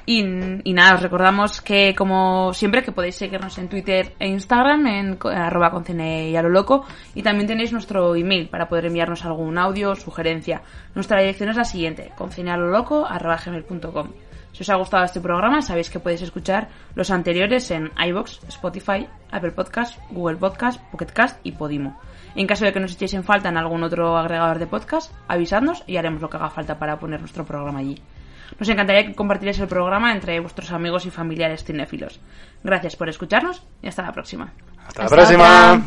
Y, 0.10 0.24
nada, 0.24 0.96
os 0.96 1.02
recordamos 1.02 1.60
que 1.60 1.94
como 1.94 2.54
siempre 2.54 2.82
que 2.82 2.94
podéis 2.94 3.18
seguirnos 3.18 3.58
en 3.58 3.68
Twitter 3.68 4.16
e 4.20 4.30
Instagram 4.30 4.88
en 4.88 5.20
arroba 5.22 5.70
con 5.70 5.84
y 6.00 6.34
a 6.34 6.42
lo 6.42 6.48
loco 6.48 6.86
y 7.14 7.24
también 7.24 7.46
tenéis 7.46 7.74
nuestro 7.74 8.16
email 8.16 8.48
para 8.48 8.70
poder 8.70 8.86
enviarnos 8.86 9.26
algún 9.26 9.58
audio 9.58 9.92
o 9.92 9.96
sugerencia. 9.96 10.62
Nuestra 10.96 11.20
dirección 11.20 11.50
es 11.50 11.58
la 11.58 11.66
siguiente, 11.66 12.14
concinealoloco 12.18 13.06
arroba 13.06 13.36
gmail.com. 13.36 14.08
Si 14.54 14.64
os 14.64 14.70
ha 14.70 14.76
gustado 14.76 15.04
este 15.04 15.20
programa 15.20 15.62
sabéis 15.62 15.90
que 15.90 16.00
podéis 16.00 16.22
escuchar 16.22 16.70
los 16.96 17.12
anteriores 17.12 17.70
en 17.72 17.92
iBox, 17.98 18.44
Spotify, 18.48 19.10
Apple 19.30 19.52
Podcast, 19.52 20.00
Google 20.10 20.38
Podcast, 20.38 20.82
Pocket 20.90 21.12
Cast 21.12 21.38
y 21.44 21.52
Podimo. 21.52 22.00
En 22.34 22.48
caso 22.48 22.64
de 22.64 22.72
que 22.72 22.80
nos 22.80 22.94
echéis 22.94 23.14
en 23.14 23.26
falta 23.26 23.50
en 23.50 23.58
algún 23.58 23.84
otro 23.84 24.16
agregador 24.18 24.58
de 24.58 24.68
podcast, 24.68 25.12
avisadnos 25.28 25.84
y 25.86 25.98
haremos 25.98 26.22
lo 26.22 26.30
que 26.30 26.38
haga 26.38 26.50
falta 26.50 26.80
para 26.80 26.98
poner 26.98 27.20
nuestro 27.20 27.44
programa 27.44 27.80
allí. 27.80 28.02
Nos 28.60 28.70
encantaría 28.70 29.06
que 29.06 29.16
compartierais 29.16 29.60
el 29.60 29.68
programa 29.68 30.14
entre 30.14 30.40
vuestros 30.40 30.72
amigos 30.72 31.06
y 31.06 31.12
familiares 31.12 31.64
cinéfilos. 31.64 32.20
Gracias 32.64 32.96
por 32.96 33.10
escucharnos 33.10 33.64
y 33.82 33.88
hasta 33.88 34.04
la 34.04 34.12
próxima. 34.12 34.54
Hasta 34.88 35.04
la 35.04 35.10
próxima. 35.10 35.84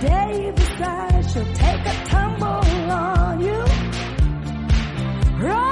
Davis 0.00 0.80
eyes. 0.80 1.34
She'll 1.34 1.54
take 1.54 1.86
a 1.86 2.04
tumble 2.06 2.90
on 2.90 3.40
you. 3.40 3.64
Roll 5.44 5.69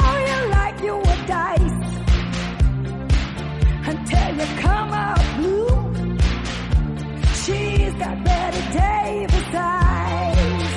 you 4.38 4.46
come 4.58 4.90
blue. 5.36 5.68
She's 7.42 7.94
got 7.94 8.24
Betty 8.24 8.62
Davis 8.78 9.54
eyes. 9.54 10.72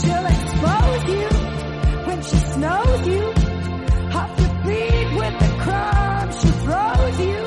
She'll 0.00 0.26
expose 0.34 1.04
you 1.14 1.28
when 2.08 2.20
she 2.22 2.36
snows 2.52 3.06
you. 3.06 3.24
Off 4.18 4.32
your 4.40 4.54
with 5.20 5.34
the 5.42 5.50
crumbs 5.64 6.34
she 6.40 6.50
throws 6.64 7.16
you. 7.28 7.40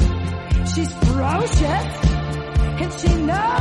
She's 0.74 0.94
ferocious 1.06 1.88
and 2.82 2.92
she 3.00 3.12
knows 3.26 3.57